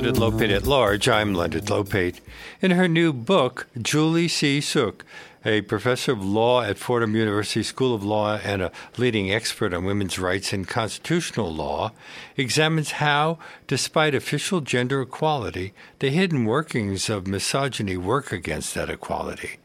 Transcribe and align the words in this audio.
Leonard 0.00 0.16
Lopate 0.16 0.56
at 0.56 0.66
Large. 0.66 1.10
I'm 1.10 1.34
Leonard 1.34 1.66
Lopate. 1.66 2.20
In 2.62 2.70
her 2.70 2.88
new 2.88 3.12
book, 3.12 3.66
Julie 3.82 4.28
C. 4.28 4.58
Suk, 4.62 5.04
a 5.44 5.60
professor 5.60 6.12
of 6.12 6.24
law 6.24 6.62
at 6.62 6.78
Fordham 6.78 7.14
University 7.14 7.62
School 7.62 7.94
of 7.94 8.02
Law 8.02 8.36
and 8.42 8.62
a 8.62 8.72
leading 8.96 9.30
expert 9.30 9.74
on 9.74 9.84
women's 9.84 10.18
rights 10.18 10.54
and 10.54 10.66
constitutional 10.66 11.52
law, 11.52 11.92
examines 12.34 12.92
how, 12.92 13.38
despite 13.66 14.14
official 14.14 14.62
gender 14.62 15.02
equality, 15.02 15.74
the 15.98 16.08
hidden 16.08 16.46
workings 16.46 17.10
of 17.10 17.26
misogyny 17.26 17.98
work 17.98 18.32
against 18.32 18.74
that 18.74 18.88
equality. 18.88 19.58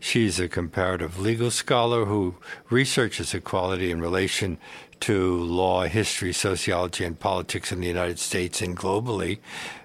She's 0.00 0.40
a 0.40 0.48
comparative 0.48 1.20
legal 1.20 1.52
scholar 1.52 2.06
who 2.06 2.34
researches 2.70 3.34
equality 3.34 3.92
in 3.92 4.00
relation 4.00 4.58
to 5.00 5.36
law, 5.42 5.84
history, 5.84 6.32
sociology, 6.32 7.04
and 7.04 7.18
politics 7.18 7.72
in 7.72 7.80
the 7.80 7.86
United 7.86 8.18
States 8.18 8.60
and 8.60 8.76
globally. 8.76 9.38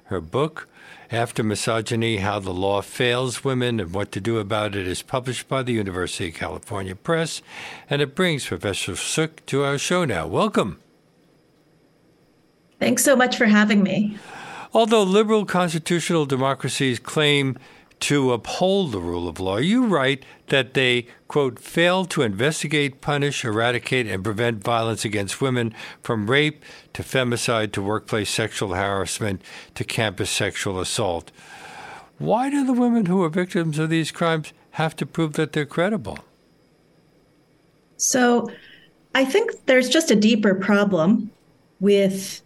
Her 0.06 0.22
book, 0.22 0.68
After 1.12 1.44
Misogyny 1.44 2.18
How 2.18 2.40
the 2.40 2.54
Law 2.54 2.82
Fails 2.82 3.44
Women 3.44 3.80
and 3.80 3.94
What 3.94 4.12
to 4.14 4.22
Do 4.22 4.40
About 4.40 4.76
It, 4.76 4.88
is 4.88 5.02
published 5.02 5.48
by 5.48 5.64
the 5.64 5.74
University 5.74 6.30
of 6.30 6.36
California 6.36 6.96
Press, 6.96 7.42
and 7.90 8.02
it 8.02 8.16
brings 8.16 8.46
Professor 8.46 8.96
Suk 8.96 9.46
to 9.46 9.64
our 9.64 9.78
show 9.78 10.06
now. 10.06 10.28
Welcome. 10.28 10.80
Thanks 12.80 13.04
so 13.04 13.16
much 13.16 13.38
for 13.38 13.46
having 13.46 13.84
me. 13.84 14.18
Although 14.74 15.04
liberal 15.04 15.46
constitutional 15.46 16.26
democracies 16.26 16.98
claim 16.98 17.58
to 18.02 18.34
uphold 18.34 18.92
the 18.92 19.00
rule 19.00 19.28
of 19.28 19.40
law. 19.40 19.58
You 19.58 19.86
write 19.86 20.26
that 20.48 20.74
they, 20.74 21.08
quote, 21.28 21.60
fail 21.60 22.06
to 22.06 22.24
investigate, 22.24 23.00
punish, 23.00 23.46
eradicate, 23.46 24.08
and 24.08 24.24
prevent 24.24 24.64
violence 24.64 25.06
against 25.06 25.40
women 25.40 25.74
from 26.02 26.30
rape 26.30 26.64
to 26.94 27.04
femicide 27.04 27.72
to 27.74 27.82
workplace 27.82 28.30
sexual 28.30 28.74
harassment 28.74 29.42
to 29.76 29.84
campus 29.84 30.30
sexual 30.30 30.80
assault. 30.80 31.32
Why 32.18 32.50
do 32.50 32.66
the 32.66 32.74
women 32.74 33.06
who 33.06 33.24
are 33.24 33.30
victims 33.30 33.80
of 33.80 33.90
these 33.90 34.12
crimes 34.12 34.52
have 34.72 34.96
to 34.98 35.06
prove 35.06 35.34
that 35.34 35.54
they're 35.54 35.66
credible? 35.66 36.20
So 37.98 38.52
I 39.14 39.26
think 39.26 39.52
there's 39.68 39.90
just 39.90 40.10
a 40.10 40.16
deeper 40.16 40.56
problem 40.56 41.32
with 41.80 42.42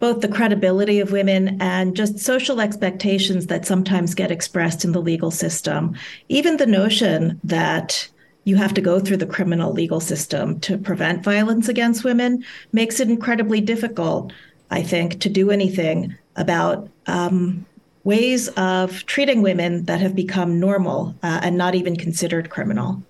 both 0.00 0.20
the 0.20 0.28
credibility 0.28 1.00
of 1.00 1.12
women 1.12 1.60
and 1.60 1.96
just 1.96 2.18
social 2.18 2.60
expectations 2.60 3.46
that 3.46 3.66
sometimes 3.66 4.14
get 4.14 4.30
expressed 4.30 4.84
in 4.84 4.92
the 4.92 5.02
legal 5.02 5.30
system. 5.30 5.96
Even 6.28 6.56
the 6.56 6.66
notion 6.66 7.40
that 7.42 8.08
you 8.44 8.56
have 8.56 8.72
to 8.74 8.80
go 8.80 9.00
through 9.00 9.16
the 9.16 9.26
criminal 9.26 9.72
legal 9.72 10.00
system 10.00 10.58
to 10.60 10.78
prevent 10.78 11.24
violence 11.24 11.68
against 11.68 12.04
women 12.04 12.44
makes 12.72 13.00
it 13.00 13.10
incredibly 13.10 13.60
difficult, 13.60 14.32
I 14.70 14.82
think, 14.82 15.20
to 15.20 15.28
do 15.28 15.50
anything 15.50 16.16
about 16.36 16.88
um, 17.06 17.66
ways 18.04 18.48
of 18.48 19.04
treating 19.06 19.42
women 19.42 19.84
that 19.84 20.00
have 20.00 20.14
become 20.14 20.60
normal 20.60 21.14
uh, 21.22 21.40
and 21.42 21.58
not 21.58 21.74
even 21.74 21.96
considered 21.96 22.48
criminal. 22.48 23.02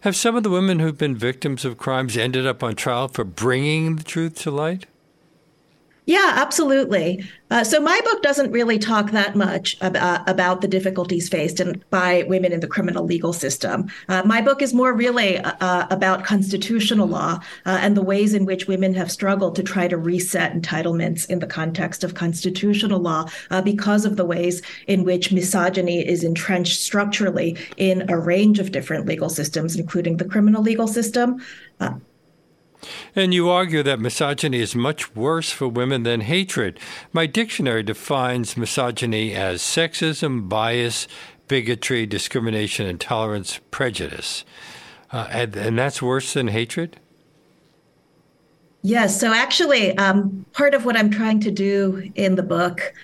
Have 0.00 0.16
some 0.16 0.36
of 0.36 0.42
the 0.42 0.50
women 0.50 0.78
who've 0.78 0.98
been 0.98 1.16
victims 1.16 1.64
of 1.64 1.78
crimes 1.78 2.16
ended 2.16 2.46
up 2.46 2.62
on 2.62 2.74
trial 2.74 3.08
for 3.08 3.24
bringing 3.24 3.96
the 3.96 4.02
truth 4.02 4.34
to 4.40 4.50
light? 4.50 4.86
Yeah, 6.10 6.32
absolutely. 6.34 7.24
Uh, 7.52 7.62
so 7.62 7.78
my 7.80 8.00
book 8.02 8.20
doesn't 8.20 8.50
really 8.50 8.80
talk 8.80 9.12
that 9.12 9.36
much 9.36 9.76
about, 9.80 10.28
about 10.28 10.60
the 10.60 10.66
difficulties 10.66 11.28
faced 11.28 11.60
in, 11.60 11.84
by 11.90 12.24
women 12.26 12.52
in 12.52 12.58
the 12.58 12.66
criminal 12.66 13.04
legal 13.04 13.32
system. 13.32 13.88
Uh, 14.08 14.20
my 14.24 14.40
book 14.42 14.60
is 14.60 14.74
more 14.74 14.92
really 14.92 15.38
uh, 15.38 15.52
uh 15.60 15.86
about 15.88 16.24
constitutional 16.24 17.06
law 17.06 17.38
uh, 17.64 17.78
and 17.80 17.96
the 17.96 18.02
ways 18.02 18.34
in 18.34 18.44
which 18.44 18.66
women 18.66 18.92
have 18.92 19.08
struggled 19.08 19.54
to 19.54 19.62
try 19.62 19.86
to 19.86 19.96
reset 19.96 20.52
entitlements 20.52 21.30
in 21.30 21.38
the 21.38 21.46
context 21.46 22.02
of 22.02 22.14
constitutional 22.14 22.98
law 22.98 23.24
uh, 23.52 23.62
because 23.62 24.04
of 24.04 24.16
the 24.16 24.24
ways 24.24 24.62
in 24.88 25.04
which 25.04 25.30
misogyny 25.30 26.04
is 26.04 26.24
entrenched 26.24 26.80
structurally 26.80 27.56
in 27.76 28.10
a 28.10 28.18
range 28.18 28.58
of 28.58 28.72
different 28.72 29.06
legal 29.06 29.28
systems, 29.28 29.76
including 29.76 30.16
the 30.16 30.24
criminal 30.24 30.60
legal 30.60 30.88
system. 30.88 31.40
And 33.14 33.34
you 33.34 33.48
argue 33.48 33.82
that 33.82 34.00
misogyny 34.00 34.60
is 34.60 34.74
much 34.74 35.14
worse 35.14 35.50
for 35.50 35.68
women 35.68 36.02
than 36.02 36.22
hatred. 36.22 36.78
My 37.12 37.26
dictionary 37.26 37.82
defines 37.82 38.56
misogyny 38.56 39.34
as 39.34 39.62
sexism, 39.62 40.48
bias, 40.48 41.06
bigotry, 41.48 42.06
discrimination, 42.06 42.86
intolerance, 42.86 43.60
prejudice. 43.70 44.44
Uh, 45.12 45.26
and, 45.30 45.56
and, 45.56 45.78
that's 45.78 46.00
worse 46.00 46.32
than 46.34 46.48
hatred? 46.48 47.00
Yes. 48.82 49.18
So, 49.20 49.34
actually, 49.34 49.96
um, 49.98 50.46
part 50.52 50.72
of 50.72 50.84
what 50.84 50.96
I'm 50.96 51.10
trying 51.10 51.40
to 51.40 51.50
do 51.50 52.10
in 52.14 52.36
the 52.36 52.44
book 52.44 52.94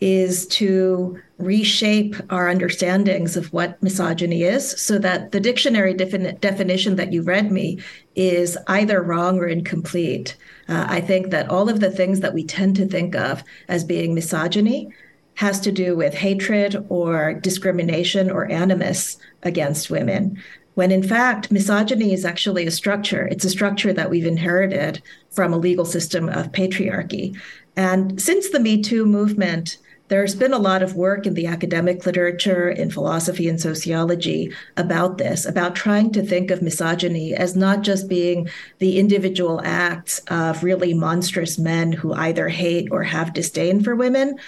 is 0.00 0.46
to 0.46 1.20
reshape 1.38 2.14
our 2.30 2.48
understandings 2.48 3.36
of 3.36 3.52
what 3.52 3.82
misogyny 3.82 4.42
is 4.42 4.80
so 4.80 4.98
that 4.98 5.32
the 5.32 5.40
dictionary 5.40 5.94
defini- 5.94 6.38
definition 6.40 6.96
that 6.96 7.12
you 7.12 7.22
read 7.22 7.50
me 7.50 7.78
is 8.18 8.58
either 8.66 9.00
wrong 9.00 9.38
or 9.38 9.46
incomplete. 9.46 10.36
Uh, 10.68 10.84
I 10.88 11.00
think 11.00 11.30
that 11.30 11.48
all 11.48 11.68
of 11.68 11.78
the 11.78 11.90
things 11.90 12.18
that 12.20 12.34
we 12.34 12.44
tend 12.44 12.74
to 12.76 12.86
think 12.86 13.14
of 13.14 13.44
as 13.68 13.84
being 13.84 14.12
misogyny 14.12 14.92
has 15.34 15.60
to 15.60 15.70
do 15.70 15.96
with 15.96 16.14
hatred 16.14 16.84
or 16.88 17.34
discrimination 17.34 18.28
or 18.28 18.50
animus 18.50 19.18
against 19.44 19.88
women. 19.88 20.42
When 20.74 20.90
in 20.90 21.02
fact, 21.02 21.52
misogyny 21.52 22.12
is 22.12 22.24
actually 22.24 22.66
a 22.66 22.72
structure. 22.72 23.28
It's 23.28 23.44
a 23.44 23.50
structure 23.50 23.92
that 23.92 24.10
we've 24.10 24.26
inherited 24.26 25.00
from 25.30 25.52
a 25.52 25.58
legal 25.58 25.84
system 25.84 26.28
of 26.28 26.50
patriarchy. 26.50 27.38
And 27.76 28.20
since 28.20 28.50
the 28.50 28.58
Me 28.58 28.82
Too 28.82 29.06
movement, 29.06 29.78
there's 30.08 30.34
been 30.34 30.52
a 30.52 30.58
lot 30.58 30.82
of 30.82 30.94
work 30.94 31.26
in 31.26 31.34
the 31.34 31.46
academic 31.46 32.04
literature, 32.06 32.68
in 32.68 32.90
philosophy 32.90 33.48
and 33.48 33.60
sociology 33.60 34.52
about 34.76 35.18
this, 35.18 35.44
about 35.44 35.74
trying 35.74 36.10
to 36.12 36.22
think 36.22 36.50
of 36.50 36.62
misogyny 36.62 37.34
as 37.34 37.54
not 37.54 37.82
just 37.82 38.08
being 38.08 38.48
the 38.78 38.98
individual 38.98 39.60
acts 39.64 40.18
of 40.28 40.64
really 40.64 40.94
monstrous 40.94 41.58
men 41.58 41.92
who 41.92 42.12
either 42.14 42.48
hate 42.48 42.88
or 42.90 43.02
have 43.02 43.34
disdain 43.34 43.82
for 43.82 43.94
women, 43.94 44.38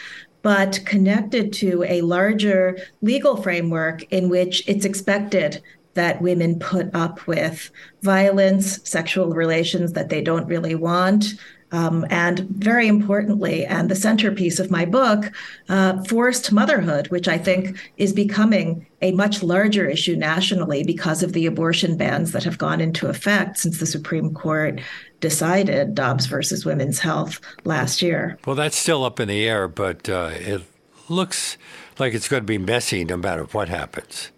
but 0.42 0.80
connected 0.86 1.52
to 1.52 1.84
a 1.84 2.00
larger 2.00 2.78
legal 3.02 3.36
framework 3.36 4.02
in 4.12 4.30
which 4.30 4.66
it's 4.66 4.86
expected 4.86 5.62
that 5.94 6.22
women 6.22 6.58
put 6.58 6.88
up 6.94 7.26
with 7.26 7.70
violence, 8.02 8.80
sexual 8.88 9.34
relations 9.34 9.92
that 9.92 10.08
they 10.08 10.22
don't 10.22 10.46
really 10.46 10.74
want, 10.74 11.34
um, 11.72 12.06
and 12.10 12.40
very 12.40 12.88
importantly, 12.88 13.64
and 13.64 13.88
the 13.88 13.94
centerpiece 13.94 14.58
of 14.58 14.70
my 14.70 14.84
book, 14.84 15.32
uh, 15.68 16.02
forced 16.04 16.52
motherhood, 16.52 17.08
which 17.08 17.28
I 17.28 17.38
think 17.38 17.78
is 17.96 18.12
becoming 18.12 18.86
a 19.02 19.12
much 19.12 19.42
larger 19.42 19.88
issue 19.88 20.16
nationally 20.16 20.82
because 20.82 21.22
of 21.22 21.32
the 21.32 21.46
abortion 21.46 21.96
bans 21.96 22.32
that 22.32 22.44
have 22.44 22.58
gone 22.58 22.80
into 22.80 23.06
effect 23.06 23.58
since 23.58 23.78
the 23.78 23.86
Supreme 23.86 24.34
Court 24.34 24.80
decided 25.20 25.94
Dobbs 25.94 26.26
versus 26.26 26.64
Women's 26.64 26.98
Health 26.98 27.40
last 27.64 28.02
year. 28.02 28.38
Well, 28.46 28.56
that's 28.56 28.76
still 28.76 29.04
up 29.04 29.20
in 29.20 29.28
the 29.28 29.48
air, 29.48 29.68
but 29.68 30.08
uh, 30.08 30.30
it 30.32 30.62
looks 31.08 31.56
like 31.98 32.14
it's 32.14 32.28
going 32.28 32.42
to 32.42 32.46
be 32.46 32.58
messy 32.58 33.04
no 33.04 33.16
matter 33.16 33.44
what 33.44 33.68
happens. 33.68 34.30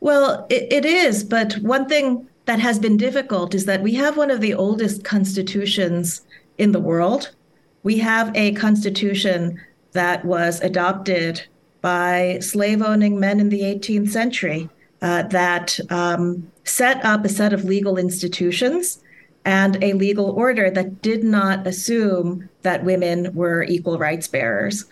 Well, 0.00 0.46
it, 0.48 0.72
it 0.72 0.84
is, 0.84 1.24
but 1.24 1.54
one 1.54 1.86
thing 1.88 2.26
that 2.46 2.60
has 2.60 2.78
been 2.78 2.96
difficult 2.96 3.54
is 3.54 3.66
that 3.66 3.82
we 3.82 3.94
have 3.94 4.16
one 4.16 4.30
of 4.30 4.40
the 4.40 4.54
oldest 4.54 5.04
constitutions 5.04 6.22
in 6.58 6.72
the 6.72 6.80
world. 6.80 7.30
We 7.82 7.98
have 7.98 8.34
a 8.34 8.52
constitution 8.52 9.60
that 9.92 10.24
was 10.24 10.60
adopted 10.60 11.42
by 11.80 12.38
slave 12.40 12.82
owning 12.82 13.18
men 13.18 13.40
in 13.40 13.48
the 13.48 13.62
18th 13.62 14.10
century 14.10 14.68
uh, 15.02 15.22
that 15.24 15.78
um, 15.90 16.50
set 16.64 17.02
up 17.04 17.24
a 17.24 17.28
set 17.28 17.52
of 17.52 17.64
legal 17.64 17.96
institutions 17.96 19.00
and 19.44 19.82
a 19.82 19.94
legal 19.94 20.30
order 20.30 20.70
that 20.70 21.00
did 21.00 21.24
not 21.24 21.66
assume 21.66 22.48
that 22.62 22.84
women 22.84 23.34
were 23.34 23.64
equal 23.64 23.98
rights 23.98 24.28
bearers. 24.28 24.84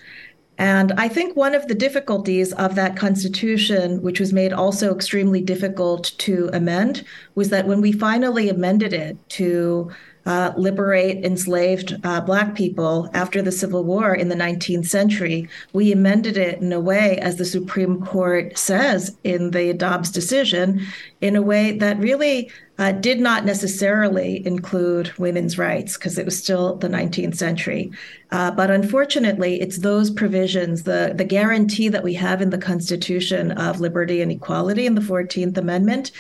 And 0.59 0.93
I 0.93 1.09
think 1.09 1.37
one 1.37 1.55
of 1.55 1.69
the 1.69 1.75
difficulties 1.75 2.53
of 2.55 2.75
that 2.75 2.97
constitution, 2.97 4.03
which 4.03 4.19
was 4.19 4.33
made 4.33 4.53
also 4.53 4.93
extremely 4.93 5.41
difficult 5.41 6.13
to 6.19 6.51
amend, 6.53 7.05
was 7.37 7.51
that 7.51 7.69
when 7.69 7.81
we 7.81 7.93
finally 7.93 8.49
amended 8.49 8.93
it 8.93 9.17
to 9.31 9.93
uh, 10.29 10.53
liberate 10.59 11.25
enslaved 11.25 11.99
uh, 12.05 12.21
Black 12.21 12.55
people 12.55 13.09
after 13.15 13.41
the 13.41 13.51
Civil 13.51 13.83
War 13.83 14.15
in 14.15 14.29
the 14.29 14.35
19th 14.35 14.87
century, 14.87 15.49
we 15.73 15.91
amended 15.91 16.37
it 16.37 16.61
in 16.61 16.71
a 16.71 16.79
way, 16.79 17.17
as 17.17 17.37
the 17.37 17.47
Supreme 17.47 18.05
Court 18.05 18.57
says 18.59 19.17
in 19.25 19.53
the 19.53 19.73
Dobbs 19.73 20.11
decision, 20.11 20.83
in 21.23 21.35
a 21.35 21.41
way 21.41 21.73
that 21.79 21.99
really 21.99 22.51
uh, 22.79 22.93
did 22.93 23.21
not 23.21 23.47
necessarily 23.47 24.47
include 24.47 25.11
women's 25.19 25.57
rights 25.57 25.97
because 25.97 26.19
it 26.19 26.25
was 26.25 26.39
still 26.39 26.77
the 26.77 26.89
19th 26.89 27.35
century. 27.35 27.91
Uh, 28.31 28.51
but 28.51 28.71
unfortunately, 28.71 29.61
it's 29.61 29.79
those 29.79 30.11
provisions, 30.11 30.83
the, 30.83 31.13
the 31.17 31.25
guarantee 31.25 31.89
that 31.89 32.05
we 32.05 32.13
have 32.15 32.43
in 32.43 32.51
the 32.51 32.59
Constitution 32.59 33.51
of 33.53 33.81
liberty 33.81 34.21
and 34.21 34.31
equality 34.31 34.87
in 34.87 34.95
the 34.95 35.01
14th 35.01 35.57
Amendment, 35.57 36.13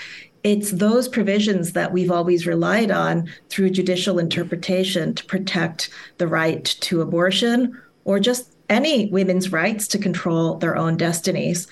it's 0.44 0.70
those 0.70 1.08
provisions 1.08 1.73
that 1.73 1.93
we've 1.93 2.11
always 2.11 2.46
relied 2.46 2.90
on 2.90 3.29
through 3.49 3.70
judicial 3.70 4.19
interpretation 4.19 5.14
to 5.14 5.25
protect 5.25 5.90
the 6.19 6.29
right 6.29 6.64
to 6.64 7.00
abortion 7.00 7.81
or 8.05 8.20
just 8.20 8.55
any 8.69 9.06
women's 9.06 9.50
rights 9.52 9.88
to 9.88 9.99
control 9.99 10.55
their 10.56 10.76
own 10.76 10.96
destinies. 10.96 11.67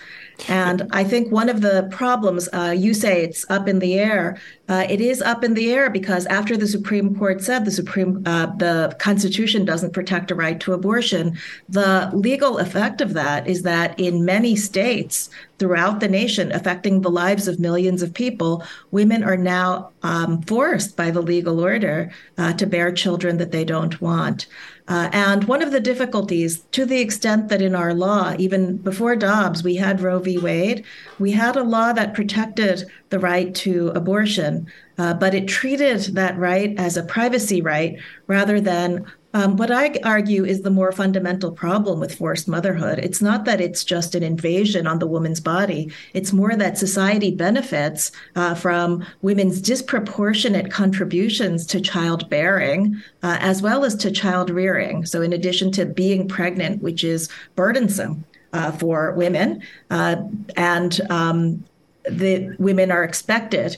And 0.48 0.88
I 0.92 1.02
think 1.02 1.32
one 1.32 1.48
of 1.48 1.60
the 1.60 1.88
problems, 1.90 2.48
uh, 2.52 2.74
you 2.76 2.94
say 2.94 3.22
it's 3.22 3.44
up 3.50 3.68
in 3.68 3.78
the 3.78 3.94
air. 3.94 4.38
Uh, 4.68 4.86
it 4.88 5.00
is 5.00 5.22
up 5.22 5.42
in 5.42 5.54
the 5.54 5.72
air 5.72 5.88
because 5.90 6.26
after 6.26 6.56
the 6.56 6.66
Supreme 6.66 7.16
Court 7.16 7.40
said 7.40 7.64
the 7.64 7.70
Supreme, 7.70 8.22
uh, 8.26 8.46
the 8.56 8.94
Constitution 8.98 9.64
doesn't 9.64 9.92
protect 9.92 10.30
a 10.30 10.34
right 10.34 10.60
to 10.60 10.72
abortion, 10.72 11.38
the 11.68 12.10
legal 12.12 12.58
effect 12.58 13.00
of 13.00 13.14
that 13.14 13.46
is 13.46 13.62
that 13.62 13.98
in 13.98 14.24
many 14.24 14.56
states 14.56 15.30
throughout 15.58 16.00
the 16.00 16.08
nation, 16.08 16.52
affecting 16.52 17.00
the 17.00 17.10
lives 17.10 17.48
of 17.48 17.58
millions 17.58 18.02
of 18.02 18.12
people, 18.12 18.62
women 18.90 19.24
are 19.24 19.36
now 19.36 19.90
um, 20.02 20.42
forced 20.42 20.96
by 20.96 21.10
the 21.10 21.22
legal 21.22 21.60
order 21.60 22.10
uh, 22.36 22.52
to 22.54 22.66
bear 22.66 22.92
children 22.92 23.38
that 23.38 23.52
they 23.52 23.64
don't 23.64 24.00
want. 24.00 24.46
Uh, 24.88 25.08
and 25.12 25.44
one 25.44 25.62
of 25.62 25.72
the 25.72 25.80
difficulties, 25.80 26.60
to 26.70 26.84
the 26.84 27.00
extent 27.00 27.48
that 27.48 27.62
in 27.62 27.74
our 27.74 27.92
law, 27.92 28.34
even 28.38 28.76
before 28.76 29.16
Dobbs, 29.16 29.64
we 29.64 29.74
had 29.76 30.00
Roe 30.00 30.20
v. 30.26 30.38
Wade, 30.38 30.84
we 31.20 31.31
had 31.31 31.56
a 31.56 31.62
law 31.62 31.93
that 31.93 32.14
protected 32.14 32.84
the 33.11 33.19
right 33.20 33.55
to 33.55 33.88
abortion, 33.94 34.67
uh, 34.99 35.14
but 35.14 35.34
it 35.34 35.46
treated 35.46 36.00
that 36.14 36.37
right 36.37 36.75
as 36.78 36.96
a 36.96 37.05
privacy 37.05 37.62
right 37.62 37.96
rather 38.26 38.61
than 38.61 39.06
um, 39.37 39.58
what 39.58 39.70
I 39.70 39.94
argue 40.02 40.46
is 40.46 40.62
the 40.62 40.70
more 40.70 40.93
fundamental 40.93 41.52
problem 41.52 42.00
with 42.00 42.14
forced 42.14 42.49
motherhood. 42.49 42.99
It's 42.99 43.20
not 43.20 43.44
that 43.44 43.61
it's 43.61 43.84
just 43.84 44.14
an 44.14 44.23
invasion 44.23 44.87
on 44.87 44.99
the 44.99 45.06
woman's 45.06 45.40
body, 45.40 45.93
it's 46.14 46.32
more 46.32 46.56
that 46.56 46.78
society 46.78 47.31
benefits 47.31 48.11
uh, 48.34 48.55
from 48.55 49.05
women's 49.20 49.61
disproportionate 49.61 50.70
contributions 50.70 51.67
to 51.67 51.82
childbearing 51.82 52.96
uh, 53.23 53.37
as 53.40 53.61
well 53.61 53.84
as 53.84 53.94
to 53.96 54.11
child 54.11 54.49
rearing. 54.49 55.05
So, 55.05 55.20
in 55.20 55.34
addition 55.34 55.70
to 55.73 55.84
being 55.84 56.26
pregnant, 56.26 56.82
which 56.82 57.05
is 57.05 57.28
burdensome 57.56 58.25
uh, 58.56 58.72
for 58.72 59.12
women, 59.12 59.62
uh, 59.90 60.16
and 60.56 61.00
um, 61.10 61.64
the 62.08 62.56
women 62.58 62.90
are 62.90 63.04
expected 63.04 63.76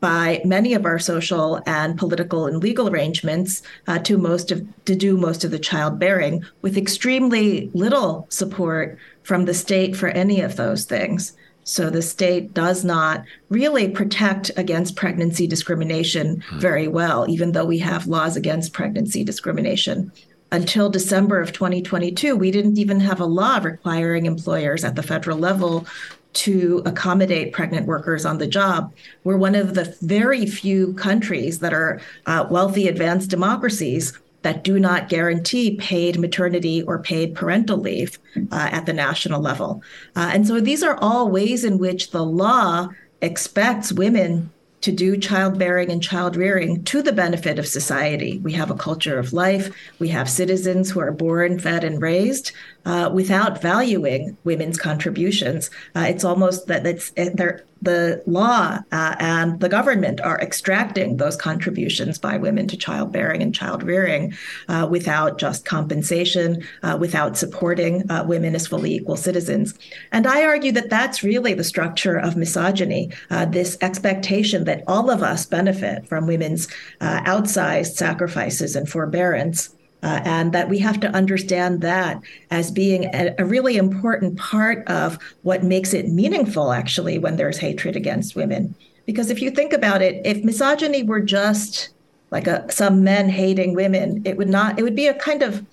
by 0.00 0.42
many 0.44 0.74
of 0.74 0.84
our 0.84 0.98
social 0.98 1.62
and 1.64 1.96
political 1.96 2.46
and 2.46 2.60
legal 2.60 2.88
arrangements 2.88 3.62
uh, 3.86 4.00
to 4.00 4.18
most 4.18 4.50
of 4.50 4.66
to 4.84 4.96
do 4.96 5.16
most 5.16 5.44
of 5.44 5.52
the 5.52 5.60
childbearing 5.60 6.44
with 6.60 6.76
extremely 6.76 7.70
little 7.72 8.26
support 8.28 8.98
from 9.22 9.44
the 9.44 9.54
state 9.54 9.96
for 9.96 10.08
any 10.08 10.40
of 10.40 10.56
those 10.56 10.84
things. 10.84 11.34
So 11.64 11.88
the 11.88 12.02
state 12.02 12.52
does 12.52 12.84
not 12.84 13.24
really 13.48 13.88
protect 13.88 14.50
against 14.56 14.96
pregnancy 14.96 15.46
discrimination 15.46 16.42
hmm. 16.48 16.58
very 16.58 16.88
well, 16.88 17.24
even 17.28 17.52
though 17.52 17.64
we 17.64 17.78
have 17.78 18.08
laws 18.08 18.36
against 18.36 18.72
pregnancy 18.72 19.22
discrimination. 19.22 20.10
Until 20.52 20.90
December 20.90 21.40
of 21.40 21.52
2022, 21.52 22.36
we 22.36 22.50
didn't 22.50 22.76
even 22.76 23.00
have 23.00 23.20
a 23.20 23.24
law 23.24 23.58
requiring 23.62 24.26
employers 24.26 24.84
at 24.84 24.96
the 24.96 25.02
federal 25.02 25.38
level 25.38 25.86
to 26.34 26.82
accommodate 26.84 27.54
pregnant 27.54 27.86
workers 27.86 28.26
on 28.26 28.36
the 28.36 28.46
job. 28.46 28.92
We're 29.24 29.38
one 29.38 29.54
of 29.54 29.72
the 29.72 29.96
very 30.02 30.44
few 30.44 30.92
countries 30.92 31.60
that 31.60 31.72
are 31.72 32.02
uh, 32.26 32.46
wealthy, 32.50 32.86
advanced 32.86 33.30
democracies 33.30 34.12
that 34.42 34.62
do 34.62 34.78
not 34.78 35.08
guarantee 35.08 35.76
paid 35.76 36.18
maternity 36.18 36.82
or 36.82 36.98
paid 36.98 37.34
parental 37.34 37.78
leave 37.78 38.18
uh, 38.36 38.68
at 38.70 38.84
the 38.84 38.92
national 38.92 39.40
level. 39.40 39.82
Uh, 40.16 40.30
and 40.34 40.46
so 40.46 40.60
these 40.60 40.82
are 40.82 40.98
all 41.00 41.30
ways 41.30 41.64
in 41.64 41.78
which 41.78 42.10
the 42.10 42.24
law 42.24 42.88
expects 43.22 43.90
women 43.90 44.50
to 44.82 44.92
do 44.92 45.16
childbearing 45.16 45.90
and 45.90 46.02
child 46.02 46.36
rearing 46.36 46.84
to 46.84 47.02
the 47.02 47.12
benefit 47.12 47.58
of 47.58 47.66
society. 47.66 48.38
We 48.38 48.52
have 48.52 48.70
a 48.70 48.76
culture 48.76 49.18
of 49.18 49.32
life. 49.32 49.74
We 49.98 50.08
have 50.08 50.28
citizens 50.28 50.90
who 50.90 51.00
are 51.00 51.12
born, 51.12 51.58
fed, 51.58 51.84
and 51.84 52.02
raised 52.02 52.52
uh, 52.84 53.10
without 53.12 53.60
valuing 53.62 54.36
women's 54.44 54.78
contributions. 54.78 55.70
Uh, 55.94 56.06
it's 56.08 56.24
almost 56.24 56.66
that 56.66 56.86
it's 56.86 57.12
they're 57.16 57.64
the 57.82 58.22
law 58.26 58.78
uh, 58.92 59.16
and 59.18 59.58
the 59.58 59.68
government 59.68 60.20
are 60.20 60.40
extracting 60.40 61.16
those 61.16 61.34
contributions 61.34 62.16
by 62.16 62.36
women 62.36 62.68
to 62.68 62.76
childbearing 62.76 63.42
and 63.42 63.52
child 63.52 63.82
rearing 63.82 64.32
uh, 64.68 64.86
without 64.88 65.36
just 65.36 65.64
compensation, 65.64 66.62
uh, 66.84 66.96
without 66.98 67.36
supporting 67.36 68.08
uh, 68.08 68.24
women 68.24 68.54
as 68.54 68.68
fully 68.68 68.94
equal 68.94 69.16
citizens. 69.16 69.74
And 70.12 70.28
I 70.28 70.44
argue 70.44 70.70
that 70.72 70.90
that's 70.90 71.24
really 71.24 71.54
the 71.54 71.64
structure 71.64 72.16
of 72.16 72.36
misogyny 72.36 73.10
this 73.48 73.76
expectation 73.80 74.64
that 74.64 74.84
all 74.86 75.10
of 75.10 75.22
us 75.22 75.44
benefit 75.44 76.06
from 76.06 76.28
women's 76.28 76.68
outsized 77.00 77.94
sacrifices 77.96 78.76
and 78.76 78.88
forbearance. 78.88 79.74
Uh, 80.02 80.20
and 80.24 80.52
that 80.52 80.68
we 80.68 80.78
have 80.78 80.98
to 80.98 81.06
understand 81.10 81.80
that 81.80 82.20
as 82.50 82.72
being 82.72 83.04
a, 83.14 83.32
a, 83.38 83.44
really 83.44 83.76
important 83.76 84.36
part 84.36 84.84
of 84.88 85.16
what 85.42 85.62
makes 85.62 85.94
it 85.94 86.08
meaningful, 86.08 86.72
actually, 86.72 87.18
when 87.18 87.36
there's 87.36 87.58
hatred 87.58 87.94
against 87.94 88.34
women. 88.34 88.74
Because 89.06 89.30
if 89.30 89.40
you 89.40 89.48
think 89.50 89.72
about 89.72 90.02
it, 90.02 90.20
if 90.24 90.42
misogyny 90.42 91.04
were 91.04 91.20
just 91.20 91.90
like 92.32 92.48
a, 92.48 92.70
some 92.72 93.04
men 93.04 93.28
hating 93.28 93.74
women, 93.74 94.22
it 94.24 94.36
would 94.36 94.48
not. 94.48 94.76
It 94.76 94.82
would 94.82 94.96
be 94.96 95.06
a 95.06 95.14
kind 95.14 95.42
of. 95.42 95.64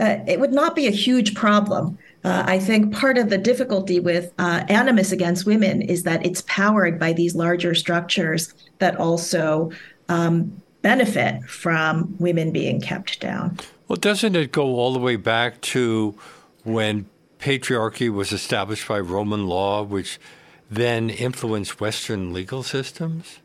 Uh, 0.00 0.18
it 0.28 0.38
would 0.38 0.52
not 0.52 0.76
be 0.76 0.86
a 0.86 0.92
huge 0.92 1.34
problem. 1.34 1.98
Uh, 2.24 2.44
I 2.46 2.58
think 2.58 2.94
part 2.94 3.16
of 3.18 3.30
the 3.30 3.38
difficulty 3.38 4.00
with 4.00 4.32
uh, 4.38 4.64
animus 4.68 5.12
against 5.12 5.46
women 5.46 5.82
is 5.82 6.02
that 6.02 6.24
it's 6.26 6.42
powered 6.42 6.98
by 6.98 7.12
these 7.12 7.34
larger 7.34 7.74
structures 7.74 8.52
that 8.78 8.96
also 8.96 9.70
um, 10.08 10.62
benefit 10.82 11.42
from 11.44 12.14
women 12.18 12.52
being 12.52 12.80
kept 12.80 13.20
down. 13.20 13.58
Well, 13.88 13.96
doesn't 13.96 14.36
it 14.36 14.52
go 14.52 14.76
all 14.76 14.92
the 14.92 14.98
way 14.98 15.16
back 15.16 15.60
to 15.62 16.14
when 16.62 17.08
patriarchy 17.38 18.12
was 18.12 18.32
established 18.32 18.86
by 18.86 19.00
Roman 19.00 19.46
law, 19.46 19.82
which 19.82 20.20
then 20.70 21.08
influenced 21.08 21.80
Western 21.80 22.32
legal 22.34 22.62
systems? 22.62 23.38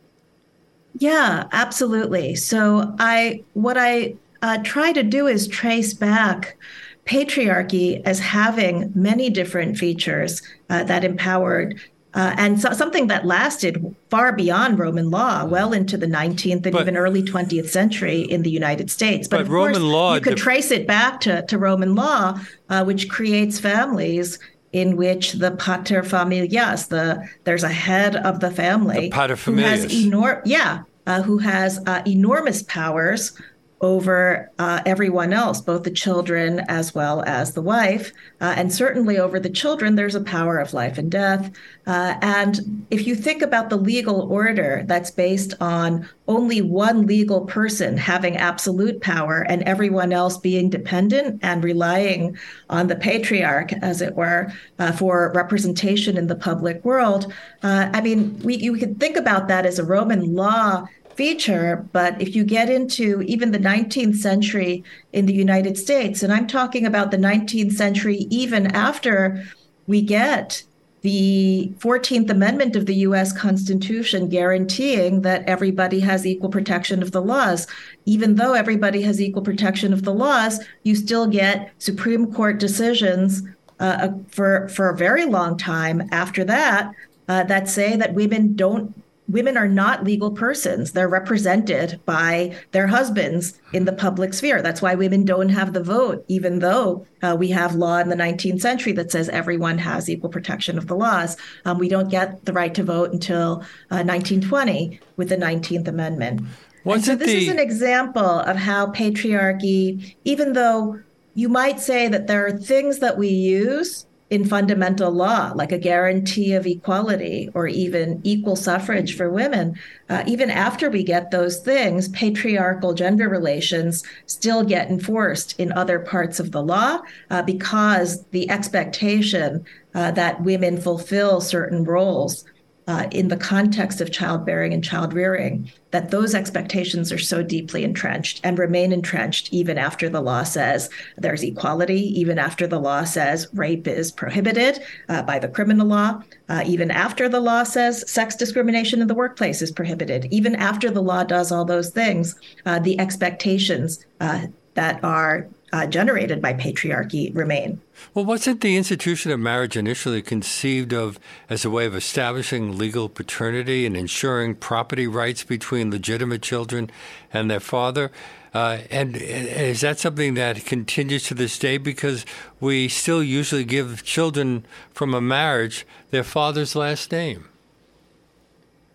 Yeah, 1.00 1.48
absolutely. 1.54 2.36
So 2.36 2.94
I 3.00 3.44
what 3.54 3.78
I 3.78 4.16
uh, 4.42 4.58
try 4.64 4.92
to 4.92 5.02
do 5.02 5.28
is 5.28 5.48
trace 5.48 5.94
back 5.94 6.58
patriarchy 7.06 8.02
as 8.06 8.20
having 8.20 8.92
many 8.94 9.30
different 9.30 9.78
features 9.78 10.42
uh, 10.70 10.84
that 10.84 11.04
empowered 11.04 11.80
uh, 12.14 12.36
and 12.38 12.62
so, 12.62 12.72
something 12.74 13.08
that 13.08 13.26
lasted 13.26 13.96
far 14.10 14.32
beyond 14.32 14.78
Roman 14.78 15.10
law, 15.10 15.46
well 15.46 15.74
into 15.74 15.98
the 15.98 16.06
19th 16.06 16.66
and 16.66 16.74
but, 16.74 16.82
even 16.82 16.96
early 16.96 17.24
20th 17.24 17.70
century 17.70 18.22
in 18.22 18.44
the 18.44 18.52
United 18.52 18.92
States. 18.92 19.28
But, 19.28 19.46
but 19.46 19.48
Roman 19.48 19.74
course, 19.74 19.84
law, 19.84 20.16
you 20.16 20.22
could 20.22 20.38
trace 20.38 20.70
it 20.70 20.86
back 20.86 21.22
to, 21.22 21.44
to 21.48 21.58
Roman 21.58 21.96
law, 21.96 22.40
uh, 22.70 22.84
which 22.84 23.10
creates 23.10 23.60
families 23.60 24.38
in 24.74 24.96
which 24.96 25.34
the 25.34 25.52
pater 25.52 26.04
familias, 26.04 26.88
the 26.90 27.28
there's 27.46 27.64
a 27.64 27.70
head 27.70 28.16
of 28.16 28.40
the 28.40 28.52
family 28.52 29.02
the 29.02 29.10
pater 29.10 29.36
who 29.36 29.56
has 29.56 29.86
enor- 29.86 30.42
yeah, 30.46 30.84
uh, 31.08 31.22
who 31.24 31.40
has 31.40 31.80
uh, 31.88 32.04
enormous 32.06 32.64
powers 32.64 33.34
over 33.84 34.50
uh, 34.60 34.82
everyone 34.86 35.34
else, 35.34 35.60
both 35.60 35.84
the 35.84 35.92
children 35.92 36.62
as 36.70 36.96
well 36.96 37.22
as 37.28 37.54
the 37.54 37.62
wife. 37.62 38.14
Uh, 38.40 38.54
and 38.56 38.74
certainly 38.74 39.18
over 39.20 39.40
the 39.40 39.50
children, 39.50 39.96
there's 39.96 40.16
a 40.16 40.22
power 40.22 40.58
of 40.58 40.74
life 40.74 40.98
and 40.98 41.12
death. 41.12 41.52
Uh, 41.86 42.16
and 42.22 42.86
if 42.92 43.06
you 43.06 43.14
think 43.14 43.42
about 43.42 43.70
the 43.70 43.76
legal 43.76 44.22
order 44.32 44.84
that's 44.88 45.12
based 45.12 45.54
on 45.60 46.08
only 46.30 46.62
one 46.62 47.06
legal 47.06 47.42
person 47.42 47.98
having 47.98 48.38
absolute 48.38 49.02
power 49.02 49.46
and 49.50 49.62
everyone 49.64 50.14
else 50.14 50.38
being 50.38 50.70
dependent 50.70 51.38
and 51.44 51.62
relying 51.62 52.38
on 52.70 52.88
the 52.88 52.96
patriarch, 52.96 53.74
as 53.74 54.02
it 54.02 54.16
were, 54.16 54.50
uh, 54.80 54.94
for 54.94 55.34
representation 55.36 56.16
in 56.18 56.28
the 56.28 56.36
public 56.36 56.84
world, 56.86 57.34
uh, 57.64 57.90
I 57.94 58.00
mean, 58.00 58.40
we, 58.40 58.56
you 58.56 58.78
could 58.78 58.98
think 58.98 59.18
about 59.18 59.50
that 59.50 59.66
as 59.66 59.78
a 59.78 59.84
Roman 59.86 60.34
law 60.34 60.88
feature. 61.16 61.86
But 61.92 62.22
if 62.22 62.36
you 62.36 62.44
get 62.44 62.70
into 62.70 63.22
even 63.24 63.52
the 63.52 63.60
19th 63.60 64.18
century 64.18 64.84
in 65.12 65.26
the 65.26 65.34
United 65.34 65.78
States, 65.78 66.24
and 66.24 66.34
I'm 66.34 66.48
talking 66.48 66.86
about 66.86 67.12
the 67.12 67.18
19th 67.18 67.74
century 67.74 68.28
even 68.30 68.68
after 68.68 69.44
we 69.88 70.02
get 70.02 70.64
the 71.02 71.70
14th 71.80 72.30
Amendment 72.30 72.78
of 72.78 72.86
the 72.86 72.96
US 72.96 73.34
Constitution 73.34 74.30
guaranteeing 74.30 75.22
that 75.22 75.44
everybody 75.48 76.00
has 76.00 76.26
equal 76.26 76.50
protection 76.50 77.04
of 77.04 77.12
the 77.12 77.22
laws. 77.22 77.68
Even 78.06 78.36
though 78.36 78.54
everybody 78.54 79.02
has 79.02 79.22
equal 79.22 79.42
protection 79.42 79.92
of 79.92 80.04
the 80.04 80.14
laws, 80.14 80.64
you 80.84 80.96
still 80.96 81.28
get 81.28 81.72
Supreme 81.78 82.32
Court 82.34 82.58
decisions 82.58 83.44
uh, 83.82 84.10
for, 84.30 84.70
for 84.70 84.90
a 84.90 84.96
very 84.96 85.26
long 85.26 85.58
time 85.58 86.08
after 86.14 86.46
that 86.46 86.94
uh, 87.28 87.44
that 87.44 87.68
say 87.68 87.98
that 87.98 88.14
women 88.14 88.56
don't 88.56 89.03
women 89.28 89.58
are 89.58 89.68
not 89.68 90.04
legal 90.04 90.32
persons. 90.32 90.92
They're 90.92 91.08
represented 91.08 92.00
by 92.06 92.56
their 92.72 92.88
husbands 92.88 93.60
in 93.72 93.86
the 93.86 93.94
public 93.94 94.34
sphere. 94.34 94.62
That's 94.62 94.82
why 94.82 94.96
women 94.96 95.26
don't 95.26 95.50
have 95.50 95.74
the 95.74 95.84
vote, 95.84 96.26
even 96.28 96.60
though 96.60 97.06
uh, 97.22 97.36
we 97.38 97.50
have 97.50 97.76
law 97.76 98.00
in 98.00 98.10
the 98.10 98.16
19th 98.16 98.62
century 98.62 98.92
that 98.94 99.12
says 99.12 99.30
everyone 99.30 99.78
has 99.78 100.10
equal 100.10 100.30
protection 100.30 100.78
of 100.78 100.88
the 100.88 100.96
laws. 100.96 101.38
Um, 101.66 101.78
we 101.78 101.90
don't 101.90 102.10
get 102.10 102.46
the 102.46 102.54
right 102.54 102.74
to 102.76 102.84
vote 102.84 103.12
until 103.12 103.62
uh, 103.92 104.04
1920 104.04 105.00
with 105.18 105.30
the 105.30 105.38
19th 105.38 105.88
Amendment. 105.88 106.42
so 106.86 107.16
this 107.16 107.28
the... 107.28 107.38
is 107.38 107.48
an 107.48 107.60
example 107.60 108.40
of 108.40 108.58
how 108.58 108.88
patriarchy, 108.88 110.16
even 110.26 110.54
though 110.54 111.00
you 111.34 111.50
might 111.50 111.80
say 111.80 112.08
that 112.08 112.28
there 112.28 112.46
are 112.46 112.52
things 112.52 113.00
that 113.00 113.18
we 113.18 113.30
use 113.30 114.06
in 114.34 114.44
fundamental 114.44 115.12
law, 115.12 115.52
like 115.54 115.72
a 115.72 115.78
guarantee 115.78 116.54
of 116.54 116.66
equality 116.66 117.52
or 117.54 117.68
even 117.68 118.20
equal 118.24 118.56
suffrage 118.56 119.16
for 119.16 119.30
women, 119.30 119.78
uh, 120.10 120.24
even 120.26 120.50
after 120.50 120.90
we 120.90 121.04
get 121.04 121.30
those 121.30 121.60
things, 121.60 122.08
patriarchal 122.10 122.96
gender 122.96 123.30
relations 123.30 124.04
still 124.26 124.64
get 124.64 124.90
enforced 124.90 125.60
in 125.60 125.72
other 125.74 126.00
parts 126.00 126.40
of 126.40 126.52
the 126.52 126.64
law 126.64 127.00
uh, 127.30 127.44
because 127.44 128.26
the 128.32 128.50
expectation 128.50 129.64
uh, 129.94 130.10
that 130.10 130.42
women 130.42 130.82
fulfill 130.82 131.40
certain 131.40 131.84
roles 131.84 132.44
uh, 132.88 133.08
in 133.12 133.30
the 133.30 133.38
context 133.38 134.02
of 134.02 134.12
childbearing 134.12 134.74
and 134.74 134.84
child 134.84 135.14
rearing, 135.14 135.72
that 135.92 136.12
those 136.12 136.34
expectations 136.36 137.12
are 137.12 137.20
so 137.20 137.44
deeply 137.44 137.84
entrenched 137.84 138.42
and 138.44 138.58
remain 138.58 138.92
entrenched 138.92 139.54
even 139.54 139.78
after 139.78 140.10
the 140.10 140.22
law 140.22 140.44
says 140.44 140.90
there's 141.18 141.44
equality, 141.44 142.20
even 142.20 142.40
after 142.40 142.68
the 142.68 142.80
law 142.80 143.04
says 143.04 143.48
rape 143.54 143.88
is 143.88 144.12
prohibited 144.12 144.80
uh, 145.10 145.22
by 145.22 145.40
the 145.40 145.48
criminal 145.48 145.88
law, 145.88 146.22
uh, 146.50 146.64
even 146.66 146.92
after 146.92 147.30
the 147.30 147.40
law 147.40 147.64
says 147.64 148.10
sex 148.10 148.36
discrimination 148.36 149.02
in 149.02 149.08
the 149.08 149.14
workplace 149.14 149.62
is 149.62 149.72
prohibited, 149.72 150.28
even 150.32 150.56
after 150.56 150.90
the 150.90 151.02
law 151.02 151.24
does 151.24 151.52
all 151.52 151.66
those 151.66 151.90
things, 151.90 152.36
uh, 152.66 152.80
the 152.80 153.00
expectations 153.00 154.06
uh, 154.20 154.48
that 154.74 155.02
are 155.04 155.48
uh, 155.74 155.88
generated 155.88 156.40
by 156.40 156.54
patriarchy 156.54 157.36
remain. 157.36 157.82
Well, 158.14 158.26
wasn't 158.26 158.62
the 158.62 158.78
institution 158.78 159.32
of 159.32 159.40
marriage 159.40 159.76
initially 159.76 160.22
conceived 160.22 160.94
of 160.94 161.20
as 161.50 161.66
a 161.66 161.70
way 161.70 161.88
of 161.88 161.96
establishing 161.96 162.78
legal 162.78 163.10
paternity 163.10 163.88
and 163.88 163.98
ensuring 163.98 164.54
property 164.54 165.08
rights 165.08 165.44
between 165.44 165.90
legitimate 165.90 166.44
children 166.44 166.92
and 167.34 167.50
their 167.50 167.60
father? 167.60 168.12
Uh, 168.54 168.82
and 168.92 169.18
is 169.18 169.82
that 169.82 169.98
something 169.98 170.36
that 170.36 170.64
continues 170.64 171.24
to 171.24 171.34
this 171.34 171.58
day? 171.58 171.80
Because 171.80 172.24
we 172.60 172.88
still 172.88 173.24
usually 173.24 173.66
give 173.66 174.04
children 174.04 174.64
from 174.92 175.16
a 175.16 175.22
marriage 175.22 175.88
their 176.12 176.24
father's 176.24 176.76
last 176.76 177.12
name. 177.12 177.50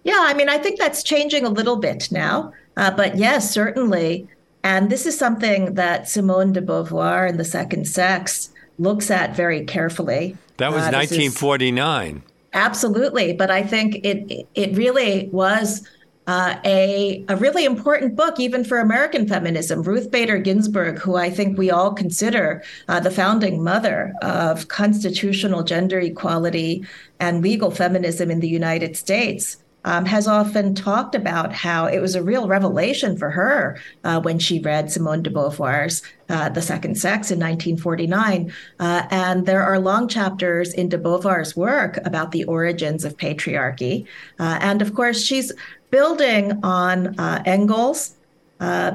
Yeah, 0.04 0.20
I 0.20 0.32
mean, 0.32 0.48
I 0.48 0.58
think 0.58 0.78
that's 0.78 1.02
changing 1.02 1.44
a 1.44 1.50
little 1.50 1.76
bit 1.76 2.12
now. 2.12 2.52
Uh, 2.76 2.92
but 2.92 3.16
yes, 3.16 3.50
certainly 3.50 4.28
and 4.68 4.90
this 4.90 5.06
is 5.06 5.16
something 5.16 5.72
that 5.76 6.10
Simone 6.10 6.52
de 6.52 6.60
Beauvoir 6.60 7.26
in 7.26 7.38
The 7.38 7.44
Second 7.44 7.88
Sex 7.88 8.50
looks 8.78 9.10
at 9.10 9.34
very 9.34 9.64
carefully. 9.64 10.36
That 10.58 10.72
was 10.72 10.82
uh, 10.82 10.92
1949. 10.92 12.16
Is, 12.16 12.22
absolutely, 12.52 13.32
but 13.32 13.50
I 13.50 13.62
think 13.62 14.04
it 14.04 14.46
it 14.54 14.76
really 14.76 15.30
was 15.32 15.88
uh, 16.26 16.56
a 16.66 17.24
a 17.30 17.36
really 17.36 17.64
important 17.64 18.14
book 18.14 18.38
even 18.38 18.62
for 18.62 18.78
American 18.78 19.26
feminism. 19.26 19.82
Ruth 19.82 20.10
Bader 20.10 20.36
Ginsburg, 20.36 20.98
who 20.98 21.16
I 21.16 21.30
think 21.30 21.56
we 21.56 21.70
all 21.70 21.94
consider 21.94 22.62
uh, 22.88 23.00
the 23.00 23.10
founding 23.10 23.64
mother 23.64 24.12
of 24.20 24.68
constitutional 24.68 25.62
gender 25.62 25.98
equality 25.98 26.84
and 27.20 27.40
legal 27.40 27.70
feminism 27.70 28.30
in 28.30 28.40
the 28.40 28.48
United 28.48 28.98
States 28.98 29.56
um, 29.84 30.04
has 30.04 30.26
often 30.26 30.74
talked 30.74 31.14
about 31.14 31.52
how 31.52 31.86
it 31.86 32.00
was 32.00 32.14
a 32.14 32.22
real 32.22 32.48
revelation 32.48 33.16
for 33.16 33.30
her 33.30 33.80
uh, 34.04 34.20
when 34.20 34.38
she 34.38 34.58
read 34.58 34.90
Simone 34.90 35.22
de 35.22 35.30
Beauvoir's 35.30 36.02
uh, 36.28 36.48
The 36.48 36.62
Second 36.62 36.96
Sex 36.96 37.30
in 37.30 37.38
1949. 37.38 38.52
Uh, 38.80 39.02
and 39.10 39.46
there 39.46 39.62
are 39.62 39.78
long 39.78 40.08
chapters 40.08 40.72
in 40.72 40.88
de 40.88 40.98
Beauvoir's 40.98 41.56
work 41.56 41.98
about 42.04 42.32
the 42.32 42.44
origins 42.44 43.04
of 43.04 43.16
patriarchy. 43.16 44.06
Uh, 44.38 44.58
and 44.60 44.82
of 44.82 44.94
course, 44.94 45.22
she's 45.22 45.52
building 45.90 46.58
on 46.62 47.18
uh, 47.18 47.42
Engels, 47.46 48.14
uh, 48.60 48.92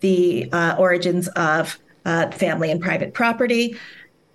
the 0.00 0.48
origins 0.78 1.28
of 1.28 1.78
family 2.04 2.70
and 2.70 2.80
private 2.80 3.12
property. 3.12 3.76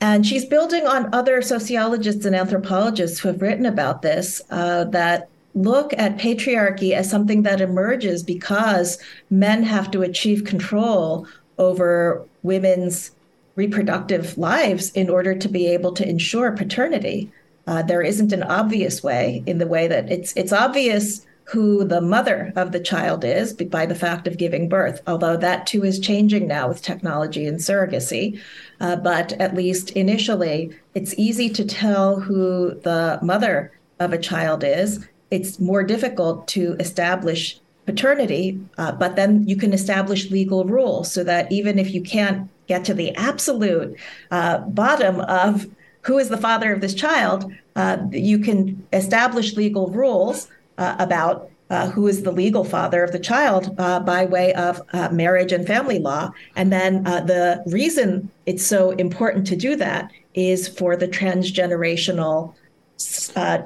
And 0.01 0.27
she's 0.27 0.45
building 0.45 0.85
on 0.85 1.11
other 1.15 1.41
sociologists 1.41 2.25
and 2.25 2.35
anthropologists 2.35 3.17
who 3.17 3.29
have 3.29 3.41
written 3.41 3.65
about 3.65 4.03
this, 4.03 4.41
that 4.49 5.29
look 5.55 5.93
at 5.97 6.17
patriarchy 6.17 6.91
as 6.91 7.09
something 7.09 7.43
that 7.43 7.61
emerges 7.61 8.21
because 8.21 8.99
men 9.29 9.63
have 9.63 9.89
to 9.91 10.03
achieve 10.03 10.43
control 10.43 11.25
over 11.57 12.23
women's 12.43 13.11
reproductive 13.55 14.37
lives 14.37 14.91
in 14.91 15.09
order 15.09 15.33
to 15.33 15.47
be 15.47 15.67
able 15.67 15.93
to 15.93 16.07
ensure 16.07 16.51
paternity. 16.51 17.31
Uh, 17.67 17.81
there 17.81 18.01
isn't 18.01 18.33
an 18.33 18.43
obvious 18.43 19.01
way 19.01 19.41
in 19.45 19.57
the 19.57 19.65
way 19.65 19.87
that 19.87 20.11
it's 20.11 20.33
it's 20.35 20.51
obvious 20.51 21.25
who 21.45 21.85
the 21.85 22.01
mother 22.01 22.51
of 22.55 22.71
the 22.71 22.79
child 22.79 23.23
is 23.23 23.53
by 23.53 23.85
the 23.85 23.95
fact 23.95 24.27
of 24.27 24.37
giving 24.37 24.67
birth, 24.67 25.01
although 25.05 25.37
that 25.37 25.67
too 25.67 25.83
is 25.83 25.99
changing 25.99 26.47
now 26.47 26.67
with 26.67 26.81
technology 26.81 27.45
and 27.45 27.59
surrogacy. 27.59 28.39
Uh, 28.81 28.95
but 28.95 29.31
at 29.33 29.53
least 29.53 29.91
initially, 29.91 30.71
it's 30.95 31.13
easy 31.17 31.47
to 31.49 31.63
tell 31.63 32.19
who 32.19 32.73
the 32.81 33.19
mother 33.21 33.71
of 33.99 34.11
a 34.11 34.17
child 34.17 34.63
is 34.63 35.07
it's 35.31 35.59
more 35.59 35.83
difficult 35.83 36.47
to 36.49 36.75
establish 36.79 37.59
paternity, 37.85 38.59
uh, 38.77 38.91
but 38.91 39.15
then 39.15 39.47
you 39.47 39.55
can 39.55 39.73
establish 39.73 40.31
legal 40.31 40.65
rules 40.65 41.11
so 41.11 41.23
that 41.23 41.51
even 41.51 41.77
if 41.77 41.93
you 41.93 42.01
can't 42.01 42.49
get 42.67 42.83
to 42.85 42.93
the 42.93 43.15
absolute 43.15 43.97
uh, 44.31 44.59
bottom 44.59 45.21
of 45.21 45.67
who 46.01 46.17
is 46.17 46.29
the 46.29 46.37
father 46.37 46.73
of 46.73 46.81
this 46.81 46.93
child, 46.93 47.51
uh, 47.75 47.97
you 48.11 48.39
can 48.39 48.85
establish 48.93 49.55
legal 49.55 49.87
rules 49.89 50.47
uh, 50.77 50.95
about 50.99 51.49
uh, 51.71 51.89
who 51.89 52.07
is 52.07 52.21
the 52.21 52.31
legal 52.31 52.63
father 52.63 53.03
of 53.03 53.11
the 53.11 53.19
child 53.19 53.73
uh, 53.79 53.99
by 53.99 54.25
way 54.25 54.53
of 54.53 54.81
marriage 55.11 55.51
and 55.51 55.65
family 55.65 55.97
law. 55.97 56.31
And 56.55 56.71
then 56.71 57.03
the 57.03 57.63
reason 57.65 58.29
it's 58.45 58.63
so 58.63 58.91
important 58.91 59.47
to 59.47 59.55
do 59.55 59.75
that 59.77 60.11
is 60.35 60.67
for 60.67 60.95
the 60.95 61.07
transgenerational 61.07 62.53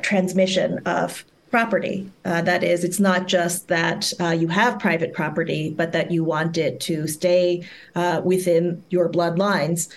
transmission 0.01 0.79
of 0.87 1.25
property. 1.49 2.11
Uh, 2.25 2.41
that 2.41 2.63
is, 2.63 2.83
it's 2.83 2.99
not 2.99 3.27
just 3.27 3.67
that 3.67 4.13
uh, 4.19 4.29
you 4.29 4.47
have 4.47 4.79
private 4.79 5.13
property, 5.13 5.73
but 5.75 5.91
that 5.91 6.11
you 6.11 6.23
want 6.23 6.57
it 6.57 6.79
to 6.81 7.07
stay 7.07 7.67
uh, 7.95 8.21
within 8.23 8.83
your 8.89 9.09
bloodlines. 9.09 9.89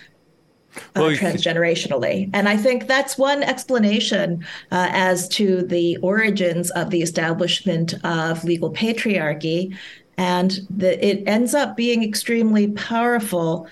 Uh, 0.96 1.00
well, 1.02 1.10
transgenerationally. 1.10 2.30
And 2.32 2.48
I 2.48 2.56
think 2.56 2.86
that's 2.86 3.18
one 3.18 3.42
explanation 3.42 4.42
uh, 4.70 4.88
as 4.90 5.28
to 5.28 5.62
the 5.66 5.98
origins 5.98 6.70
of 6.70 6.88
the 6.88 7.02
establishment 7.02 7.92
of 8.04 8.42
legal 8.42 8.72
patriarchy. 8.72 9.76
And 10.16 10.60
the, 10.70 11.06
it 11.06 11.24
ends 11.26 11.52
up 11.52 11.76
being 11.76 12.02
extremely 12.02 12.68
powerful 12.68 13.68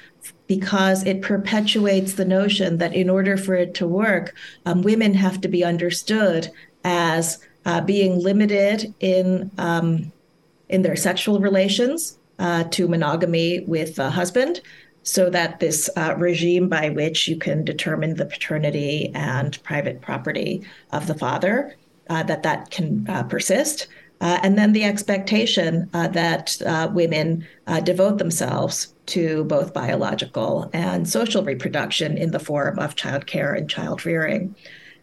because 0.47 1.07
it 1.07 1.23
perpetuates 1.23 2.15
the 2.15 2.25
notion 2.27 2.77
that 2.79 2.93
in 2.93 3.09
order 3.09 3.39
for 3.39 3.55
it 3.55 3.73
to 3.75 3.87
work, 3.87 4.35
um, 4.67 4.83
women 4.83 5.15
have 5.15 5.41
to 5.41 5.49
be 5.49 5.65
understood 5.65 6.51
as 6.85 7.39
uh, 7.67 7.81
being 7.81 8.19
limited 8.19 8.95
in 9.01 9.51
um, 9.59 10.13
in 10.69 10.83
their 10.83 10.97
sexual 10.97 11.41
relations 11.41 12.19
uh, 12.39 12.65
to 12.65 12.89
monogamy 12.89 13.61
with 13.67 13.99
a 13.99 14.11
husband, 14.11 14.61
so 15.03 15.29
that 15.31 15.61
this 15.61 15.91
uh, 15.97 16.15
regime 16.17 16.69
by 16.69 16.91
which 16.91 17.29
you 17.29 17.37
can 17.37 17.65
determine 17.65 18.15
the 18.15 18.27
paternity 18.27 19.11
and 19.15 19.63
private 19.63 20.01
property 20.01 20.63
of 20.93 21.07
the 21.07 21.15
father 21.15 21.75
uh, 22.09 22.23
that 22.25 22.43
that 22.43 22.71
can 22.71 23.07
uh, 23.09 23.23
persist. 23.25 23.89
Uh, 24.21 24.39
and 24.43 24.59
then 24.59 24.73
the 24.73 24.85
expectation 24.85 25.89
that 25.93 26.55
women 26.93 27.47
devote 27.85 28.19
themselves 28.19 28.95
to 29.07 29.45
both 29.45 29.73
biological 29.73 30.69
and 30.75 31.09
social 31.09 31.43
reproduction 31.43 32.19
in 32.19 32.31
the 32.31 32.39
form 32.39 32.79
of 32.79 32.95
childcare 32.97 33.57
and 33.57 33.71
child 33.71 34.05
rearing. 34.05 34.55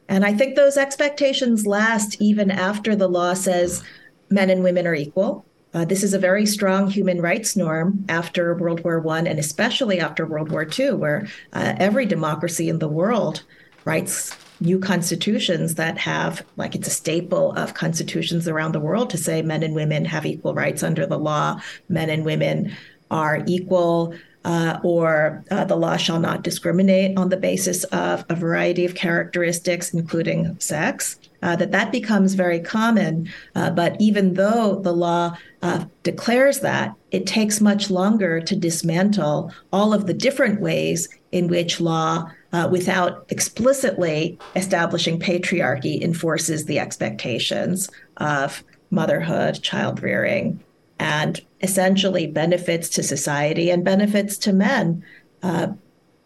And 0.10 0.26
I 0.26 0.34
think 0.34 0.56
those 0.56 0.78
expectations 0.78 1.68
last 1.68 2.22
even 2.22 2.50
after 2.52 2.96
the 2.96 3.10
law 3.10 3.34
says 3.34 3.84
men 4.30 4.50
and 4.50 4.64
women 4.64 4.88
are 4.88 4.96
equal. 4.96 5.46
Uh, 5.74 5.86
this 5.86 6.02
is 6.02 6.14
a 6.14 6.20
very 6.20 6.46
strong 6.46 6.90
human 6.90 7.22
rights 7.22 7.56
norm 7.56 8.06
after 8.10 8.56
World 8.56 8.84
War 8.84 9.00
One, 9.00 9.28
and 9.28 9.38
especially 9.38 10.00
after 10.00 10.26
World 10.26 10.52
War 10.52 10.68
II, 10.68 10.94
where 10.94 11.28
uh, 11.54 11.74
every 11.78 12.06
democracy 12.06 12.70
in 12.70 12.80
the 12.80 12.88
world 12.88 13.44
writes 13.86 14.36
new 14.60 14.80
constitutions 14.80 15.76
that 15.76 15.98
have, 15.98 16.44
like, 16.56 16.74
it's 16.74 16.88
a 16.88 16.92
staple 16.92 17.52
of 17.54 17.74
constitutions 17.74 18.48
around 18.48 18.72
the 18.72 18.80
world 18.80 19.10
to 19.12 19.18
say 19.18 19.42
men 19.42 19.62
and 19.62 19.76
women 19.76 20.06
have 20.06 20.26
equal 20.26 20.56
rights 20.56 20.84
under 20.84 21.06
the 21.06 21.20
law, 21.20 21.62
men 21.90 22.10
and 22.10 22.26
women 22.26 22.76
are 23.12 23.44
equal 23.46 24.14
uh, 24.48 24.80
or 24.82 25.44
uh, 25.51 25.66
the 25.66 25.75
law 25.75 25.98
shall 25.98 26.22
not 26.22 26.42
discriminate 26.42 27.18
on 27.18 27.27
the 27.27 27.36
basis 27.36 27.84
of 27.86 28.25
a 28.30 28.36
variety 28.36 28.86
of 28.86 28.96
characteristics, 28.96 29.94
including 29.94 30.58
sex. 30.60 31.20
Uh, 31.44 31.56
that 31.58 31.72
that 31.72 31.92
becomes 31.92 32.34
very 32.34 32.60
common. 32.60 33.30
Uh, 33.56 33.70
but 33.70 33.96
even 34.00 34.34
though 34.36 34.80
the 34.82 34.94
law 34.94 35.38
uh, 35.62 35.84
declares 36.04 36.62
that, 36.62 36.96
it 37.12 37.27
takes 37.27 37.60
much 37.60 37.92
longer 37.92 38.39
to 38.39 38.56
dismantle 38.56 39.51
all 39.74 39.94
of 39.94 40.08
the 40.08 40.13
different 40.13 40.62
ways 40.62 41.10
in 41.34 41.48
which 41.50 41.82
law, 41.82 42.25
uh, 42.54 42.70
without 42.72 43.25
explicitly 43.30 44.39
establishing 44.56 45.20
patriarchy, 45.20 46.01
enforces 46.01 46.66
the 46.66 46.80
expectations 46.80 47.89
of 48.16 48.63
motherhood, 48.92 49.62
child 49.62 50.01
rearing, 50.01 50.63
and 51.00 51.42
essentially 51.62 52.27
benefits 52.27 52.89
to 52.89 53.04
society 53.04 53.70
and 53.70 53.84
benefits 53.84 54.38
to 54.38 54.54
men 54.54 55.04
uh, 55.44 55.68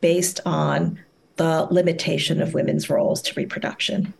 based 0.01 0.39
on 0.45 0.99
the 1.37 1.67
limitation 1.71 2.41
of 2.41 2.53
women's 2.53 2.89
roles 2.89 3.21
to 3.21 3.33
reproduction. 3.35 4.13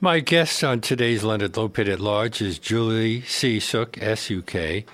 My 0.00 0.20
guest 0.20 0.62
on 0.62 0.80
today's 0.80 1.24
Leonard 1.24 1.52
Lopate 1.52 1.88
at 1.88 2.00
Large 2.00 2.42
is 2.42 2.58
Julie 2.58 3.22
C. 3.22 3.58
Suk, 3.58 3.96
S 4.02 4.28
U 4.28 4.42
K. 4.42 4.84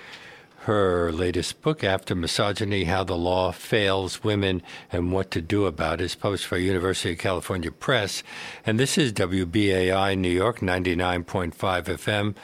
Her 0.59 1.11
latest 1.11 1.61
book, 1.61 1.83
After 1.83 2.15
Misogyny 2.15 2.85
How 2.85 3.03
the 3.03 3.17
Law 3.17 3.51
Fails 3.51 4.23
Women 4.23 4.63
and 4.93 5.11
What 5.11 5.33
to 5.33 5.41
Do 5.41 5.67
About 5.67 6.01
It, 6.01 6.05
is 6.05 6.15
published 6.15 6.49
by 6.49 6.59
University 6.59 7.15
of 7.15 7.19
California 7.19 7.73
Press. 7.73 8.23
And 8.65 8.79
this 8.79 8.97
is 8.97 9.13
WBAI 9.13 10.17
New 10.17 10.31
York 10.31 10.61
99.5 10.61 11.55
FM. 11.57 12.37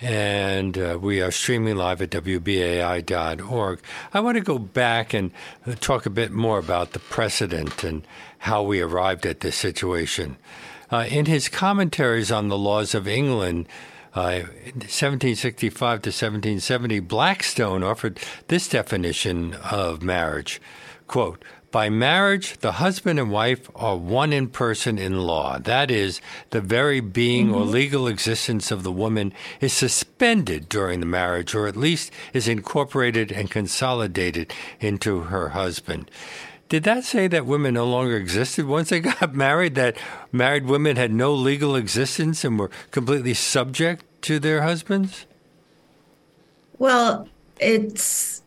And 0.00 0.78
uh, 0.78 0.98
we 1.00 1.20
are 1.20 1.30
streaming 1.30 1.76
live 1.76 2.00
at 2.00 2.10
WBAI.org. 2.10 3.80
I 4.14 4.20
want 4.20 4.36
to 4.36 4.42
go 4.42 4.58
back 4.58 5.12
and 5.12 5.30
talk 5.80 6.06
a 6.06 6.10
bit 6.10 6.32
more 6.32 6.58
about 6.58 6.92
the 6.92 6.98
precedent 6.98 7.84
and 7.84 8.06
how 8.38 8.62
we 8.62 8.80
arrived 8.80 9.26
at 9.26 9.40
this 9.40 9.56
situation. 9.56 10.36
Uh, 10.90 11.06
in 11.08 11.26
his 11.26 11.48
commentaries 11.48 12.32
on 12.32 12.48
the 12.48 12.58
laws 12.58 12.94
of 12.94 13.06
England, 13.06 13.68
uh, 14.14 14.40
1765 14.74 15.70
to 16.02 16.08
1770, 16.08 17.00
Blackstone 17.00 17.82
offered 17.82 18.18
this 18.48 18.68
definition 18.68 19.54
of 19.70 20.02
marriage 20.02 20.60
quote, 21.10 21.44
by 21.70 21.88
marriage, 21.88 22.58
the 22.58 22.72
husband 22.72 23.18
and 23.18 23.30
wife 23.30 23.70
are 23.74 23.96
one 23.96 24.32
in 24.32 24.48
person 24.48 24.98
in 24.98 25.20
law. 25.20 25.58
That 25.58 25.90
is, 25.90 26.20
the 26.50 26.60
very 26.60 27.00
being 27.00 27.46
mm-hmm. 27.48 27.54
or 27.54 27.64
legal 27.64 28.06
existence 28.06 28.70
of 28.70 28.82
the 28.82 28.92
woman 28.92 29.32
is 29.60 29.72
suspended 29.72 30.68
during 30.68 31.00
the 31.00 31.06
marriage, 31.06 31.54
or 31.54 31.66
at 31.66 31.76
least 31.76 32.12
is 32.32 32.48
incorporated 32.48 33.30
and 33.30 33.50
consolidated 33.50 34.52
into 34.80 35.20
her 35.20 35.50
husband. 35.50 36.10
Did 36.68 36.84
that 36.84 37.04
say 37.04 37.26
that 37.28 37.46
women 37.46 37.74
no 37.74 37.84
longer 37.84 38.16
existed 38.16 38.66
once 38.66 38.90
they 38.90 39.00
got 39.20 39.34
married? 39.34 39.74
That 39.74 39.96
married 40.32 40.66
women 40.66 40.96
had 40.96 41.12
no 41.12 41.34
legal 41.34 41.76
existence 41.76 42.44
and 42.44 42.58
were 42.58 42.70
completely 42.90 43.34
subject 43.34 44.04
to 44.22 44.38
their 44.38 44.62
husbands? 44.62 45.26
Well, 46.78 47.28
it's 47.58 48.39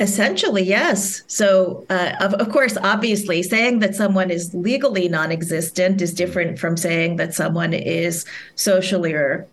essentially 0.00 0.62
yes. 0.62 1.22
So, 1.26 1.86
uh, 1.90 2.14
of, 2.20 2.34
of 2.34 2.50
course, 2.50 2.76
obviously, 2.82 3.42
saying 3.42 3.78
that 3.80 3.94
someone 3.94 4.30
is 4.30 4.52
legally 4.54 5.08
non 5.08 5.30
existent 5.30 6.02
is 6.02 6.12
different 6.12 6.58
from 6.58 6.76
saying 6.76 7.16
that 7.16 7.34
someone 7.34 7.72
is 7.72 8.24
socially 8.56 9.12
or 9.12 9.46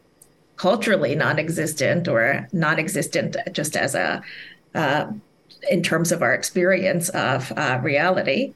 culturally 0.56 1.14
non 1.14 1.38
existent 1.38 2.08
or 2.08 2.48
non 2.54 2.80
existent 2.80 3.36
just 3.52 3.76
as 3.76 3.94
a 3.94 4.24
uh, 4.74 5.12
in 5.70 5.84
terms 5.84 6.12
of 6.12 6.22
our 6.22 6.34
experience 6.34 7.10
of 7.10 7.52
uh, 7.58 7.80
reality. 7.84 8.54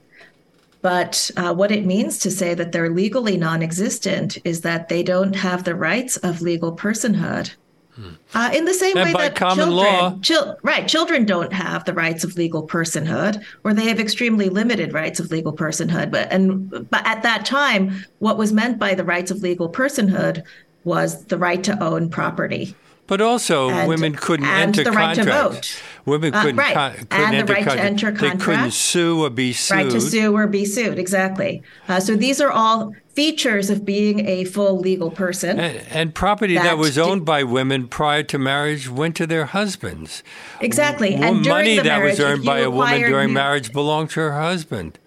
But 0.82 1.30
uh, 1.38 1.54
what 1.54 1.72
it 1.72 1.86
means 1.86 2.18
to 2.20 2.32
say 2.32 2.56
that 2.56 2.72
they're 2.72 2.90
legally 2.90 3.38
non 3.38 3.62
existent 3.62 4.38
is 4.44 4.62
that 4.62 4.90
they 4.90 5.04
don't 5.04 5.36
have 5.36 5.64
the 5.64 5.76
rights 5.76 6.18
of 6.18 6.42
legal 6.42 6.76
personhood. 6.76 7.52
Hmm. 7.96 8.10
Uh, 8.34 8.52
in 8.54 8.66
the 8.66 8.74
same 8.74 8.96
and 8.96 9.14
way 9.14 9.14
that 9.14 9.36
children, 9.36 9.72
law, 9.72 10.18
chil- 10.22 10.58
right, 10.64 10.88
children 10.88 11.26
don't 11.26 11.52
have 11.52 11.84
the 11.84 11.94
rights 11.94 12.24
of 12.24 12.38
legal 12.38 12.66
personhood, 12.66 13.44
or 13.64 13.74
they 13.74 13.88
have 13.90 14.00
extremely 14.00 14.50
limited 14.50 14.94
rights 14.94 15.20
of 15.20 15.30
legal 15.30 15.54
personhood. 15.54 16.10
But 16.10 16.32
and 16.32 16.70
but 16.90 17.06
at 17.06 17.24
that 17.24 17.46
time, 17.46 18.06
what 18.20 18.38
was 18.38 18.54
meant 18.54 18.80
by 18.80 18.96
the 18.96 19.04
rights 19.04 19.30
of 19.30 19.42
legal 19.42 19.70
personhood 19.70 20.44
was 20.84 21.26
the 21.26 21.38
right 21.38 21.64
to 21.66 21.84
own 21.84 22.10
property. 22.10 22.76
But 23.08 23.20
also, 23.20 23.70
and, 23.70 23.90
women 23.90 24.16
couldn't 24.16 24.46
enter 24.46 24.86
the 24.86 24.92
contracts. 24.92 25.82
Women 26.06 26.32
couldn't, 26.32 26.58
uh, 26.58 26.62
right. 26.62 26.74
con- 26.74 26.94
couldn't 26.94 27.14
and 27.14 27.36
enter 27.36 27.46
the 27.46 27.54
right 27.54 27.66
contract. 27.66 27.82
to 27.82 27.86
enter 27.86 28.12
contract. 28.12 28.40
They 28.40 28.46
couldn't 28.46 28.72
sue 28.72 29.24
or 29.24 29.30
be 29.30 29.54
sued. 29.54 29.76
Right 29.76 29.92
to 29.92 30.02
sue 30.02 30.36
or 30.36 30.48
be 30.48 30.66
sued, 30.66 30.98
exactly. 30.98 31.62
Uh, 31.88 32.00
so 32.00 32.16
these 32.16 32.40
are 32.40 32.52
all 32.52 32.94
features 33.14 33.70
of 33.70 33.84
being 33.84 34.26
a 34.26 34.46
full 34.46 34.80
legal 34.80 35.12
person. 35.12 35.60
And, 35.60 35.78
and 35.90 36.16
property 36.16 36.56
that, 36.56 36.64
that, 36.64 36.78
was 36.78 36.98
owned 36.98 37.26
by 37.26 37.44
women 37.44 37.88
prior 37.88 38.24
to 38.24 38.40
marriage 38.40 38.90
went 38.90 39.16
to 39.18 39.28
their 39.28 39.46
husbands. 39.46 40.24
Exactly. 40.62 41.12
W- 41.12 41.30
and 41.30 41.46
money 41.46 41.76
that 41.76 41.86
marriage, 41.86 42.12
was 42.12 42.20
earned 42.22 42.46
by 42.46 42.60
a 42.60 42.72
woman 42.72 43.02
during 43.02 43.28
new... 43.28 43.34
marriage 43.34 43.74
belonged 43.74 44.12
to 44.12 44.22
her 44.22 44.40
husband. 44.40 44.98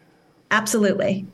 Absolutely. 0.50 1.26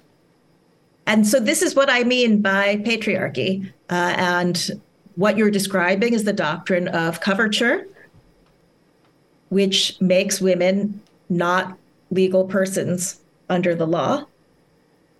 And 1.06 1.26
so 1.26 1.40
this 1.40 1.60
is 1.60 1.74
what 1.74 1.90
I 1.90 2.04
mean 2.04 2.40
by 2.40 2.76
patriarchy. 2.76 3.72
Uh, 3.90 4.14
and 4.16 4.80
what 5.20 5.36
you're 5.36 5.50
describing 5.50 6.14
is 6.14 6.24
the 6.24 6.32
doctrine 6.32 6.88
of 6.88 7.20
coverture, 7.20 7.86
which 9.50 10.00
makes 10.00 10.40
women 10.40 10.98
not 11.28 11.76
legal 12.10 12.46
persons 12.46 13.20
under 13.50 13.74
the 13.74 13.86
law. 13.86 14.24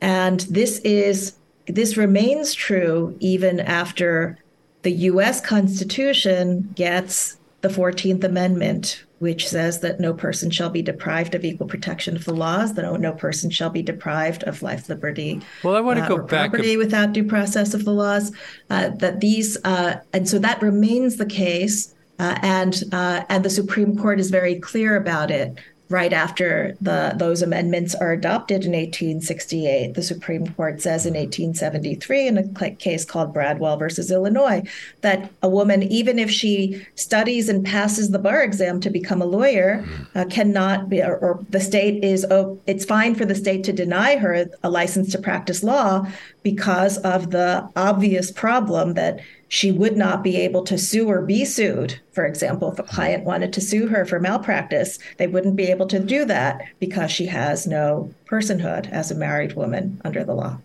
And 0.01 0.41
this 0.49 0.79
is 0.79 1.35
this 1.67 1.99
remains 1.99 2.55
true 2.55 3.15
even 3.21 3.61
after 3.61 4.39
the 4.83 4.93
US 5.11 5.39
Constitution 5.43 6.73
gets 6.75 7.37
the 7.61 7.69
14th 7.69 8.25
Amendment, 8.25 9.05
which 9.21 9.47
says 9.47 9.81
that 9.81 10.01
no 10.01 10.15
person 10.15 10.51
shall 10.51 10.71
be 10.71 10.81
deprived 10.81 11.35
of 11.35 11.45
equal 11.45 11.67
protection 11.67 12.17
of 12.17 12.25
the 12.25 12.33
laws, 12.33 12.73
that 12.73 13.01
no, 13.01 13.13
person 13.13 13.51
shall 13.51 13.69
be 13.69 13.83
deprived 13.83 14.43
of 14.45 14.63
life, 14.63 14.89
liberty, 14.89 15.43
well, 15.63 15.77
I 15.77 15.81
want 15.81 15.99
to 15.99 16.05
uh, 16.05 16.09
go 16.09 16.17
back 16.17 16.51
property 16.51 16.73
a- 16.73 16.79
without 16.79 17.13
due 17.13 17.25
process 17.25 17.75
of 17.75 17.85
the 17.85 17.93
laws. 17.93 18.33
Uh, 18.71 18.89
that 18.97 19.21
these, 19.21 19.59
uh, 19.65 20.01
and 20.15 20.27
so 20.27 20.39
that 20.39 20.63
remains 20.63 21.17
the 21.17 21.27
case, 21.27 21.95
uh, 22.19 22.39
and 22.41 22.83
uh, 22.93 23.23
and 23.29 23.45
the 23.45 23.51
Supreme 23.51 23.95
Court 23.95 24.19
is 24.19 24.31
very 24.31 24.59
clear 24.59 24.97
about 24.97 25.31
it 25.31 25.55
right 25.91 26.13
after 26.13 26.77
the 26.81 27.13
those 27.17 27.43
amendments 27.43 27.97
are 27.97 28.13
adopted 28.13 28.65
in 28.65 28.73
1868. 28.73 29.95
The 29.95 30.03
Supreme 30.03 30.47
Court 30.55 30.81
says 30.81 31.05
in 31.05 31.15
1873 31.15 32.29
in 32.29 32.39
a 32.39 32.71
case 32.77 33.05
called 33.05 33.35
Bradwell 33.35 33.77
versus 33.77 34.11
Illinois 34.11 34.63
that 35.01 35.31
a 35.43 35.49
woman, 35.49 35.83
even 35.83 36.19
if 36.19 36.31
she 36.31 36.87
studies 36.95 37.49
and 37.49 37.67
passes 37.67 38.11
the 38.11 38.21
bar 38.21 38.43
exam 38.43 38.81
to 38.81 38.91
become 38.91 39.21
a 39.21 39.27
lawyer, 39.27 39.85
uh, 40.15 40.25
cannot 40.31 40.89
be, 40.89 41.03
or, 41.03 41.19
or 41.19 41.45
the 41.51 41.61
state 41.61 42.05
is 42.05 42.25
oh, 42.31 42.59
it's 42.67 42.85
fine 42.85 43.17
for 43.17 43.25
the 43.25 43.35
state 43.35 43.65
to 43.65 43.73
deny 43.73 44.17
her 44.17 44.47
a 44.63 44.71
license 44.71 45.11
to 45.11 45.19
practice 45.19 45.65
law 45.65 46.07
because 46.43 46.99
of 46.99 47.31
the 47.31 47.69
obvious 47.77 48.31
problem 48.31 48.95
that 48.95 49.21
she 49.49 49.73
would 49.73 49.97
not 49.97 50.23
be 50.23 50.37
able 50.37 50.63
to 50.65 50.79
sue 50.79 51.09
or 51.09 51.23
be 51.23 51.45
sued. 51.45 52.01
For 52.13 52.25
example, 52.25 52.71
if 52.73 52.79
a 52.79 52.85
client 52.85 53.25
wanted 53.25 53.53
to 53.55 53.61
sue 53.61 53.89
her 53.89 54.07
for 54.07 54.21
malpractice, 54.21 54.99
they 55.17 55.27
wouldn't 55.27 55.57
be 55.57 55.65
able 55.65 55.87
to 55.89 55.99
do 55.99 56.25
that 56.27 56.63
because 56.79 57.11
she 57.11 57.27
has 57.27 57.67
no 57.67 58.15
personhood 58.27 58.89
as 58.91 59.11
a 59.11 59.17
married 59.17 59.55
woman 59.55 60.01
under 60.05 60.25
the 60.25 60.35
law. 60.35 60.59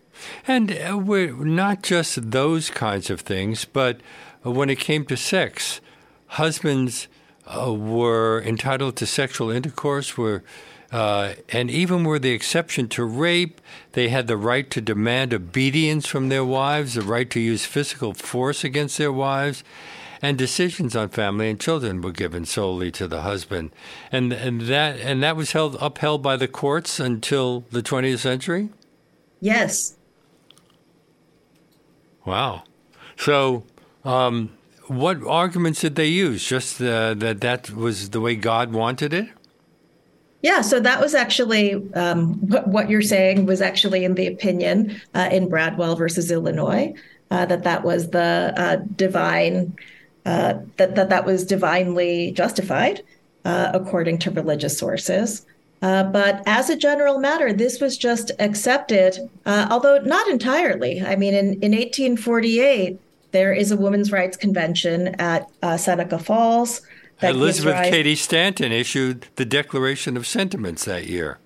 And 0.48 0.72
uh, 0.72 0.98
we're 0.98 1.34
not 1.34 1.82
just 1.82 2.32
those 2.32 2.70
kinds 2.70 3.10
of 3.10 3.22
things, 3.22 3.66
but 3.66 4.00
when 4.44 4.70
it 4.70 4.80
came 4.80 5.06
to 5.06 5.18
sex, 5.18 5.82
husbands 6.28 7.08
uh, 7.48 7.74
were 7.74 8.42
entitled 8.44 8.96
to 8.98 9.06
sexual 9.08 9.50
intercourse, 9.50 10.16
were 10.16 10.44
uh, 10.96 11.36
and 11.50 11.70
even 11.70 12.06
were 12.06 12.20
the 12.20 12.32
exception 12.32 12.88
to 12.88 13.04
rape, 13.04 13.60
they 13.92 14.08
had 14.08 14.28
the 14.28 14.38
right 14.38 14.72
to 14.72 14.80
demand 14.80 15.34
obedience 15.34 16.08
from 16.08 16.30
their 16.30 16.46
wives, 16.46 16.94
the 16.94 17.02
right 17.02 17.30
to 17.32 17.40
use 17.42 17.66
physical 17.66 18.14
force 18.14 18.64
against 18.64 18.98
their 18.98 19.12
wives, 19.12 19.62
and 20.22 20.38
decisions 20.38 20.96
on 20.96 21.10
family 21.10 21.50
and 21.50 21.60
children 21.60 22.00
were 22.00 22.14
given 22.14 22.46
solely 22.46 22.92
to 22.92 23.10
the 23.10 23.24
husband. 23.24 23.72
And, 24.10 24.32
and, 24.32 24.62
that, 24.62 24.98
and 25.02 25.22
that 25.22 25.36
was 25.36 25.52
held, 25.52 25.76
upheld 25.82 26.24
by 26.24 26.38
the 26.38 26.48
courts 26.48 26.98
until 26.98 27.66
the 27.72 27.84
20th 27.84 28.20
century? 28.20 28.70
Yes. 29.42 29.98
Wow. 32.24 32.64
So, 33.18 33.66
um, 34.06 34.58
what 34.88 35.22
arguments 35.28 35.82
did 35.82 35.96
they 35.96 36.08
use? 36.08 36.48
Just 36.48 36.82
uh, 36.82 37.16
that 37.16 37.42
that 37.42 37.72
was 37.72 38.12
the 38.12 38.22
way 38.22 38.38
God 38.38 38.72
wanted 38.72 39.14
it? 39.14 39.28
Yeah, 40.46 40.62
so 40.62 40.80
that 40.80 41.02
was 41.02 41.16
actually 41.16 41.74
um, 41.96 42.36
what 42.46 42.88
you're 42.88 43.02
saying 43.02 43.48
was 43.48 43.64
actually 43.64 44.06
in 44.06 44.14
the 44.14 44.28
opinion 44.28 45.02
uh, 45.16 45.28
in 45.32 45.50
Bradwell 45.50 45.96
versus 45.96 46.30
Illinois 46.30 46.94
uh, 47.32 47.48
that 47.48 47.64
that 47.64 47.84
was 47.84 48.12
the 48.12 48.54
uh, 48.56 48.76
divine 48.96 49.76
uh, 50.24 50.54
that 50.78 50.94
that 50.94 51.10
that 51.10 51.26
was 51.26 51.48
divinely 51.48 52.32
justified 52.34 53.02
uh, 53.44 53.72
according 53.74 54.20
to 54.20 54.30
religious 54.30 54.78
sources. 54.78 55.48
Uh, 55.82 56.04
but 56.04 56.44
as 56.46 56.70
a 56.70 56.78
general 56.78 57.18
matter, 57.18 57.52
this 57.52 57.82
was 57.82 57.98
just 57.98 58.32
accepted, 58.38 59.18
although 59.48 59.98
not 60.02 60.28
entirely. 60.28 61.02
I 61.02 61.16
mean, 61.16 61.34
in, 61.34 61.54
in 61.64 61.72
1848, 61.72 63.00
there 63.32 63.52
is 63.52 63.72
a 63.72 63.78
women's 63.78 64.12
rights 64.12 64.38
convention 64.38 65.16
at 65.20 65.50
Seneca 65.80 66.20
Falls. 66.20 66.82
Elizabeth 67.22 67.90
Cady 67.90 68.16
Stanton 68.16 68.72
issued 68.72 69.28
the 69.36 69.46
Declaration 69.46 70.18
of 70.18 70.28
Sentiments 70.28 70.86
that 70.86 71.08
year. 71.08 71.40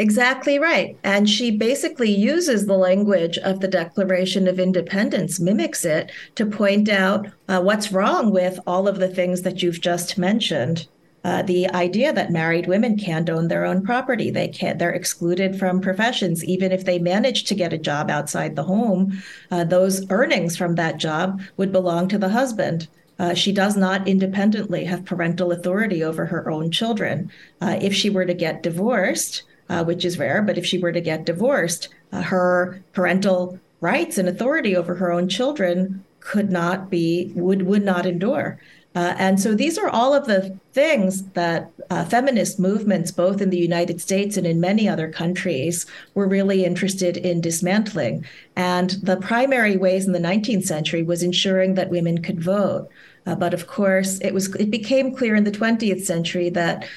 Exactly 0.00 0.60
right. 0.60 0.96
And 1.02 1.28
she 1.28 1.50
basically 1.50 2.10
uses 2.10 2.66
the 2.66 2.76
language 2.76 3.36
of 3.38 3.58
the 3.58 3.66
Declaration 3.66 4.46
of 4.46 4.60
Independence, 4.60 5.40
mimics 5.40 5.84
it 5.84 6.12
to 6.36 6.46
point 6.46 6.88
out 6.88 7.26
uh, 7.48 7.60
what's 7.60 7.90
wrong 7.90 8.30
with 8.30 8.60
all 8.64 8.86
of 8.86 9.00
the 9.00 9.08
things 9.08 9.42
that 9.42 9.60
you've 9.60 9.80
just 9.80 10.16
mentioned. 10.16 10.86
uh, 11.24 11.42
the 11.42 11.68
idea 11.70 12.12
that 12.12 12.30
married 12.30 12.66
women 12.66 12.96
can't 12.96 13.28
own 13.28 13.48
their 13.48 13.64
own 13.64 13.82
property. 13.82 14.30
They 14.30 14.48
can't. 14.48 14.78
They're 14.78 14.92
excluded 14.92 15.58
from 15.58 15.80
professions, 15.80 16.44
even 16.44 16.72
if 16.72 16.84
they 16.84 16.98
manage 16.98 17.44
to 17.44 17.54
get 17.54 17.72
a 17.72 17.78
job 17.78 18.10
outside 18.10 18.56
the 18.56 18.62
home. 18.62 19.20
Uh, 19.50 19.64
those 19.64 20.08
earnings 20.10 20.56
from 20.56 20.76
that 20.76 20.98
job 20.98 21.40
would 21.56 21.72
belong 21.72 22.08
to 22.08 22.18
the 22.18 22.28
husband. 22.28 22.88
Uh, 23.18 23.34
she 23.34 23.52
does 23.52 23.76
not 23.76 24.06
independently 24.06 24.84
have 24.84 25.04
parental 25.04 25.52
authority 25.52 26.02
over 26.02 26.26
her 26.26 26.50
own 26.50 26.70
children. 26.70 27.30
Uh, 27.60 27.78
if 27.80 27.94
she 27.94 28.08
were 28.08 28.24
to 28.24 28.34
get 28.34 28.62
divorced, 28.62 29.42
uh, 29.68 29.84
which 29.84 30.04
is 30.04 30.18
rare, 30.18 30.40
but 30.42 30.56
if 30.56 30.64
she 30.64 30.78
were 30.78 30.92
to 30.92 31.00
get 31.00 31.24
divorced, 31.24 31.88
uh, 32.12 32.22
her 32.22 32.82
parental 32.92 33.58
rights 33.80 34.18
and 34.18 34.28
authority 34.28 34.76
over 34.76 34.94
her 34.94 35.12
own 35.12 35.28
children 35.28 36.04
could 36.20 36.50
not 36.50 36.90
be 36.90 37.32
would 37.34 37.62
would 37.62 37.84
not 37.84 38.06
endure. 38.06 38.58
Uh, 38.94 39.14
and 39.18 39.38
so 39.38 39.54
these 39.54 39.78
are 39.78 39.88
all 39.88 40.12
of 40.14 40.26
the 40.26 40.58
things 40.72 41.22
that 41.34 41.70
uh, 41.90 42.04
feminist 42.04 42.58
movements, 42.58 43.12
both 43.12 43.40
in 43.40 43.50
the 43.50 43.58
United 43.58 44.00
States 44.00 44.36
and 44.36 44.46
in 44.46 44.60
many 44.60 44.88
other 44.88 45.08
countries, 45.08 45.86
were 46.14 46.26
really 46.26 46.64
interested 46.64 47.16
in 47.16 47.40
dismantling. 47.40 48.24
And 48.56 48.90
the 49.02 49.16
primary 49.16 49.76
ways 49.76 50.06
in 50.06 50.14
the 50.14 50.18
19th 50.18 50.64
century 50.64 51.02
was 51.02 51.22
ensuring 51.22 51.74
that 51.74 51.90
women 51.90 52.22
could 52.22 52.42
vote. 52.42 52.88
Uh, 53.28 53.34
but 53.34 53.52
of 53.52 53.66
course, 53.66 54.18
it 54.20 54.32
was 54.32 54.54
it 54.54 54.70
became 54.70 55.14
clear 55.14 55.34
in 55.34 55.44
the 55.44 55.50
20th 55.50 56.02
century 56.02 56.48
that 56.48 56.88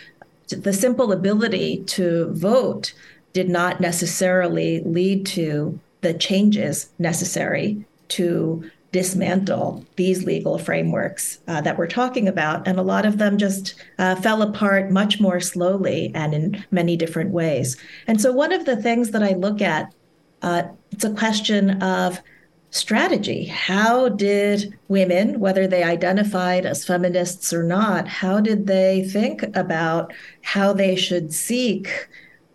the 0.48 0.72
simple 0.72 1.12
ability 1.12 1.84
to 1.88 2.32
vote 2.32 2.94
did 3.34 3.50
not 3.50 3.82
necessarily 3.82 4.80
lead 4.86 5.26
to 5.26 5.78
the 6.00 6.14
changes 6.14 6.90
necessary 7.00 7.84
to 8.08 8.64
dismantle 8.94 9.86
these 9.98 10.24
legal 10.24 10.58
frameworks 10.58 11.40
uh, 11.50 11.60
that 11.60 11.78
we're 11.78 11.88
talking 11.88 12.30
about. 12.30 12.66
And 12.66 12.80
a 12.80 12.84
lot 12.84 13.06
of 13.06 13.18
them 13.18 13.38
just 13.38 13.76
uh, 13.98 14.16
fell 14.16 14.42
apart 14.42 14.90
much 14.90 15.20
more 15.20 15.42
slowly 15.42 16.12
and 16.16 16.34
in 16.34 16.66
many 16.72 16.96
different 16.96 17.32
ways. 17.32 17.76
And 18.08 18.22
so, 18.22 18.32
one 18.32 18.54
of 18.54 18.66
the 18.66 18.82
things 18.82 19.12
that 19.12 19.24
I 19.24 19.34
look 19.34 19.62
at, 19.62 19.94
uh, 20.44 20.64
it's 20.92 21.04
a 21.04 21.14
question 21.14 21.84
of 21.84 22.22
strategy. 22.72 23.46
How 23.46 24.10
did 24.10 24.78
women, 24.88 25.40
whether 25.40 25.68
they 25.68 25.84
identified 25.84 26.66
as 26.66 26.86
feminists 26.86 27.54
or 27.54 27.64
not, 27.64 28.08
how 28.08 28.40
did 28.40 28.66
they 28.66 29.04
think 29.04 29.44
about 29.56 30.14
how 30.42 30.74
they 30.74 30.96
should 30.96 31.34
seek 31.34 32.08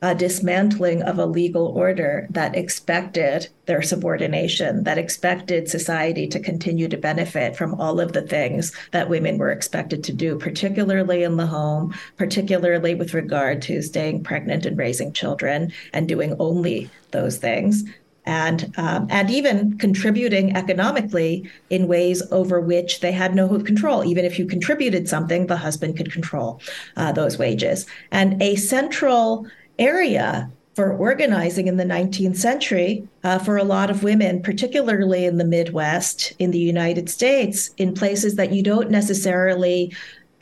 a 0.02 0.14
dismantling 0.14 1.02
of 1.02 1.18
a 1.18 1.26
legal 1.26 1.68
order 1.68 2.26
that 2.30 2.54
expected 2.54 3.48
their 3.64 3.82
subordination, 3.82 4.84
that 4.84 4.98
expected 4.98 5.68
society 5.68 6.26
to 6.28 6.38
continue 6.38 6.86
to 6.86 6.98
benefit 6.98 7.56
from 7.56 7.74
all 7.80 7.98
of 7.98 8.12
the 8.12 8.22
things 8.22 8.72
that 8.92 9.08
women 9.08 9.38
were 9.38 9.50
expected 9.50 10.04
to 10.04 10.12
do, 10.12 10.38
particularly 10.38 11.22
in 11.22 11.36
the 11.36 11.46
home, 11.46 11.94
particularly 12.16 12.94
with 12.94 13.14
regard 13.14 13.62
to 13.62 13.82
staying 13.82 14.22
pregnant 14.22 14.66
and 14.66 14.78
raising 14.78 15.12
children 15.12 15.72
and 15.92 16.08
doing 16.08 16.36
only 16.38 16.90
those 17.10 17.38
things. 17.38 17.82
And 18.26 18.74
um, 18.76 19.06
and 19.08 19.30
even 19.30 19.78
contributing 19.78 20.56
economically 20.56 21.48
in 21.70 21.86
ways 21.86 22.22
over 22.32 22.60
which 22.60 23.00
they 23.00 23.12
had 23.12 23.34
no 23.34 23.48
control. 23.60 24.04
Even 24.04 24.24
if 24.24 24.38
you 24.38 24.46
contributed 24.46 25.08
something, 25.08 25.46
the 25.46 25.56
husband 25.56 25.96
could 25.96 26.12
control 26.12 26.60
uh, 26.96 27.12
those 27.12 27.38
wages. 27.38 27.86
And 28.10 28.42
a 28.42 28.56
central 28.56 29.46
area 29.78 30.50
for 30.76 30.92
organizing 30.92 31.68
in 31.68 31.78
the 31.78 31.84
19th 31.84 32.36
century 32.36 33.08
uh, 33.24 33.38
for 33.38 33.56
a 33.56 33.64
lot 33.64 33.88
of 33.88 34.02
women, 34.02 34.42
particularly 34.42 35.24
in 35.24 35.38
the 35.38 35.44
Midwest, 35.44 36.34
in 36.38 36.50
the 36.50 36.58
United 36.58 37.08
States, 37.08 37.70
in 37.78 37.94
places 37.94 38.34
that 38.34 38.52
you 38.52 38.62
don't 38.62 38.90
necessarily 38.90 39.90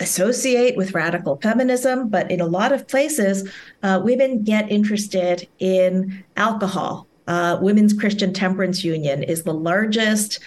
associate 0.01 0.77
with 0.77 0.93
radical 0.93 1.37
feminism, 1.37 2.09
but 2.09 2.29
in 2.33 2.41
a 2.41 2.47
lot 2.47 2.73
of 2.73 2.89
places, 2.89 3.49
uh, 3.85 4.01
women 4.03 4.43
get 4.43 4.69
interested 4.71 5.47
in 5.61 6.25
alcohol. 6.37 7.07
Uh, 7.27 7.59
Women's 7.61 7.93
Christian 7.93 8.33
Temperance 8.33 8.85
Union 8.85 9.23
is 9.23 9.43
the 9.43 9.55
largest 9.55 10.41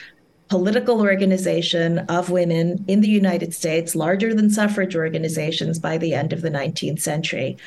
political 0.50 1.02
organization 1.02 2.00
of 2.00 2.30
women 2.30 2.84
in 2.88 3.02
the 3.02 3.10
United 3.10 3.54
States, 3.54 3.96
larger 3.96 4.34
than 4.34 4.50
suffrage 4.50 4.96
organizations 4.96 5.80
by 5.80 5.98
the 5.98 6.14
end 6.14 6.32
of 6.32 6.42
the 6.42 6.50
19th 6.50 7.02
century. 7.02 7.58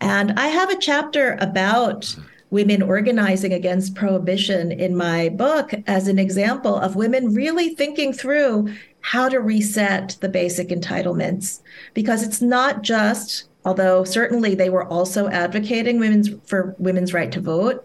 And 0.00 0.32
I 0.38 0.48
have 0.48 0.70
a 0.70 0.78
chapter 0.78 1.36
about 1.40 2.16
women 2.50 2.82
organizing 2.82 3.52
against 3.52 3.94
prohibition 3.94 4.70
in 4.70 4.96
my 4.96 5.28
book 5.30 5.72
as 5.86 6.08
an 6.08 6.18
example 6.18 6.76
of 6.76 6.94
women 6.94 7.34
really 7.34 7.74
thinking 7.74 8.12
through 8.12 8.72
how 9.00 9.28
to 9.28 9.40
reset 9.40 10.16
the 10.20 10.28
basic 10.28 10.68
entitlements 10.68 11.60
because 11.94 12.22
it's 12.22 12.40
not 12.40 12.82
just 12.82 13.48
although 13.64 14.04
certainly 14.04 14.54
they 14.54 14.70
were 14.70 14.84
also 14.84 15.28
advocating 15.30 15.98
women's 15.98 16.30
for 16.46 16.76
women's 16.78 17.12
right 17.12 17.32
to 17.32 17.40
vote 17.40 17.84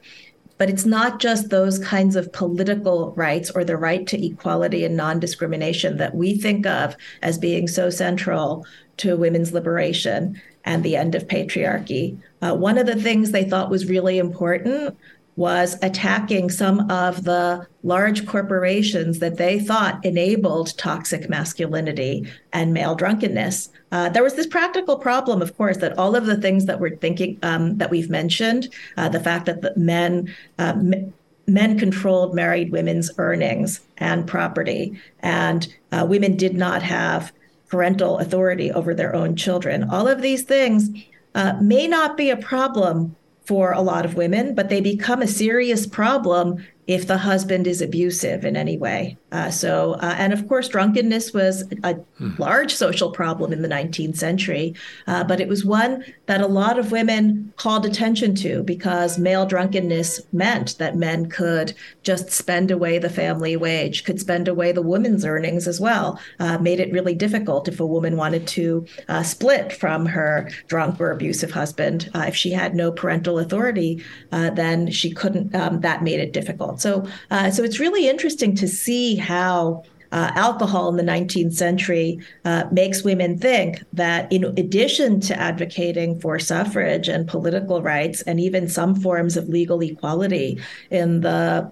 but 0.59 0.69
it's 0.69 0.85
not 0.85 1.19
just 1.19 1.49
those 1.49 1.79
kinds 1.79 2.15
of 2.15 2.31
political 2.33 3.13
rights 3.13 3.49
or 3.49 3.63
the 3.63 3.77
right 3.77 4.05
to 4.05 4.23
equality 4.23 4.83
and 4.83 4.95
non-discrimination 4.95 5.97
that 5.97 6.13
we 6.13 6.37
think 6.37 6.67
of 6.67 6.95
as 7.23 7.39
being 7.39 7.67
so 7.67 7.89
central 7.89 8.65
to 8.97 9.17
women's 9.17 9.53
liberation 9.53 10.39
and 10.65 10.83
the 10.83 10.97
end 10.97 11.15
of 11.15 11.27
patriarchy. 11.27 12.19
Uh, 12.41 12.53
one 12.53 12.77
of 12.77 12.85
the 12.85 13.01
things 13.01 13.31
they 13.31 13.45
thought 13.49 13.69
was 13.69 13.89
really 13.89 14.19
important 14.19 14.95
was 15.39 15.77
attacking 15.81 16.49
some 16.49 16.81
of 16.91 17.23
the 17.23 17.65
large 17.83 18.27
corporations 18.27 19.19
that 19.19 19.37
they 19.37 19.57
thought 19.57 20.03
enabled 20.03 20.77
toxic 20.77 21.29
masculinity 21.29 22.29
and 22.51 22.73
male 22.73 22.93
drunkenness. 22.93 23.69
Uh, 23.93 24.09
there 24.09 24.21
was 24.21 24.35
this 24.35 24.45
practical 24.45 24.97
problem, 24.97 25.41
of 25.41 25.55
course, 25.55 25.77
that 25.77 25.97
all 25.97 26.13
of 26.13 26.25
the 26.25 26.35
things 26.35 26.65
that 26.65 26.81
we're 26.81 26.97
thinking 26.97 27.39
um, 27.41 27.77
that 27.77 27.89
we've 27.89 28.09
mentioned, 28.09 28.67
uh, 28.97 29.07
the 29.07 29.21
fact 29.21 29.45
that 29.45 29.61
the 29.61 29.73
men 29.77 30.27
uh, 30.59 30.73
m- 30.75 31.13
men 31.47 31.79
controlled 31.79 32.35
married 32.35 32.69
women's 32.69 33.09
earnings 33.17 33.79
and 33.97 34.27
property, 34.27 34.99
and 35.21 35.73
uh, 35.93 36.05
women 36.07 36.35
did 36.35 36.53
not 36.53 36.83
have 36.83 37.31
parental 37.69 38.17
authority 38.17 38.73
over 38.73 38.93
their 38.93 39.15
own 39.15 39.37
children. 39.37 39.89
All 39.89 40.05
of 40.05 40.21
these 40.21 40.43
things 40.43 40.89
uh, 41.33 41.53
may 41.61 41.87
not 41.87 42.17
be 42.17 42.29
a 42.29 42.35
problem 42.35 43.15
for 43.49 43.71
a 43.71 43.81
lot 43.81 44.05
of 44.05 44.13
women, 44.13 44.53
but 44.53 44.69
they 44.69 44.79
become 44.79 45.23
a 45.23 45.27
serious 45.27 45.87
problem 45.87 46.63
if 46.89 47.05
the 47.05 47.19
husband 47.19 47.67
is 47.67 47.83
abusive 47.83 48.43
in 48.43 48.57
any 48.57 48.75
way. 48.75 49.15
Uh, 49.31 49.51
so, 49.51 49.93
uh, 50.01 50.15
and 50.17 50.33
of 50.33 50.47
course, 50.47 50.67
drunkenness 50.67 51.31
was 51.35 51.63
a 51.83 51.93
hmm. 51.93 52.31
large 52.39 52.73
social 52.73 53.11
problem 53.11 53.53
in 53.53 53.61
the 53.61 53.67
19th 53.67 54.17
century, 54.17 54.73
uh, 55.05 55.23
but 55.23 55.39
it 55.39 55.47
was 55.47 55.63
one 55.63 56.03
that 56.25 56.41
a 56.41 56.47
lot 56.47 56.79
of 56.79 56.91
women 56.91 57.53
called 57.57 57.85
attention 57.85 58.33
to 58.33 58.63
because 58.63 59.19
male 59.19 59.45
drunkenness 59.45 60.19
meant 60.33 60.79
that 60.79 60.95
men 60.95 61.29
could 61.29 61.75
just 62.01 62.31
spend 62.31 62.71
away 62.71 62.97
the 62.97 63.07
family 63.07 63.55
wage, 63.55 64.03
could 64.03 64.19
spend 64.19 64.47
away 64.47 64.71
the 64.71 64.81
woman's 64.81 65.23
earnings 65.23 65.67
as 65.67 65.79
well, 65.79 66.19
uh, 66.39 66.57
made 66.57 66.79
it 66.79 66.91
really 66.91 67.13
difficult 67.13 67.67
if 67.67 67.79
a 67.79 67.85
woman 67.85 68.17
wanted 68.17 68.47
to 68.47 68.83
uh, 69.09 69.21
split 69.21 69.71
from 69.71 70.07
her 70.07 70.49
drunk 70.65 70.99
or 70.99 71.11
abusive 71.11 71.51
husband. 71.51 72.09
Uh, 72.15 72.25
if 72.27 72.35
she 72.35 72.49
had 72.49 72.73
no 72.73 72.91
parental 72.91 73.37
authority, 73.37 74.03
then 74.31 74.89
she 74.89 75.11
couldn't, 75.11 75.53
um, 75.53 75.81
that 75.81 76.01
made 76.01 76.19
it 76.19 76.33
difficult. 76.33 76.78
So, 76.81 77.07
uh, 77.31 77.51
so 77.51 77.63
it's 77.63 77.79
really 77.79 78.07
interesting 78.07 78.55
to 78.55 78.67
see 78.67 79.15
how 79.15 79.83
uh, 80.11 80.31
alcohol 80.35 80.89
in 80.89 80.97
the 80.97 81.11
19th 81.11 81.53
century 81.53 82.19
uh, 82.45 82.63
makes 82.71 83.03
women 83.03 83.37
think 83.37 83.83
that, 83.93 84.31
in 84.31 84.43
addition 84.43 85.19
to 85.21 85.39
advocating 85.39 86.19
for 86.19 86.39
suffrage 86.39 87.07
and 87.07 87.27
political 87.27 87.81
rights, 87.81 88.21
and 88.23 88.39
even 88.39 88.67
some 88.67 88.95
forms 88.95 89.37
of 89.37 89.47
legal 89.49 89.81
equality 89.81 90.59
in 90.89 91.21
the 91.21 91.71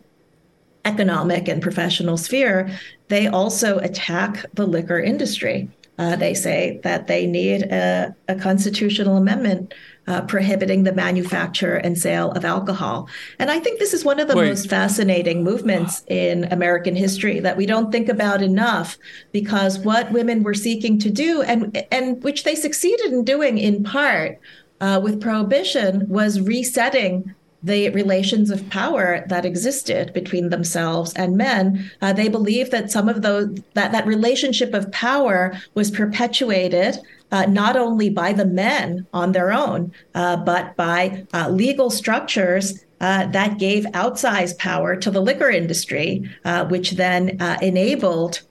economic 0.86 1.48
and 1.48 1.62
professional 1.62 2.17
sphere, 2.17 2.70
they 3.08 3.28
also 3.28 3.80
attack 3.80 4.46
the 4.54 4.65
liquor 4.65 5.00
industry. 5.00 5.70
Uh, 5.97 6.15
they 6.15 6.33
say 6.33 6.79
that 6.83 7.07
they 7.07 7.25
need 7.25 7.63
a, 7.63 8.15
a 8.27 8.36
constitutional 8.36 9.17
amendment 9.17 9.73
uh, 10.07 10.21
prohibiting 10.21 10.83
the 10.83 10.93
manufacture 10.93 11.75
and 11.75 11.97
sale 11.97 12.31
of 12.31 12.45
alcohol. 12.45 13.10
And 13.39 13.51
I 13.51 13.60
think 13.60 13.79
this 13.79 13.93
is 13.93 14.05
one 14.05 14.19
of 14.19 14.27
the 14.27 14.36
Wait. 14.36 14.47
most 14.47 14.69
fascinating 14.69 15.43
movements 15.43 16.03
in 16.07 16.45
American 16.45 16.95
history 16.95 17.39
that 17.41 17.57
we 17.57 17.65
don't 17.65 17.91
think 17.91 18.07
about 18.07 18.41
enough 18.41 18.97
because 19.31 19.79
what 19.79 20.12
women 20.12 20.43
were 20.43 20.53
seeking 20.53 20.97
to 20.99 21.10
do 21.10 21.41
and 21.41 21.86
and 21.91 22.23
which 22.23 22.43
they 22.43 22.55
succeeded 22.55 23.12
in 23.12 23.23
doing 23.23 23.57
in 23.57 23.83
part 23.83 24.39
uh, 24.79 24.99
with 25.03 25.19
prohibition 25.19 26.07
was 26.07 26.39
resetting 26.39 27.33
the 27.63 27.89
relations 27.89 28.52
of 28.52 28.70
power 28.70 29.26
that 29.28 29.46
existed 29.46 30.13
between 30.13 30.50
themselves 30.50 31.13
and 31.15 31.38
men. 31.38 31.91
Uh, 32.02 32.13
they 32.13 32.30
believed 32.30 32.72
that 32.72 32.91
some 32.91 33.10
of 33.10 33.22
those 33.22 33.50
that 33.74 33.91
that 33.91 34.06
relationship 34.06 34.74
of 34.74 34.91
power 34.91 35.58
was 35.74 35.89
perpetuated 35.89 37.00
uh, 37.32 37.46
not 37.46 37.76
only 37.76 38.10
by 38.10 38.32
the 38.32 38.46
men 38.46 39.06
on 39.13 39.32
their 39.32 39.52
own, 39.52 39.91
uh, 40.15 40.38
but 40.38 40.76
by 40.76 41.26
uh, 41.34 41.50
legal 41.50 41.89
structures 41.89 42.86
uh, 43.02 43.26
that 43.28 43.60
gave 43.60 43.84
outsized 43.88 44.58
power 44.58 44.96
to 44.96 45.12
the 45.12 45.22
liquor 45.22 45.50
industry, 45.50 46.30
uh, 46.46 46.65
which 46.65 46.91
then 46.91 47.38
enabled 47.62 48.41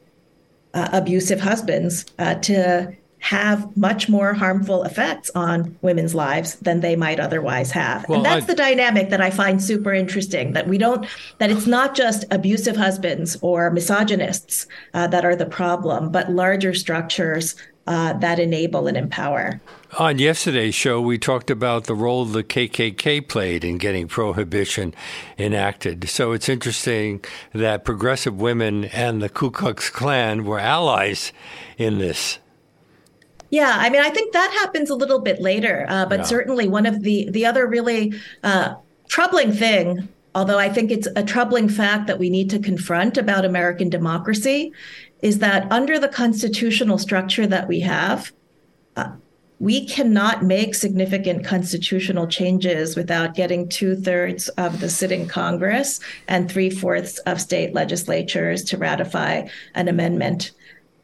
abusive 0.75 1.40
husbands 1.40 2.05
to 2.42 2.95
have 3.26 3.76
much 3.76 4.08
more 4.08 4.32
harmful 4.34 4.84
effects 4.84 5.32
on 5.34 5.76
women's 5.82 6.14
lives 6.14 6.54
than 6.60 6.78
they 6.78 6.94
might 6.94 7.18
otherwise 7.18 7.72
have. 7.72 8.08
Well, 8.08 8.18
and 8.18 8.24
that's 8.24 8.44
I, 8.44 8.46
the 8.46 8.54
dynamic 8.54 9.10
that 9.10 9.20
I 9.20 9.30
find 9.30 9.60
super 9.60 9.92
interesting 9.92 10.52
that 10.52 10.68
we 10.68 10.78
don't, 10.78 11.04
that 11.38 11.50
it's 11.50 11.66
not 11.66 11.96
just 11.96 12.24
abusive 12.30 12.76
husbands 12.76 13.36
or 13.42 13.72
misogynists 13.72 14.68
uh, 14.94 15.08
that 15.08 15.24
are 15.24 15.34
the 15.34 15.44
problem, 15.44 16.12
but 16.12 16.30
larger 16.30 16.72
structures 16.72 17.56
uh, 17.88 18.12
that 18.12 18.38
enable 18.38 18.86
and 18.86 18.96
empower. 18.96 19.60
On 19.98 20.20
yesterday's 20.20 20.76
show, 20.76 21.00
we 21.00 21.18
talked 21.18 21.50
about 21.50 21.84
the 21.84 21.94
role 21.96 22.24
the 22.26 22.44
KKK 22.44 23.26
played 23.26 23.64
in 23.64 23.78
getting 23.78 24.06
prohibition 24.06 24.94
enacted. 25.36 26.08
So 26.08 26.30
it's 26.30 26.48
interesting 26.48 27.24
that 27.52 27.84
progressive 27.84 28.40
women 28.40 28.84
and 28.84 29.20
the 29.20 29.28
Ku 29.28 29.50
Klux 29.50 29.90
Klan 29.90 30.44
were 30.44 30.60
allies 30.60 31.32
in 31.76 31.98
this. 31.98 32.38
Yeah, 33.50 33.76
I 33.78 33.90
mean, 33.90 34.02
I 34.02 34.11
think 34.11 34.32
that 34.32 34.50
happens 34.61 34.90
a 34.90 34.94
little 34.94 35.20
bit 35.20 35.40
later, 35.40 35.87
uh, 35.88 36.06
but 36.06 36.20
yeah. 36.20 36.24
certainly 36.24 36.68
one 36.68 36.87
of 36.87 37.02
the 37.02 37.28
the 37.30 37.46
other 37.46 37.66
really 37.66 38.12
uh, 38.42 38.74
troubling 39.09 39.52
thing 39.52 40.09
although 40.37 40.59
I 40.59 40.68
think 40.68 40.90
it's 40.90 41.09
a 41.16 41.24
troubling 41.24 41.66
fact 41.66 42.06
that 42.06 42.18
we 42.18 42.28
need 42.28 42.50
to 42.50 42.59
confront 42.59 43.16
about 43.16 43.46
American 43.46 43.88
democracy, 43.88 44.70
is 45.22 45.38
that 45.38 45.66
under 45.72 45.98
the 45.98 46.09
constitutional 46.09 46.98
structure 46.98 47.46
that 47.46 47.66
we 47.66 47.80
have, 47.80 48.32
uh, 48.96 49.12
we 49.59 49.87
cannot 49.87 50.44
make 50.44 50.74
significant 50.74 51.42
constitutional 51.42 52.26
changes 52.26 52.96
without 52.96 53.35
getting 53.35 53.66
two 53.66 53.96
thirds 53.96 54.50
of 54.50 54.80
the 54.80 54.90
sitting 54.90 55.26
Congress 55.26 56.00
and 56.28 56.50
three 56.50 56.68
fourths 56.68 57.16
of 57.20 57.40
state 57.40 57.72
legislatures 57.72 58.62
to 58.64 58.76
ratify 58.76 59.48
an 59.74 59.88
amendment. 59.88 60.52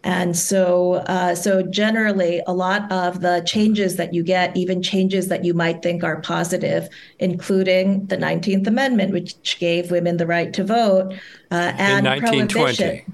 And 0.05 0.37
so, 0.37 0.95
uh, 1.07 1.35
so 1.35 1.63
generally, 1.63 2.43
a 2.47 2.53
lot 2.53 2.91
of 2.91 3.21
the 3.21 3.43
changes 3.47 3.97
that 3.97 4.13
you 4.13 4.25
get, 4.25 4.57
even 4.57 4.83
changes 4.83 5.29
that 5.29 5.45
you 5.45 5.55
might 5.55 5.83
think 5.83 6.03
are 6.03 6.21
positive, 6.21 6.89
including 7.21 8.07
the 8.07 8.17
19th 8.17 8.67
Amendment, 8.67 9.13
which 9.13 9.59
gave 9.59 9.91
women 9.91 10.17
the 10.17 10.27
right 10.27 10.53
to 10.55 10.65
vote, 10.65 11.13
uh, 11.53 11.73
and 11.79 12.07
in 12.07 12.23
1920 12.23 13.05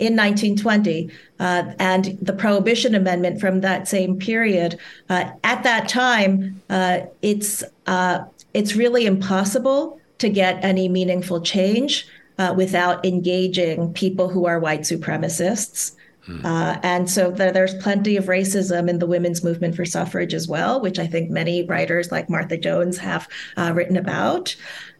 in 0.00 0.16
1920 0.16 1.10
uh, 1.40 1.72
and 1.78 2.18
the 2.22 2.32
Prohibition 2.32 2.94
Amendment 2.94 3.38
from 3.38 3.60
that 3.60 3.86
same 3.86 4.18
period. 4.18 4.78
Uh, 5.10 5.30
at 5.44 5.62
that 5.62 5.88
time, 5.90 6.60
uh, 6.70 7.00
it's 7.20 7.62
uh, 7.86 8.24
it's 8.54 8.74
really 8.74 9.04
impossible 9.04 10.00
to 10.18 10.28
get 10.30 10.64
any 10.64 10.88
meaningful 10.88 11.40
change 11.42 12.08
uh, 12.38 12.54
without 12.56 13.04
engaging 13.04 13.92
people 13.92 14.28
who 14.28 14.46
are 14.46 14.58
white 14.58 14.80
supremacists. 14.80 15.94
Hmm. 16.26 16.44
Uh, 16.44 16.78
and 16.82 17.08
so 17.08 17.30
there, 17.30 17.52
there's 17.52 17.74
plenty 17.74 18.16
of 18.16 18.26
racism 18.26 18.88
in 18.88 18.98
the 18.98 19.06
women's 19.06 19.42
movement 19.42 19.74
for 19.74 19.84
suffrage 19.84 20.34
as 20.34 20.48
well, 20.48 20.80
which 20.80 20.98
I 20.98 21.06
think 21.06 21.30
many 21.30 21.64
writers 21.64 22.12
like 22.12 22.28
Martha 22.28 22.56
Jones 22.56 22.98
have 22.98 23.28
written 23.56 23.96
about. 23.96 24.54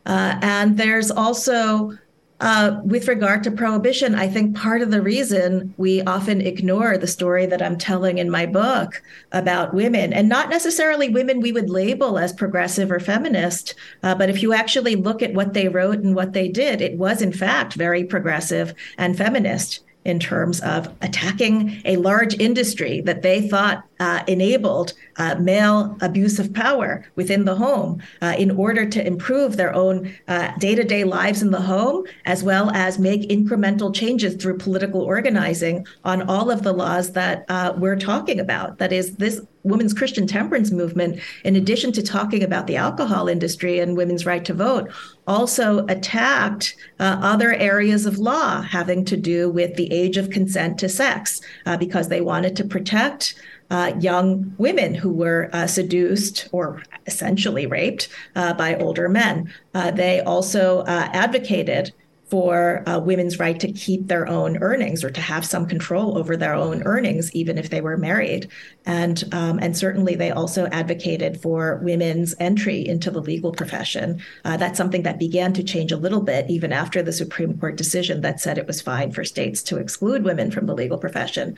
and 0.06 0.76
there's 0.76 1.10
also 1.10 1.92
uh, 2.40 2.80
with 2.84 3.06
regard 3.06 3.44
to 3.44 3.50
prohibition, 3.50 4.14
I 4.14 4.26
think 4.26 4.56
part 4.56 4.80
of 4.80 4.90
the 4.90 5.02
reason 5.02 5.74
we 5.76 6.00
often 6.02 6.40
ignore 6.40 6.96
the 6.96 7.06
story 7.06 7.44
that 7.46 7.60
I'm 7.60 7.76
telling 7.76 8.16
in 8.16 8.30
my 8.30 8.46
book 8.46 9.02
about 9.32 9.74
women, 9.74 10.12
and 10.14 10.28
not 10.28 10.48
necessarily 10.48 11.10
women 11.10 11.40
we 11.40 11.52
would 11.52 11.68
label 11.68 12.18
as 12.18 12.32
progressive 12.32 12.90
or 12.90 12.98
feminist, 12.98 13.74
uh, 14.02 14.14
but 14.14 14.30
if 14.30 14.42
you 14.42 14.54
actually 14.54 14.96
look 14.96 15.22
at 15.22 15.34
what 15.34 15.52
they 15.52 15.68
wrote 15.68 15.98
and 15.98 16.14
what 16.14 16.32
they 16.32 16.48
did, 16.48 16.80
it 16.80 16.96
was 16.96 17.20
in 17.20 17.32
fact 17.32 17.74
very 17.74 18.04
progressive 18.04 18.74
and 18.96 19.18
feminist 19.18 19.80
in 20.04 20.18
terms 20.18 20.60
of 20.60 20.88
attacking 21.02 21.80
a 21.84 21.96
large 21.96 22.38
industry 22.40 23.00
that 23.02 23.22
they 23.22 23.48
thought 23.48 23.84
uh, 24.00 24.24
enabled 24.26 24.94
uh, 25.16 25.36
male 25.36 25.96
abuse 26.00 26.38
of 26.38 26.52
power 26.52 27.04
within 27.14 27.44
the 27.44 27.54
home 27.54 28.02
uh, 28.22 28.34
in 28.38 28.50
order 28.50 28.84
to 28.84 29.06
improve 29.06 29.56
their 29.56 29.74
own 29.74 30.12
day 30.58 30.74
to 30.74 30.84
day 30.84 31.04
lives 31.04 31.42
in 31.42 31.50
the 31.50 31.60
home, 31.60 32.04
as 32.24 32.42
well 32.42 32.70
as 32.70 32.98
make 32.98 33.28
incremental 33.28 33.94
changes 33.94 34.34
through 34.34 34.56
political 34.56 35.02
organizing 35.02 35.86
on 36.04 36.22
all 36.22 36.50
of 36.50 36.62
the 36.62 36.72
laws 36.72 37.12
that 37.12 37.44
uh, 37.48 37.72
we're 37.76 37.96
talking 37.96 38.40
about. 38.40 38.78
That 38.78 38.92
is, 38.92 39.16
this 39.16 39.40
women's 39.62 39.92
Christian 39.92 40.26
temperance 40.26 40.70
movement, 40.70 41.20
in 41.44 41.56
addition 41.56 41.92
to 41.92 42.02
talking 42.02 42.42
about 42.42 42.66
the 42.66 42.76
alcohol 42.76 43.28
industry 43.28 43.78
and 43.78 43.96
women's 43.96 44.24
right 44.24 44.44
to 44.46 44.54
vote, 44.54 44.90
also 45.26 45.84
attacked 45.86 46.74
uh, 46.98 47.18
other 47.20 47.52
areas 47.52 48.06
of 48.06 48.18
law 48.18 48.62
having 48.62 49.04
to 49.04 49.16
do 49.16 49.50
with 49.50 49.76
the 49.76 49.92
age 49.92 50.16
of 50.16 50.30
consent 50.30 50.78
to 50.78 50.88
sex 50.88 51.40
uh, 51.66 51.76
because 51.76 52.08
they 52.08 52.20
wanted 52.20 52.56
to 52.56 52.64
protect 52.64 53.34
uh, 53.70 53.92
young 54.00 54.54
women 54.58 54.94
who 54.94 55.12
were 55.12 55.48
uh, 55.52 55.66
seduced 55.66 56.48
or 56.52 56.82
essentially 57.06 57.66
raped 57.66 58.08
uh, 58.36 58.52
by 58.54 58.74
older 58.76 59.08
men. 59.08 59.52
Uh, 59.74 59.90
they 59.90 60.20
also 60.20 60.80
uh, 60.80 61.08
advocated 61.12 61.92
for 62.30 62.88
uh, 62.88 63.00
women's 63.00 63.38
right 63.40 63.58
to 63.58 63.72
keep 63.72 64.06
their 64.06 64.28
own 64.28 64.56
earnings 64.58 65.02
or 65.02 65.10
to 65.10 65.20
have 65.20 65.44
some 65.44 65.66
control 65.66 66.16
over 66.16 66.36
their 66.36 66.54
own 66.54 66.82
earnings, 66.84 67.32
even 67.34 67.58
if 67.58 67.70
they 67.70 67.80
were 67.80 67.96
married. 67.96 68.48
And 68.86 69.22
um, 69.32 69.58
and 69.58 69.76
certainly 69.76 70.14
they 70.14 70.30
also 70.30 70.66
advocated 70.66 71.42
for 71.42 71.80
women's 71.82 72.34
entry 72.38 72.86
into 72.86 73.10
the 73.10 73.20
legal 73.20 73.52
profession. 73.52 74.22
Uh, 74.44 74.56
that's 74.56 74.78
something 74.78 75.02
that 75.02 75.18
began 75.18 75.52
to 75.54 75.64
change 75.64 75.90
a 75.90 75.96
little 75.96 76.22
bit 76.22 76.48
even 76.48 76.72
after 76.72 77.02
the 77.02 77.12
Supreme 77.12 77.58
Court 77.58 77.76
decision 77.76 78.20
that 78.20 78.40
said 78.40 78.58
it 78.58 78.66
was 78.66 78.80
fine 78.80 79.10
for 79.10 79.24
states 79.24 79.62
to 79.64 79.78
exclude 79.78 80.22
women 80.22 80.50
from 80.50 80.66
the 80.66 80.74
legal 80.74 80.98
profession. 80.98 81.56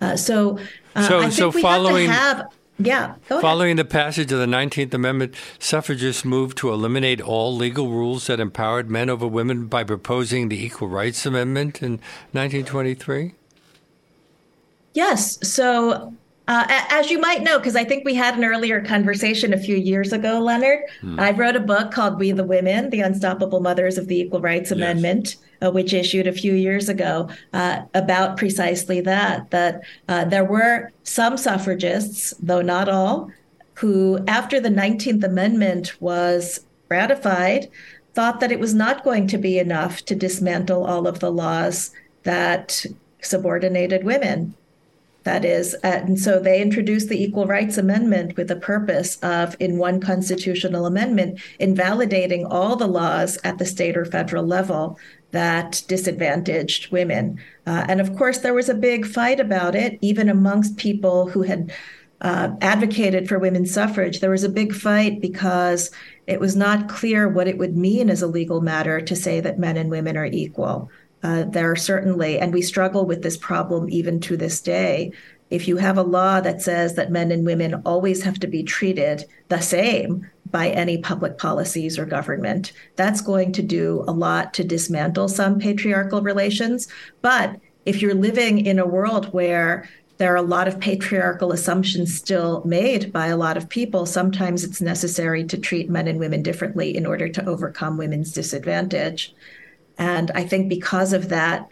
Uh, 0.00 0.16
so, 0.16 0.58
uh, 0.96 1.06
so, 1.06 1.18
I 1.18 1.22
think 1.22 1.32
so 1.34 1.48
we 1.50 1.60
following. 1.60 2.08
Have 2.08 2.36
to 2.38 2.42
have 2.42 2.54
yeah. 2.78 3.14
Following 3.28 3.76
the 3.76 3.84
passage 3.84 4.32
of 4.32 4.38
the 4.38 4.46
19th 4.46 4.94
Amendment, 4.94 5.34
suffragists 5.58 6.24
moved 6.24 6.58
to 6.58 6.72
eliminate 6.72 7.20
all 7.20 7.54
legal 7.54 7.90
rules 7.90 8.26
that 8.26 8.40
empowered 8.40 8.90
men 8.90 9.08
over 9.08 9.26
women 9.26 9.66
by 9.66 9.84
proposing 9.84 10.48
the 10.48 10.64
Equal 10.64 10.88
Rights 10.88 11.24
Amendment 11.24 11.82
in 11.82 11.92
1923? 12.32 13.34
Yes. 14.94 15.38
So 15.48 16.14
uh, 16.46 16.66
as 16.68 17.10
you 17.10 17.18
might 17.18 17.42
know, 17.42 17.58
because 17.58 17.74
I 17.74 17.84
think 17.84 18.04
we 18.04 18.14
had 18.14 18.36
an 18.36 18.44
earlier 18.44 18.84
conversation 18.84 19.54
a 19.54 19.58
few 19.58 19.76
years 19.76 20.12
ago, 20.12 20.40
Leonard, 20.40 20.80
hmm. 21.00 21.18
I 21.18 21.30
wrote 21.30 21.56
a 21.56 21.60
book 21.60 21.90
called 21.90 22.18
We 22.18 22.32
the 22.32 22.44
Women, 22.44 22.90
The 22.90 23.00
Unstoppable 23.00 23.60
Mothers 23.60 23.96
of 23.96 24.08
the 24.08 24.20
Equal 24.20 24.40
Rights 24.40 24.70
Amendment, 24.70 25.36
yes. 25.36 25.44
Uh, 25.64 25.70
which 25.70 25.94
issued 25.94 26.26
a 26.26 26.32
few 26.32 26.54
years 26.54 26.88
ago 26.88 27.28
uh, 27.52 27.82
about 27.94 28.36
precisely 28.36 29.00
that, 29.00 29.50
that 29.50 29.82
uh, 30.08 30.24
there 30.24 30.44
were 30.44 30.90
some 31.02 31.36
suffragists, 31.36 32.34
though 32.40 32.62
not 32.62 32.88
all, 32.88 33.30
who, 33.74 34.22
after 34.28 34.60
the 34.60 34.68
19th 34.68 35.24
Amendment 35.24 36.00
was 36.00 36.64
ratified, 36.88 37.68
thought 38.12 38.40
that 38.40 38.52
it 38.52 38.60
was 38.60 38.74
not 38.74 39.04
going 39.04 39.26
to 39.26 39.38
be 39.38 39.58
enough 39.58 40.04
to 40.04 40.14
dismantle 40.14 40.84
all 40.84 41.08
of 41.08 41.18
the 41.20 41.32
laws 41.32 41.90
that 42.22 42.84
subordinated 43.20 44.04
women 44.04 44.54
that 45.24 45.44
is, 45.44 45.74
uh, 45.82 46.02
and 46.04 46.20
so 46.20 46.38
they 46.38 46.60
introduced 46.60 47.08
the 47.08 47.22
Equal 47.22 47.46
Rights 47.46 47.78
Amendment 47.78 48.36
with 48.36 48.48
the 48.48 48.56
purpose 48.56 49.16
of, 49.22 49.56
in 49.58 49.78
one 49.78 49.98
constitutional 49.98 50.84
amendment, 50.84 51.40
invalidating 51.58 52.44
all 52.44 52.76
the 52.76 52.86
laws 52.86 53.38
at 53.42 53.56
the 53.56 53.64
state 53.64 53.96
or 53.96 54.04
federal 54.04 54.44
level 54.44 54.98
that 55.34 55.82
disadvantaged 55.88 56.92
women. 56.92 57.40
Uh, 57.66 57.84
and 57.88 58.00
of 58.00 58.16
course, 58.16 58.38
there 58.38 58.54
was 58.54 58.68
a 58.68 58.74
big 58.74 59.04
fight 59.04 59.40
about 59.40 59.74
it, 59.74 59.98
even 60.00 60.28
amongst 60.28 60.76
people 60.76 61.28
who 61.28 61.42
had 61.42 61.72
uh, 62.20 62.50
advocated 62.60 63.28
for 63.28 63.40
women's 63.40 63.74
suffrage. 63.74 64.20
There 64.20 64.30
was 64.30 64.44
a 64.44 64.48
big 64.48 64.72
fight 64.72 65.20
because 65.20 65.90
it 66.28 66.38
was 66.38 66.54
not 66.54 66.88
clear 66.88 67.28
what 67.28 67.48
it 67.48 67.58
would 67.58 67.76
mean 67.76 68.10
as 68.10 68.22
a 68.22 68.28
legal 68.28 68.60
matter 68.60 69.00
to 69.00 69.16
say 69.16 69.40
that 69.40 69.58
men 69.58 69.76
and 69.76 69.90
women 69.90 70.16
are 70.16 70.24
equal. 70.24 70.88
Uh, 71.24 71.42
there 71.48 71.68
are 71.68 71.76
certainly, 71.76 72.38
and 72.38 72.54
we 72.54 72.62
struggle 72.62 73.04
with 73.04 73.22
this 73.22 73.36
problem 73.36 73.90
even 73.90 74.20
to 74.20 74.36
this 74.36 74.60
day. 74.60 75.12
If 75.50 75.66
you 75.66 75.78
have 75.78 75.98
a 75.98 76.02
law 76.02 76.40
that 76.40 76.62
says 76.62 76.94
that 76.94 77.10
men 77.10 77.32
and 77.32 77.44
women 77.44 77.82
always 77.84 78.22
have 78.22 78.38
to 78.40 78.46
be 78.46 78.62
treated 78.62 79.24
the 79.48 79.60
same 79.60 80.30
by 80.54 80.68
any 80.68 80.96
public 80.96 81.36
policies 81.36 81.98
or 81.98 82.06
government, 82.06 82.70
that's 82.94 83.20
going 83.20 83.50
to 83.50 83.60
do 83.60 84.04
a 84.06 84.12
lot 84.12 84.54
to 84.54 84.62
dismantle 84.62 85.26
some 85.26 85.58
patriarchal 85.58 86.22
relations. 86.22 86.86
But 87.22 87.58
if 87.86 88.00
you're 88.00 88.14
living 88.14 88.64
in 88.64 88.78
a 88.78 88.86
world 88.86 89.32
where 89.32 89.88
there 90.18 90.32
are 90.32 90.36
a 90.36 90.42
lot 90.42 90.68
of 90.68 90.78
patriarchal 90.78 91.50
assumptions 91.50 92.14
still 92.14 92.62
made 92.64 93.12
by 93.12 93.26
a 93.26 93.36
lot 93.36 93.56
of 93.56 93.68
people. 93.68 94.06
Sometimes 94.06 94.62
it's 94.62 94.80
necessary 94.80 95.42
to 95.42 95.58
treat 95.58 95.90
men 95.90 96.06
and 96.06 96.20
women 96.20 96.40
differently 96.40 96.96
in 96.96 97.04
order 97.04 97.28
to 97.28 97.44
overcome 97.46 97.96
women's 97.96 98.32
disadvantage. 98.32 99.34
And 99.98 100.30
I 100.36 100.44
think 100.44 100.68
because 100.68 101.12
of 101.12 101.30
that 101.30 101.68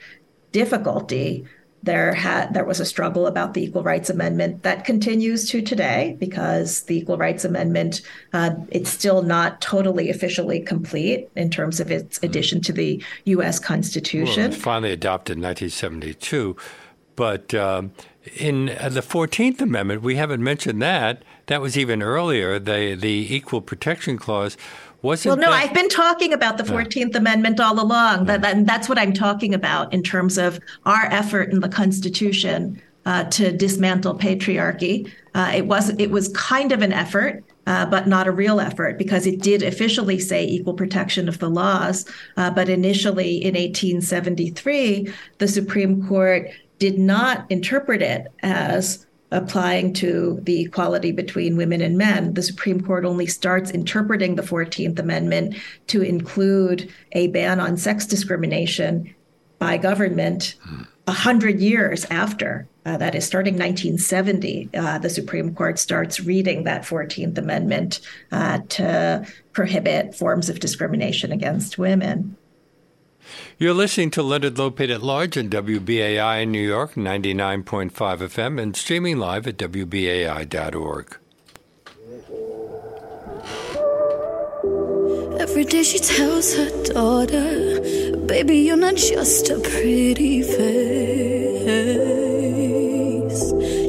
difficulty, 0.51 1.47
there 1.83 2.15
had 2.15 2.55
there 2.55 2.65
was 2.65 2.81
a 2.81 2.85
struggle 2.85 3.27
about 3.27 3.55
the 3.55 3.65
Equal 3.65 3.83
Rights 3.83 4.11
Amendment 4.11 4.63
that 4.63 4.85
continues 4.85 5.49
to 5.51 5.63
today 5.63 6.17
because 6.19 6.83
the 6.83 6.99
Equal 6.99 7.19
Rights 7.19 7.45
Amendment 7.45 8.03
uh, 8.33 8.51
it's 8.71 8.91
still 8.91 9.23
not 9.23 9.61
totally 9.61 10.11
officially 10.11 10.61
complete 10.61 11.29
in 11.37 11.51
terms 11.51 11.81
of 11.81 11.91
its 11.91 12.23
addition 12.23 12.61
to 12.63 12.73
the 12.73 13.03
U.S. 13.25 13.59
Constitution. 13.59 14.37
Well, 14.37 14.47
it 14.47 14.49
was 14.49 14.57
finally 14.59 14.93
adopted 14.93 15.39
in 15.39 15.43
1972, 15.43 16.57
But 17.17 17.55
um, 17.55 17.93
in 18.37 18.71
uh, 18.71 18.89
the 18.89 19.01
14th 19.01 19.61
Amendment, 19.61 20.03
we 20.03 20.17
haven't 20.17 20.43
mentioned 20.43 20.81
that. 20.83 21.23
That 21.47 21.61
was 21.61 21.77
even 21.77 22.03
earlier, 22.03 22.59
the, 22.59 22.95
the 22.95 23.35
Equal 23.35 23.61
Protection 23.61 24.17
Clause. 24.17 24.57
Wasn't 25.03 25.29
well, 25.29 25.37
no, 25.37 25.51
that- 25.51 25.65
I've 25.65 25.75
been 25.75 25.89
talking 25.89 26.33
about 26.33 26.59
the 26.59 26.65
14th 26.65 27.15
Amendment 27.17 27.59
all 27.59 27.81
along. 27.81 28.27
That, 28.27 28.41
that, 28.43 28.67
that's 28.67 28.89
what 28.89 28.99
I'm 28.99 29.13
talking 29.13 29.53
about 29.53 29.93
in 29.93 30.03
terms 30.03 30.39
of 30.39 30.61
our 30.87 31.07
effort 31.07 31.53
in 31.53 31.61
the 31.61 31.69
Constitution 31.69 32.81
uh, 33.05 33.25
to 33.25 33.53
dismantle 33.53 34.17
patriarchy. 34.17 35.11
Uh, 35.35 35.53
it 35.57 35.67
was 35.67 35.91
it 35.99 36.11
was 36.11 36.29
kind 36.29 36.71
of 36.71 36.83
an 36.83 36.93
effort, 36.93 37.43
uh, 37.67 37.87
but 37.87 38.07
not 38.07 38.29
a 38.29 38.31
real 38.31 38.61
effort 38.61 38.97
because 38.97 39.27
it 39.27 39.41
did 39.41 39.63
officially 39.63 40.19
say 40.19 40.45
equal 40.45 40.75
protection 40.75 41.29
of 41.29 41.39
the 41.41 41.51
laws. 41.51 42.09
Uh, 42.37 42.51
but 42.51 42.69
initially, 42.69 43.37
in 43.43 43.55
1873, 43.55 45.13
the 45.39 45.49
Supreme 45.49 46.07
Court 46.07 46.49
did 46.79 46.99
not 46.99 47.51
interpret 47.51 48.03
it 48.03 48.29
as 48.41 49.07
applying 49.33 49.93
to 49.95 50.39
the 50.43 50.61
equality 50.61 51.11
between 51.11 51.57
women 51.57 51.81
and 51.81 51.99
men. 51.99 52.35
The 52.35 52.43
Supreme 52.43 52.81
Court 52.81 53.05
only 53.05 53.27
starts 53.27 53.71
interpreting 53.71 54.37
the 54.37 54.43
14th 54.43 54.99
Amendment 54.99 55.57
to 55.89 56.03
include 56.03 56.93
a 57.13 57.29
ban 57.29 57.59
on 57.59 57.77
sex 57.77 58.07
discrimination 58.07 59.13
by 59.59 59.79
government 59.79 60.55
a 61.07 61.13
hundred 61.13 61.61
years 61.61 62.05
after. 62.07 62.69
Uh, 62.85 62.97
that 62.97 63.15
is 63.15 63.25
starting 63.25 63.55
1970. 63.55 64.69
Uh, 64.75 64.99
the 64.99 65.09
Supreme 65.09 65.55
Court 65.55 65.79
starts 65.79 66.19
reading 66.21 66.65
that 66.65 66.83
14th 66.83 67.39
Amendment 67.39 68.01
uh, 68.33 68.59
to 68.71 69.25
prohibit 69.53 70.15
forms 70.15 70.51
of 70.51 70.59
discrimination 70.59 71.31
against 71.31 71.79
women. 71.79 72.37
You're 73.59 73.75
listening 73.75 74.11
to 74.13 74.23
Leonard 74.23 74.55
Lopate 74.55 74.95
at 74.95 75.03
Large 75.03 75.39
on 75.39 75.49
WBAI 75.49 76.43
in 76.43 76.53
New 76.53 76.67
York, 76.67 76.95
99.5 76.95 77.91
FM, 77.93 78.61
and 78.61 78.77
streaming 78.77 79.19
live 79.19 79.47
at 79.47 79.57
WBAI.org. 79.57 81.17
Every 85.39 85.65
day 85.65 85.83
she 85.83 85.99
tells 85.99 86.55
her 86.55 86.71
daughter, 86.85 87.81
Baby, 88.27 88.59
you're 88.59 88.77
not 88.77 88.97
just 88.97 89.51
a 89.51 89.59
pretty 89.59 90.43
face. 90.43 91.63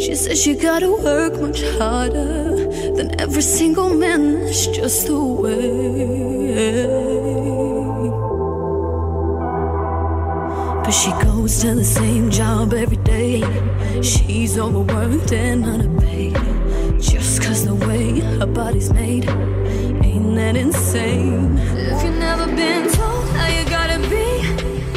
She 0.04 0.16
says 0.16 0.46
you 0.46 0.56
gotta 0.56 0.92
work 0.92 1.40
much 1.40 1.62
harder 1.78 2.56
than 2.96 3.20
every 3.20 3.42
single 3.42 3.90
man. 3.90 4.46
That's 4.46 4.68
just 4.68 5.08
the 5.08 5.24
way. 5.24 7.23
She 10.94 11.12
goes 11.24 11.60
to 11.62 11.74
the 11.74 11.84
same 11.84 12.30
job 12.30 12.72
every 12.74 12.98
day. 12.98 13.42
She's 14.02 14.60
overworked 14.60 15.34
and 15.34 15.66
underpaid. 15.66 16.36
Just 17.02 17.42
cause 17.42 17.66
the 17.66 17.74
way 17.74 18.20
her 18.20 18.46
body's 18.46 18.94
made. 18.94 19.28
Ain't 19.28 20.36
that 20.36 20.56
insane? 20.56 21.58
If 21.58 22.04
you've 22.04 22.18
never 22.18 22.46
been 22.46 22.88
told 22.92 23.28
how 23.30 23.48
you 23.48 23.66
gotta 23.70 24.00
be, 24.08 24.26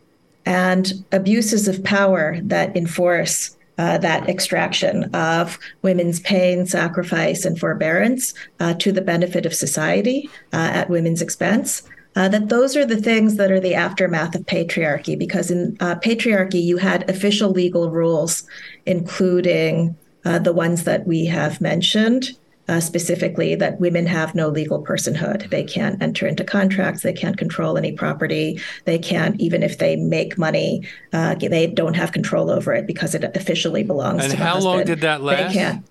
and 0.47 1.05
abuses 1.13 1.69
of 1.69 1.85
power 1.85 2.39
that 2.43 2.75
enforce 2.75 3.57
uh, 3.79 3.97
that 3.99 4.29
extraction 4.29 5.05
of 5.15 5.59
women's 5.83 6.21
pain, 6.21 6.67
sacrifice, 6.67 7.45
and 7.45 7.59
forbearance 7.59 8.35
uh, 8.61 8.75
to 8.75 8.93
the 8.93 9.01
benefit 9.01 9.47
of 9.47 9.55
society 9.55 10.29
uh, 10.53 10.71
at 10.75 10.91
women's 10.91 11.23
expense. 11.23 11.83
Uh, 12.17 12.29
that 12.29 12.49
those 12.49 12.77
are 12.77 12.85
the 12.85 13.01
things 13.01 13.37
that 13.37 13.53
are 13.53 13.61
the 13.61 13.75
aftermath 13.75 14.35
of 14.35 14.45
patriarchy, 14.47 15.17
because 15.17 15.51
in 15.51 15.77
uh, 15.79 15.95
patriarchy, 15.97 16.63
you 16.63 16.77
had 16.77 17.09
official 17.09 17.51
legal 17.51 17.91
rules, 17.91 18.43
including 18.87 19.97
the 20.25 20.53
ones 20.53 20.85
that 20.85 21.07
we 21.07 21.25
have 21.25 21.59
mentioned. 21.59 22.37
Uh, 22.69 22.81
specifically, 22.81 23.55
that 23.55 23.81
women 23.81 24.05
have 24.05 24.35
no 24.35 24.49
legal 24.49 24.85
personhood. 24.85 25.49
They 25.49 25.65
can't 25.65 26.03
enter 26.03 26.27
into 26.27 26.45
contracts. 26.45 27.03
They 27.03 27.15
can't 27.15 27.39
control 27.39 27.79
any 27.79 27.93
property. 27.93 28.61
They 28.85 28.99
can't, 28.99 29.41
even 29.41 29.63
if 29.63 29.79
they 29.79 29.97
make 29.97 30.37
money, 30.37 30.87
uh, 31.15 31.35
they 31.37 31.67
don't 31.67 31.95
have 31.95 32.13
control 32.13 32.51
over 32.51 32.75
it 32.75 32.87
because 32.87 33.15
it 33.15 33.25
officially 33.35 33.85
belongs 33.85 34.25
and 34.25 34.33
to 34.33 34.37
the 34.37 34.45
how 34.45 34.55
husband. 34.55 34.75
long 34.77 34.85
did 34.85 35.01
that 35.01 35.23
last? 35.23 35.49
They 35.49 35.61
can't. 35.61 35.87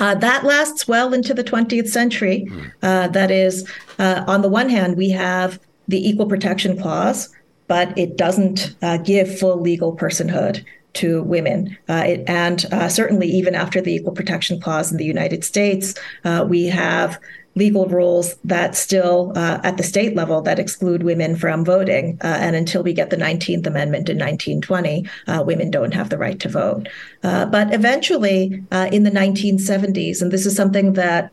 Uh, 0.00 0.14
that 0.16 0.44
lasts 0.44 0.86
well 0.86 1.14
into 1.14 1.32
the 1.32 1.44
20th 1.44 1.88
century. 1.88 2.46
Mm. 2.80 3.12
that 3.12 3.30
is, 3.30 3.66
uh, 3.98 4.24
on 4.26 4.42
the 4.42 4.48
one 4.48 4.68
hand, 4.68 4.96
we 4.96 5.10
have 5.10 5.58
the 5.88 6.08
Equal 6.08 6.26
Protection 6.26 6.80
Clause, 6.80 7.28
but 7.68 7.96
it 7.98 8.16
doesn't 8.16 8.74
uh, 8.82 8.96
give 8.98 9.38
full 9.38 9.60
legal 9.60 9.96
personhood 9.96 10.64
to 10.94 11.22
women. 11.22 11.76
Uh, 11.88 12.04
it, 12.06 12.24
and 12.26 12.66
uh, 12.72 12.88
certainly, 12.88 13.28
even 13.28 13.54
after 13.54 13.80
the 13.80 13.94
Equal 13.94 14.12
Protection 14.12 14.60
Clause 14.60 14.90
in 14.90 14.98
the 14.98 15.04
United 15.04 15.44
States, 15.44 15.94
uh, 16.24 16.44
we 16.48 16.66
have 16.66 17.18
legal 17.56 17.86
rules 17.86 18.36
that 18.44 18.76
still, 18.76 19.32
uh, 19.34 19.60
at 19.64 19.76
the 19.76 19.82
state 19.82 20.14
level, 20.14 20.40
that 20.40 20.60
exclude 20.60 21.02
women 21.02 21.34
from 21.34 21.64
voting. 21.64 22.16
Uh, 22.22 22.38
and 22.40 22.54
until 22.54 22.82
we 22.82 22.92
get 22.92 23.10
the 23.10 23.16
19th 23.16 23.66
Amendment 23.66 24.08
in 24.08 24.16
1920, 24.18 25.08
uh, 25.26 25.42
women 25.44 25.68
don't 25.68 25.92
have 25.92 26.10
the 26.10 26.18
right 26.18 26.38
to 26.38 26.48
vote. 26.48 26.88
but 27.22 27.74
eventually, 27.74 28.62
in 28.92 29.02
the 29.02 29.10
1970s, 29.10 30.22
and 30.22 30.30
this 30.30 30.46
is 30.46 30.54
something 30.54 30.92
that 30.92 31.30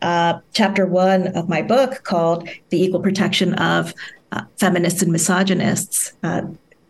chapter 0.53 0.87
one 0.87 1.27
of 1.35 1.47
my 1.47 1.61
book 1.61 2.03
called 2.03 2.49
The 2.69 2.83
Equal 2.83 3.01
Protection 3.01 3.53
of 3.53 3.93
Feminists 4.57 5.03
and 5.03 5.11
Misogynists 5.11 6.13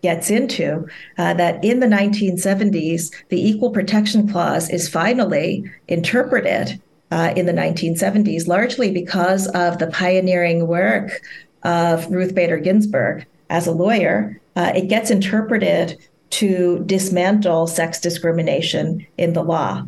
gets 0.07 0.29
into 0.29 0.87
uh, 1.17 1.33
that 1.33 1.61
in 1.65 1.81
the 1.81 1.85
1970s, 1.85 3.13
the 3.27 3.49
Equal 3.49 3.71
Protection 3.71 4.25
Clause 4.31 4.69
is 4.69 4.87
finally 4.87 5.69
interpreted 5.89 6.81
uh, 7.11 7.33
in 7.35 7.45
the 7.45 7.51
1970s, 7.51 8.47
largely 8.47 8.89
because 8.89 9.47
of 9.49 9.79
the 9.79 9.87
pioneering 9.87 10.65
work 10.65 11.21
of 11.63 12.09
Ruth 12.09 12.33
Bader 12.33 12.57
Ginsburg 12.57 13.25
as 13.49 13.67
a 13.67 13.73
lawyer. 13.73 14.39
Uh, 14.55 14.71
it 14.73 14.87
gets 14.87 15.11
interpreted 15.11 15.97
to 16.29 16.81
dismantle 16.85 17.67
sex 17.67 17.99
discrimination 17.99 19.05
in 19.17 19.33
the 19.33 19.43
law. 19.43 19.85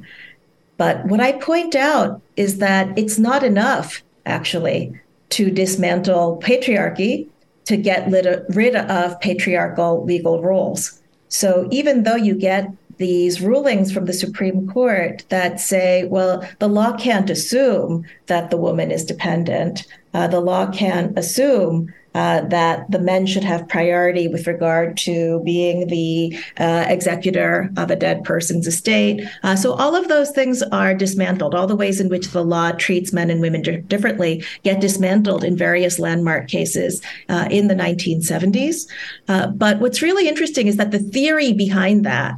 But 0.76 1.06
what 1.06 1.22
I 1.22 1.32
point 1.32 1.76
out 1.76 2.22
is 2.36 2.58
that 2.58 2.98
it's 2.98 3.18
not 3.18 3.42
enough, 3.44 4.04
actually, 4.26 5.00
to 5.30 5.50
dismantle 5.50 6.42
patriarchy 6.44 7.30
to 7.70 7.78
get 7.78 8.10
rid 8.10 8.76
of 8.76 9.20
patriarchal 9.22 10.04
legal 10.04 10.42
roles. 10.42 11.00
So 11.28 11.68
even 11.70 12.02
though 12.02 12.16
you 12.16 12.34
get 12.34 12.68
these 12.98 13.42
rulings 13.42 13.92
from 13.92 14.06
the 14.06 14.14
Supreme 14.26 14.68
Court 14.68 15.24
that 15.30 15.60
say, 15.60 16.06
well, 16.06 16.44
the 16.58 16.68
law 16.68 16.98
can't 16.98 17.30
assume 17.30 18.06
that 18.26 18.50
the 18.50 18.58
woman 18.58 18.90
is 18.90 19.06
dependent. 19.06 19.86
Uh, 20.16 20.26
the 20.26 20.42
law 20.42 20.72
can 20.72 21.14
assume 21.16 21.94
uh, 22.16 22.42
that 22.42 22.90
the 22.90 23.00
men 23.00 23.26
should 23.26 23.44
have 23.44 23.68
priority 23.68 24.28
with 24.28 24.48
regard 24.48 24.98
to 24.98 25.42
being 25.44 25.88
the 25.88 26.38
uh, 26.58 26.86
executor 26.88 27.70
of 27.78 27.92
a 27.92 27.96
dead 27.96 28.24
person's 28.24 28.68
estate. 28.68 29.24
Uh, 29.44 29.56
so 29.56 29.74
all 29.74 29.96
of 29.96 30.08
those 30.08 30.32
things 30.32 30.62
are 30.72 30.94
dismantled. 30.94 31.54
All 31.54 31.68
the 31.68 31.76
ways 31.76 32.00
in 32.00 32.10
which 32.10 32.30
the 32.30 32.44
law 32.44 32.72
treats 32.72 33.14
men 33.14 33.30
and 33.30 33.42
women 33.42 33.62
di- 33.62 33.78
differently 33.82 34.44
get 34.64 34.82
dismantled 34.82 35.44
in 35.44 35.56
various 35.56 36.00
landmark 36.00 36.48
cases 36.48 37.02
uh, 37.30 37.48
in 37.52 37.68
the 37.68 37.76
1970s. 37.76 38.88
Uh, 39.28 39.48
but 39.48 39.80
what's 39.80 40.02
really 40.02 40.28
interesting 40.28 40.68
is 40.68 40.78
that 40.78 40.92
the 40.92 41.00
theory 41.00 41.54
behind 41.54 42.06
that 42.06 42.36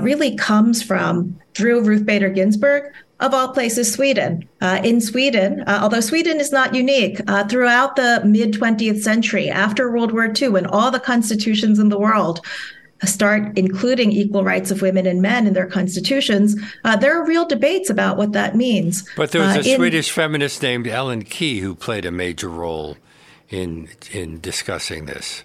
really 0.00 0.36
comes 0.36 0.80
from 0.80 1.36
through 1.54 1.82
Ruth 1.82 2.06
Bader 2.06 2.30
Ginsburg, 2.30 2.92
of 3.22 3.32
all 3.32 3.48
places, 3.48 3.92
Sweden. 3.92 4.46
Uh, 4.60 4.80
in 4.84 5.00
Sweden, 5.00 5.62
uh, 5.62 5.78
although 5.82 6.00
Sweden 6.00 6.40
is 6.40 6.52
not 6.52 6.74
unique, 6.74 7.20
uh, 7.28 7.46
throughout 7.46 7.96
the 7.96 8.20
mid 8.24 8.52
20th 8.52 9.00
century, 9.00 9.48
after 9.48 9.90
World 9.90 10.12
War 10.12 10.30
II, 10.30 10.48
when 10.48 10.66
all 10.66 10.90
the 10.90 11.00
constitutions 11.00 11.78
in 11.78 11.88
the 11.88 11.98
world 11.98 12.40
start 13.04 13.58
including 13.58 14.12
equal 14.12 14.44
rights 14.44 14.70
of 14.70 14.82
women 14.82 15.06
and 15.06 15.22
men 15.22 15.46
in 15.46 15.54
their 15.54 15.66
constitutions, 15.66 16.56
uh, 16.84 16.96
there 16.96 17.18
are 17.18 17.26
real 17.26 17.46
debates 17.46 17.90
about 17.90 18.16
what 18.16 18.32
that 18.32 18.54
means. 18.56 19.08
But 19.16 19.32
there 19.32 19.42
was 19.42 19.56
uh, 19.56 19.60
a 19.60 19.72
in, 19.72 19.76
Swedish 19.76 20.10
feminist 20.10 20.62
named 20.62 20.86
Ellen 20.86 21.22
Key 21.22 21.60
who 21.60 21.74
played 21.74 22.04
a 22.04 22.12
major 22.12 22.48
role 22.48 22.96
in 23.48 23.88
in 24.10 24.40
discussing 24.40 25.06
this. 25.06 25.44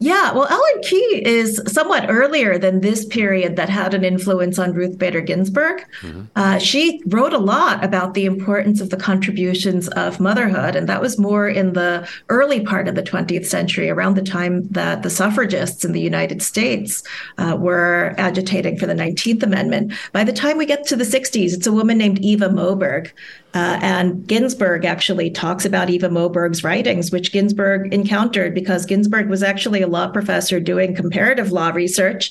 Yeah, 0.00 0.32
well, 0.32 0.46
Ellen 0.50 0.82
Key 0.82 1.22
is 1.24 1.62
somewhat 1.66 2.10
earlier 2.10 2.58
than 2.58 2.80
this 2.80 3.06
period 3.06 3.56
that 3.56 3.68
had 3.68 3.94
an 3.94 4.04
influence 4.04 4.58
on 4.58 4.74
Ruth 4.74 4.98
Bader 4.98 5.20
Ginsburg. 5.20 5.84
Mm-hmm. 6.02 6.22
Uh, 6.34 6.58
she 6.58 7.00
wrote 7.06 7.32
a 7.32 7.38
lot 7.38 7.82
about 7.84 8.14
the 8.14 8.24
importance 8.24 8.80
of 8.80 8.90
the 8.90 8.96
contributions 8.96 9.88
of 9.88 10.18
motherhood, 10.18 10.74
and 10.74 10.88
that 10.88 11.00
was 11.00 11.16
more 11.16 11.48
in 11.48 11.74
the 11.74 12.08
early 12.28 12.64
part 12.64 12.88
of 12.88 12.96
the 12.96 13.02
20th 13.02 13.46
century, 13.46 13.88
around 13.88 14.16
the 14.16 14.22
time 14.22 14.66
that 14.68 15.04
the 15.04 15.10
suffragists 15.10 15.84
in 15.84 15.92
the 15.92 16.00
United 16.00 16.42
States 16.42 17.04
uh, 17.38 17.56
were 17.58 18.14
agitating 18.18 18.76
for 18.76 18.86
the 18.86 18.94
19th 18.94 19.44
Amendment. 19.44 19.92
By 20.12 20.24
the 20.24 20.32
time 20.32 20.58
we 20.58 20.66
get 20.66 20.84
to 20.88 20.96
the 20.96 21.04
60s, 21.04 21.54
it's 21.54 21.66
a 21.68 21.72
woman 21.72 21.98
named 21.98 22.18
Eva 22.18 22.48
Moberg 22.48 23.12
uh, 23.54 23.78
and 23.80 24.26
Ginsburg 24.26 24.84
actually 24.84 25.30
talks 25.30 25.64
about 25.64 25.88
Eva 25.88 26.10
Moberg's 26.10 26.64
writings, 26.64 27.12
which 27.12 27.32
Ginsburg 27.32 27.94
encountered 27.94 28.54
because 28.54 28.84
Ginsburg 28.84 29.28
was 29.28 29.42
actually 29.42 29.80
a 29.80 29.86
law 29.86 30.08
professor 30.08 30.58
doing 30.58 30.94
comparative 30.94 31.52
law 31.52 31.68
research 31.70 32.30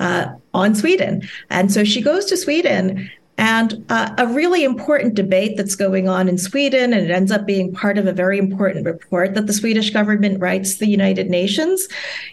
uh, 0.00 0.26
on 0.54 0.74
Sweden. 0.74 1.28
And 1.50 1.70
so 1.70 1.84
she 1.84 2.00
goes 2.00 2.24
to 2.26 2.36
Sweden 2.36 3.10
and 3.38 3.84
uh, 3.88 4.14
a 4.18 4.26
really 4.26 4.62
important 4.62 5.14
debate 5.14 5.56
that's 5.56 5.74
going 5.74 6.08
on 6.08 6.28
in 6.28 6.36
Sweden, 6.36 6.92
and 6.92 7.04
it 7.04 7.10
ends 7.10 7.32
up 7.32 7.46
being 7.46 7.72
part 7.72 7.96
of 7.96 8.06
a 8.06 8.12
very 8.12 8.38
important 8.38 8.84
report 8.84 9.34
that 9.34 9.46
the 9.46 9.52
Swedish 9.52 9.90
government 9.90 10.38
writes 10.40 10.76
the 10.76 10.88
United 10.88 11.30
Nations, 11.30 11.88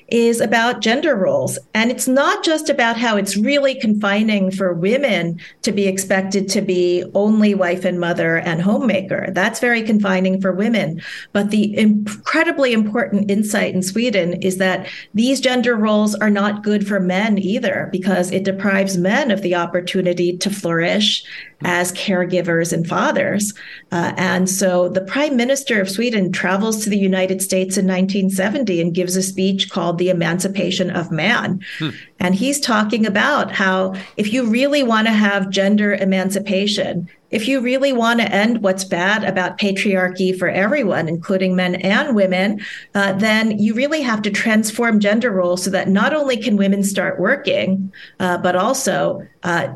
is 0.10 0.41
about 0.41 0.82
gender 0.82 1.16
roles. 1.16 1.58
And 1.74 1.89
it's 1.89 2.08
not 2.08 2.43
just 2.43 2.70
about 2.70 2.97
how 2.97 3.16
it's 3.16 3.38
really 3.38 3.76
confining 3.76 4.52
for 4.52 4.74
women 4.74 5.39
to 5.62 5.72
be 5.72 5.88
expected 5.88 6.50
to 6.50 6.62
be 6.62 7.06
only 7.14 7.54
wife 7.54 7.86
and 7.86 8.00
mother 8.00 8.38
and 8.38 8.62
homemaker. 8.62 9.30
That's 9.32 9.60
very 9.60 9.84
confining 9.84 10.41
for 10.41 10.52
women. 10.52 11.02
But 11.32 11.52
the 11.52 11.78
incredibly 11.78 12.74
important 12.74 13.32
insight 13.32 13.74
in 13.74 13.84
Sweden 13.84 14.34
is 14.41 14.58
that 14.58 14.88
these 15.14 15.39
gender 15.39 15.76
roles 15.76 16.16
are 16.16 16.32
not 16.32 16.64
good 16.64 16.88
for 16.88 17.00
men 17.00 17.38
either, 17.38 17.88
because 17.91 18.32
it 18.32 18.43
deprives 18.43 18.97
men 18.97 19.32
of 19.32 19.43
the 19.43 19.56
opportunity 19.56 20.36
to 20.38 20.50
flourish 20.50 20.89
flourish 20.90 21.24
as 21.62 21.92
caregivers 21.92 22.72
and 22.72 22.88
fathers. 22.88 23.54
Uh, 23.92 24.14
and 24.16 24.50
so 24.50 24.88
the 24.88 25.02
prime 25.02 25.36
minister 25.36 25.82
of 25.82 25.90
Sweden 25.90 26.32
travels 26.32 26.82
to 26.84 26.90
the 26.90 26.98
United 26.98 27.42
States 27.42 27.78
in 27.78 27.86
1970 27.86 28.80
and 28.80 28.96
gives 28.96 29.18
a 29.18 29.22
speech 29.22 29.70
called 29.70 29.98
The 29.98 30.10
Emancipation 30.10 30.90
of 30.90 31.12
Man. 31.12 31.60
Hmm. 31.80 31.90
And 32.22 32.34
he's 32.34 32.62
talking 32.62 33.06
about 33.06 33.52
how 33.52 33.94
if 34.16 34.32
you 34.32 34.50
really 34.50 34.84
want 34.84 35.08
to 35.08 35.14
have 35.14 35.50
gender 35.50 35.96
emancipation, 35.96 37.10
if 37.30 37.46
you 37.46 37.60
really 37.60 37.92
want 37.92 38.22
to 38.22 38.32
end 38.32 38.64
what's 38.64 38.86
bad 38.86 39.26
about 39.26 39.60
patriarchy 39.60 40.38
for 40.38 40.48
everyone, 40.48 41.10
including 41.10 41.58
men 41.58 41.76
and 41.76 42.16
women, 42.16 42.62
uh, 42.96 43.14
then 43.14 43.60
you 43.60 43.74
really 43.74 44.02
have 44.02 44.22
to 44.22 44.32
transform 44.32 45.02
gender 45.02 45.30
roles 45.32 45.64
so 45.64 45.70
that 45.72 45.90
not 45.90 46.14
only 46.14 46.38
can 46.38 46.56
women 46.56 46.84
start 46.84 47.20
working, 47.20 47.92
uh, 48.22 48.38
but 48.38 48.56
also 48.56 49.22
uh, 49.44 49.68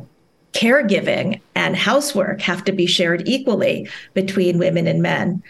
caregiving 0.54 1.42
and 1.56 1.76
housework 1.76 2.42
have 2.42 2.64
to 2.66 2.72
be 2.72 2.86
shared 2.86 3.28
equally 3.28 3.90
between 4.14 4.60
women 4.60 4.88
and 4.88 5.02
men. 5.02 5.44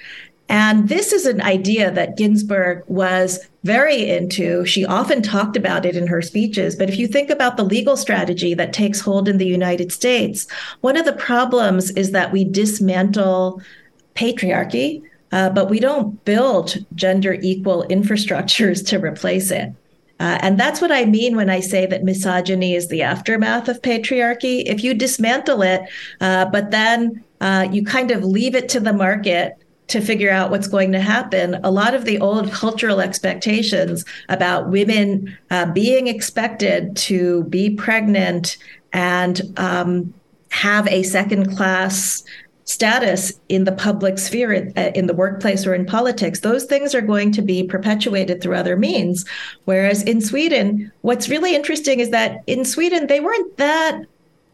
And 0.49 0.89
this 0.89 1.13
is 1.13 1.25
an 1.25 1.41
idea 1.41 1.89
that 1.91 2.17
Ginsburg 2.17 2.83
was 2.87 3.39
very 3.63 4.09
into. 4.09 4.65
She 4.65 4.85
often 4.85 5.21
talked 5.21 5.55
about 5.55 5.85
it 5.85 5.95
in 5.95 6.05
her 6.07 6.21
speeches. 6.21 6.75
But 6.75 6.89
if 6.89 6.97
you 6.97 7.07
think 7.07 7.29
about 7.29 7.55
the 7.55 7.63
legal 7.63 7.95
strategy 7.95 8.53
that 8.53 8.73
takes 8.73 8.99
hold 8.99 9.29
in 9.29 9.37
the 9.37 9.47
United 9.47 9.91
States, 9.91 10.47
one 10.81 10.97
of 10.97 11.05
the 11.05 11.13
problems 11.13 11.91
is 11.91 12.11
that 12.11 12.31
we 12.31 12.43
dismantle 12.43 13.61
patriarchy, 14.15 15.01
uh, 15.31 15.49
but 15.49 15.69
we 15.69 15.79
don't 15.79 16.23
build 16.25 16.77
gender 16.93 17.37
equal 17.41 17.85
infrastructures 17.89 18.85
to 18.87 18.99
replace 18.99 19.49
it. 19.49 19.73
Uh, 20.23 20.37
and 20.39 20.57
that's 20.57 20.79
what 20.79 20.89
I 20.89 21.03
mean 21.03 21.35
when 21.35 21.49
I 21.49 21.59
say 21.59 21.85
that 21.85 22.05
misogyny 22.05 22.75
is 22.75 22.87
the 22.87 23.01
aftermath 23.01 23.67
of 23.67 23.81
patriarchy. 23.81 24.63
If 24.65 24.81
you 24.81 24.93
dismantle 24.93 25.61
it, 25.63 25.81
uh, 26.21 26.45
but 26.45 26.71
then 26.71 27.21
uh, 27.41 27.67
you 27.69 27.83
kind 27.83 28.09
of 28.09 28.23
leave 28.23 28.55
it 28.55 28.69
to 28.69 28.79
the 28.79 28.93
market 28.93 29.57
to 29.87 29.99
figure 29.99 30.31
out 30.31 30.49
what's 30.49 30.69
going 30.69 30.93
to 30.93 31.01
happen, 31.01 31.55
a 31.55 31.69
lot 31.69 31.93
of 31.93 32.05
the 32.05 32.21
old 32.21 32.53
cultural 32.53 33.01
expectations 33.01 34.05
about 34.29 34.69
women 34.69 35.37
uh, 35.51 35.65
being 35.73 36.07
expected 36.07 36.95
to 36.95 37.43
be 37.49 37.71
pregnant 37.71 38.55
and 38.93 39.41
um, 39.57 40.13
have 40.51 40.87
a 40.87 41.03
second 41.03 41.53
class 41.53 42.23
status 42.65 43.33
in 43.49 43.65
the 43.65 43.71
public 43.71 44.17
sphere 44.17 44.71
uh, 44.77 44.91
in 44.95 45.07
the 45.07 45.13
workplace 45.13 45.65
or 45.65 45.73
in 45.73 45.85
politics 45.85 46.39
those 46.39 46.63
things 46.63 46.95
are 46.95 47.01
going 47.01 47.31
to 47.31 47.41
be 47.41 47.63
perpetuated 47.63 48.41
through 48.41 48.55
other 48.55 48.77
means. 48.77 49.25
Whereas 49.65 50.03
in 50.03 50.21
sweden 50.21 50.91
what's 51.01 51.29
really 51.29 51.55
interesting 51.55 51.99
is 51.99 52.09
that 52.11 52.41
in 52.47 52.65
sweden 52.65 53.07
they 53.07 53.19
weren't 53.19 53.57
that 53.57 54.03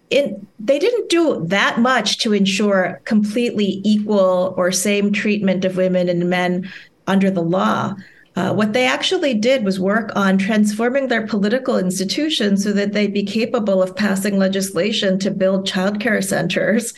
in, 0.09 0.47
they 0.59 0.79
didn't 0.79 1.09
do 1.09 1.45
that 1.45 1.79
much 1.79 2.17
to 2.19 2.33
ensure 2.33 2.99
completely 3.05 3.79
equal 3.83 4.55
or 4.57 4.71
same 4.71 5.11
treatment 5.11 5.65
of 5.65 5.77
women 5.77 6.09
and 6.09 6.29
men 6.29 6.69
under 7.05 7.29
the 7.29 7.43
law 7.43 7.93
uh, 8.35 8.53
what 8.53 8.73
they 8.73 8.85
actually 8.85 9.33
did 9.33 9.63
was 9.63 9.79
work 9.79 10.11
on 10.15 10.37
transforming 10.37 11.07
their 11.07 11.25
political 11.25 11.77
institutions 11.77 12.63
so 12.63 12.71
that 12.71 12.93
they'd 12.93 13.13
be 13.13 13.23
capable 13.23 13.81
of 13.81 13.95
passing 13.95 14.37
legislation 14.37 15.19
to 15.19 15.31
build 15.31 15.67
childcare 15.67 16.23
centers 16.23 16.93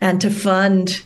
and 0.00 0.20
to 0.20 0.30
fund 0.30 1.04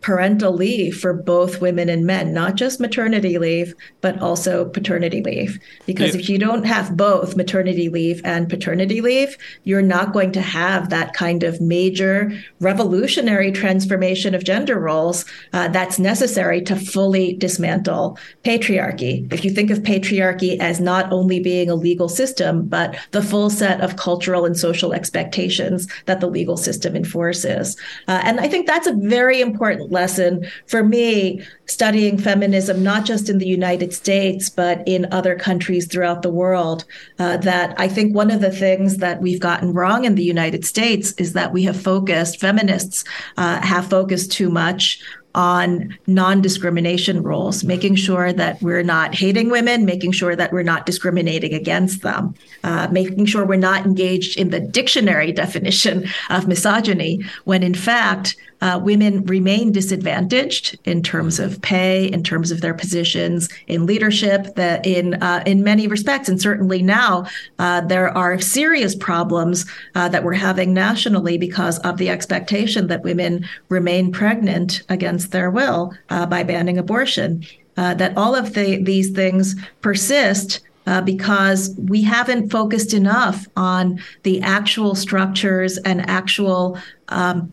parental 0.00 0.52
leave 0.52 0.98
for 0.98 1.12
both 1.12 1.60
women 1.60 1.88
and 1.88 2.06
men, 2.06 2.32
not 2.32 2.54
just 2.54 2.80
maternity 2.80 3.38
leave, 3.38 3.74
but 4.00 4.18
also 4.20 4.68
paternity 4.70 5.22
leave. 5.22 5.58
Because 5.86 6.14
yeah. 6.14 6.20
if 6.20 6.28
you 6.28 6.38
don't 6.38 6.64
have 6.64 6.96
both 6.96 7.36
maternity 7.36 7.88
leave 7.88 8.20
and 8.24 8.48
paternity 8.48 9.00
leave, 9.00 9.36
you're 9.64 9.82
not 9.82 10.12
going 10.12 10.32
to 10.32 10.40
have 10.40 10.88
that 10.88 11.12
kind 11.12 11.42
of 11.42 11.60
major 11.60 12.32
revolutionary 12.60 13.52
transformation 13.52 14.34
of 14.34 14.44
gender 14.44 14.78
roles 14.78 15.24
uh, 15.52 15.68
that's 15.68 15.98
necessary 15.98 16.62
to 16.62 16.76
fully 16.76 17.34
dismantle 17.34 18.18
patriarchy. 18.44 19.30
If 19.32 19.44
you 19.44 19.50
think 19.50 19.70
of 19.70 19.80
patriarchy 19.80 20.58
as 20.58 20.80
not 20.80 21.12
only 21.12 21.40
being 21.40 21.68
a 21.68 21.74
legal 21.74 22.08
system, 22.08 22.66
but 22.66 22.96
the 23.10 23.22
full 23.22 23.50
set 23.50 23.80
of 23.80 23.96
cultural 23.96 24.46
and 24.46 24.56
social 24.56 24.92
expectations 24.92 25.86
that 26.06 26.20
the 26.20 26.26
legal 26.26 26.56
system 26.56 26.96
enforces. 26.96 27.76
Uh, 28.08 28.22
and 28.24 28.40
I 28.40 28.48
think 28.48 28.66
that's 28.66 28.86
a 28.86 28.94
very 28.94 29.40
important 29.40 29.89
lesson 29.90 30.46
for 30.66 30.82
me 30.82 31.42
studying 31.66 32.18
feminism, 32.18 32.82
not 32.82 33.04
just 33.04 33.28
in 33.28 33.38
the 33.38 33.46
United 33.46 33.92
States, 33.92 34.48
but 34.48 34.82
in 34.86 35.06
other 35.12 35.36
countries 35.36 35.86
throughout 35.86 36.22
the 36.22 36.30
world. 36.30 36.84
Uh, 37.18 37.36
that 37.38 37.74
I 37.78 37.88
think 37.88 38.14
one 38.14 38.30
of 38.30 38.40
the 38.40 38.50
things 38.50 38.98
that 38.98 39.20
we've 39.20 39.40
gotten 39.40 39.72
wrong 39.72 40.04
in 40.04 40.14
the 40.14 40.24
United 40.24 40.64
States 40.64 41.12
is 41.12 41.32
that 41.34 41.52
we 41.52 41.62
have 41.64 41.80
focused, 41.80 42.40
feminists 42.40 43.04
uh, 43.36 43.60
have 43.60 43.88
focused 43.88 44.32
too 44.32 44.50
much 44.50 45.00
on 45.34 45.96
non 46.06 46.40
discrimination 46.40 47.22
rules, 47.22 47.62
making 47.64 47.94
sure 47.94 48.32
that 48.32 48.60
we're 48.62 48.82
not 48.82 49.14
hating 49.14 49.50
women, 49.50 49.84
making 49.84 50.12
sure 50.12 50.34
that 50.34 50.52
we're 50.52 50.62
not 50.62 50.86
discriminating 50.86 51.54
against 51.54 52.02
them, 52.02 52.34
uh, 52.64 52.88
making 52.90 53.26
sure 53.26 53.44
we're 53.44 53.56
not 53.56 53.86
engaged 53.86 54.38
in 54.38 54.50
the 54.50 54.60
dictionary 54.60 55.32
definition 55.44 56.08
of 56.30 56.48
misogyny, 56.48 57.22
when 57.44 57.62
in 57.62 57.74
fact, 57.74 58.36
uh, 58.60 58.80
women 58.82 59.24
remain 59.24 59.72
disadvantaged 59.72 60.78
in 60.84 61.02
terms 61.02 61.38
of 61.38 61.60
pay, 61.62 62.06
in 62.06 62.22
terms 62.22 62.50
of 62.50 62.60
their 62.60 62.74
positions 62.74 63.48
in 63.66 63.86
leadership, 63.86 64.54
that 64.56 64.84
in 64.86 65.14
uh, 65.22 65.42
in 65.46 65.64
many 65.64 65.86
respects, 65.86 66.28
and 66.28 66.40
certainly 66.40 66.82
now 66.82 67.26
uh, 67.58 67.80
there 67.82 68.16
are 68.16 68.40
serious 68.40 68.94
problems 68.94 69.66
uh, 69.94 70.08
that 70.08 70.24
we're 70.24 70.32
having 70.32 70.74
nationally 70.74 71.38
because 71.38 71.78
of 71.80 71.96
the 71.96 72.08
expectation 72.08 72.86
that 72.86 73.02
women 73.02 73.46
remain 73.68 74.12
pregnant 74.12 74.82
against 74.88 75.30
their 75.32 75.50
will 75.50 75.92
uh, 76.10 76.26
by 76.26 76.42
banning 76.42 76.78
abortion. 76.78 77.44
that 77.76 78.14
all 78.16 78.34
of 78.34 78.52
the, 78.52 78.82
these 78.82 79.10
things 79.10 79.54
persist 79.80 80.60
uh, 80.86 81.00
because 81.00 81.74
we 81.78 82.02
haven't 82.02 82.50
focused 82.50 82.94
enough 82.94 83.46
on 83.56 84.00
the 84.22 84.40
actual 84.42 84.94
structures 84.94 85.78
and 85.78 86.08
actual 86.08 86.78
um, 87.08 87.52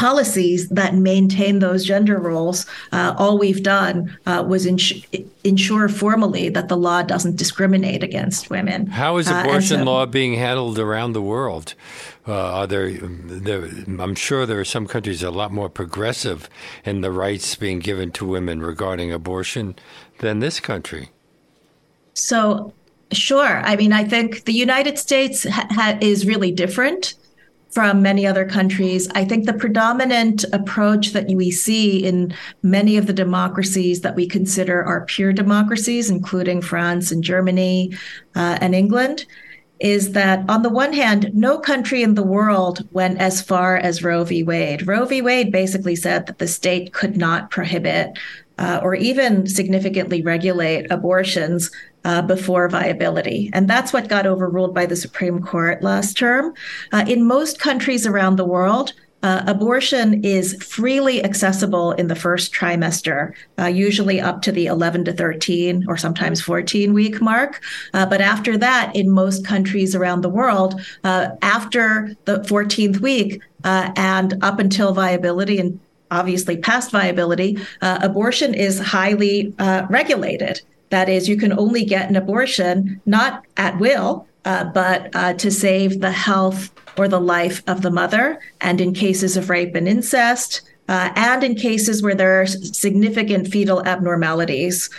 policies 0.00 0.66
that 0.70 0.94
maintain 0.94 1.58
those 1.58 1.84
gender 1.84 2.18
roles. 2.18 2.64
Uh, 2.90 3.14
all 3.18 3.36
we've 3.36 3.62
done 3.62 4.16
uh, 4.24 4.42
was 4.48 4.64
ins- 4.64 5.04
ensure 5.44 5.90
formally 5.90 6.48
that 6.48 6.68
the 6.68 6.76
law 6.76 7.02
doesn't 7.02 7.36
discriminate 7.36 8.02
against 8.02 8.48
women. 8.48 8.86
How 8.86 9.18
is 9.18 9.28
uh, 9.28 9.34
abortion 9.34 9.80
so, 9.80 9.84
law 9.84 10.06
being 10.06 10.32
handled 10.36 10.78
around 10.78 11.12
the 11.12 11.20
world? 11.20 11.74
Uh, 12.26 12.32
are 12.32 12.66
there, 12.66 12.90
there, 12.90 13.64
I'm 13.98 14.14
sure 14.14 14.46
there 14.46 14.60
are 14.60 14.64
some 14.64 14.86
countries 14.86 15.22
a 15.22 15.30
lot 15.30 15.52
more 15.52 15.68
progressive 15.68 16.48
in 16.82 17.02
the 17.02 17.12
rights 17.12 17.54
being 17.54 17.78
given 17.78 18.10
to 18.12 18.24
women 18.24 18.62
regarding 18.62 19.12
abortion 19.12 19.76
than 20.20 20.38
this 20.38 20.60
country. 20.60 21.10
So, 22.14 22.72
sure. 23.12 23.60
I 23.66 23.76
mean, 23.76 23.92
I 23.92 24.04
think 24.04 24.44
the 24.44 24.54
United 24.54 24.98
States 24.98 25.46
ha- 25.46 25.68
ha- 25.70 25.98
is 26.00 26.24
really 26.24 26.52
different 26.52 27.16
from 27.70 28.02
many 28.02 28.26
other 28.26 28.44
countries. 28.44 29.08
I 29.14 29.24
think 29.24 29.46
the 29.46 29.52
predominant 29.52 30.44
approach 30.52 31.12
that 31.12 31.26
we 31.28 31.50
see 31.50 32.04
in 32.04 32.34
many 32.62 32.96
of 32.96 33.06
the 33.06 33.12
democracies 33.12 34.00
that 34.00 34.16
we 34.16 34.26
consider 34.26 34.82
are 34.84 35.04
pure 35.04 35.32
democracies, 35.32 36.10
including 36.10 36.62
France 36.62 37.12
and 37.12 37.22
Germany 37.22 37.92
uh, 38.34 38.58
and 38.60 38.74
England, 38.74 39.24
is 39.78 40.12
that 40.12 40.44
on 40.48 40.62
the 40.62 40.68
one 40.68 40.92
hand, 40.92 41.30
no 41.32 41.58
country 41.58 42.02
in 42.02 42.14
the 42.14 42.22
world 42.22 42.86
went 42.92 43.18
as 43.18 43.40
far 43.40 43.76
as 43.76 44.02
Roe 44.02 44.24
v. 44.24 44.42
Wade. 44.42 44.86
Roe 44.86 45.06
v. 45.06 45.22
Wade 45.22 45.50
basically 45.50 45.96
said 45.96 46.26
that 46.26 46.38
the 46.38 46.48
state 46.48 46.92
could 46.92 47.16
not 47.16 47.50
prohibit 47.50 48.18
uh, 48.58 48.78
or 48.82 48.94
even 48.94 49.46
significantly 49.46 50.20
regulate 50.20 50.90
abortions 50.90 51.70
uh, 52.04 52.22
before 52.22 52.68
viability. 52.68 53.50
And 53.52 53.68
that's 53.68 53.92
what 53.92 54.08
got 54.08 54.26
overruled 54.26 54.74
by 54.74 54.86
the 54.86 54.96
Supreme 54.96 55.42
Court 55.42 55.82
last 55.82 56.16
term. 56.16 56.54
Uh, 56.92 57.04
in 57.06 57.26
most 57.26 57.58
countries 57.58 58.06
around 58.06 58.36
the 58.36 58.44
world, 58.44 58.92
uh, 59.22 59.42
abortion 59.46 60.24
is 60.24 60.54
freely 60.62 61.22
accessible 61.22 61.92
in 61.92 62.08
the 62.08 62.14
first 62.14 62.54
trimester, 62.54 63.34
uh, 63.58 63.66
usually 63.66 64.20
up 64.20 64.40
to 64.42 64.52
the 64.52 64.66
11 64.66 65.04
to 65.04 65.12
13 65.12 65.84
or 65.88 65.96
sometimes 65.96 66.40
14 66.40 66.94
week 66.94 67.20
mark. 67.20 67.62
Uh, 67.92 68.06
but 68.06 68.20
after 68.20 68.56
that, 68.56 68.94
in 68.96 69.10
most 69.10 69.44
countries 69.44 69.94
around 69.94 70.22
the 70.22 70.28
world, 70.28 70.80
uh, 71.04 71.28
after 71.42 72.16
the 72.24 72.38
14th 72.40 73.00
week 73.00 73.42
uh, 73.64 73.92
and 73.96 74.42
up 74.42 74.58
until 74.58 74.94
viability 74.94 75.58
and 75.58 75.78
obviously 76.10 76.56
past 76.56 76.90
viability, 76.90 77.58
uh, 77.82 77.98
abortion 78.02 78.54
is 78.54 78.80
highly 78.80 79.54
regulated. 79.90 80.60
That 80.90 81.08
is, 81.08 81.28
you 81.28 81.36
can 81.36 81.58
only 81.58 81.84
get 81.84 82.08
an 82.08 82.16
abortion 82.16 83.00
not 83.06 83.44
at 83.56 83.78
will, 83.78 84.26
uh, 84.44 84.64
but 84.64 85.14
uh, 85.14 85.34
to 85.34 85.50
save 85.50 86.00
the 86.00 86.10
health 86.10 86.70
or 86.96 87.08
the 87.08 87.20
life 87.20 87.62
of 87.66 87.82
the 87.82 87.90
mother, 87.90 88.40
and 88.60 88.80
in 88.80 88.92
cases 88.92 89.36
of 89.36 89.50
rape 89.50 89.74
and 89.74 89.88
incest, 89.88 90.62
uh, 90.88 91.10
and 91.14 91.44
in 91.44 91.54
cases 91.54 92.02
where 92.02 92.14
there 92.14 92.42
are 92.42 92.46
significant 92.46 93.48
fetal 93.48 93.84
abnormalities 93.86 94.90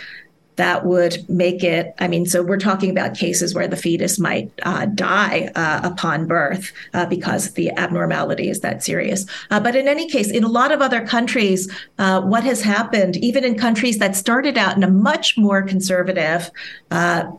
that 0.62 0.86
would 0.86 1.28
make 1.28 1.64
it. 1.64 1.92
I 1.98 2.06
mean, 2.06 2.24
so 2.24 2.40
we're 2.40 2.56
talking 2.56 2.88
about 2.88 3.16
cases 3.16 3.52
where 3.52 3.66
the 3.66 3.76
fetus 3.76 4.16
might 4.20 4.48
uh, 4.62 4.86
die 4.86 5.50
uh, 5.56 5.80
upon 5.82 6.28
birth 6.28 6.70
uh, 6.94 7.04
because 7.06 7.54
the 7.54 7.72
abnormality 7.72 8.48
is 8.48 8.60
that 8.60 8.84
serious. 8.84 9.26
Uh, 9.50 9.58
but 9.58 9.74
in 9.74 9.88
any 9.88 10.08
case, 10.08 10.30
in 10.30 10.44
a 10.44 10.48
lot 10.48 10.70
of 10.70 10.80
other 10.80 11.04
countries, 11.04 11.68
uh, 11.98 12.20
what 12.20 12.44
has 12.44 12.62
happened, 12.62 13.16
even 13.16 13.42
in 13.42 13.58
countries 13.58 13.98
that 13.98 14.14
started 14.14 14.56
out 14.56 14.76
in 14.76 14.84
a 14.84 14.90
much 14.90 15.36
more 15.36 15.62
conservative 15.62 16.48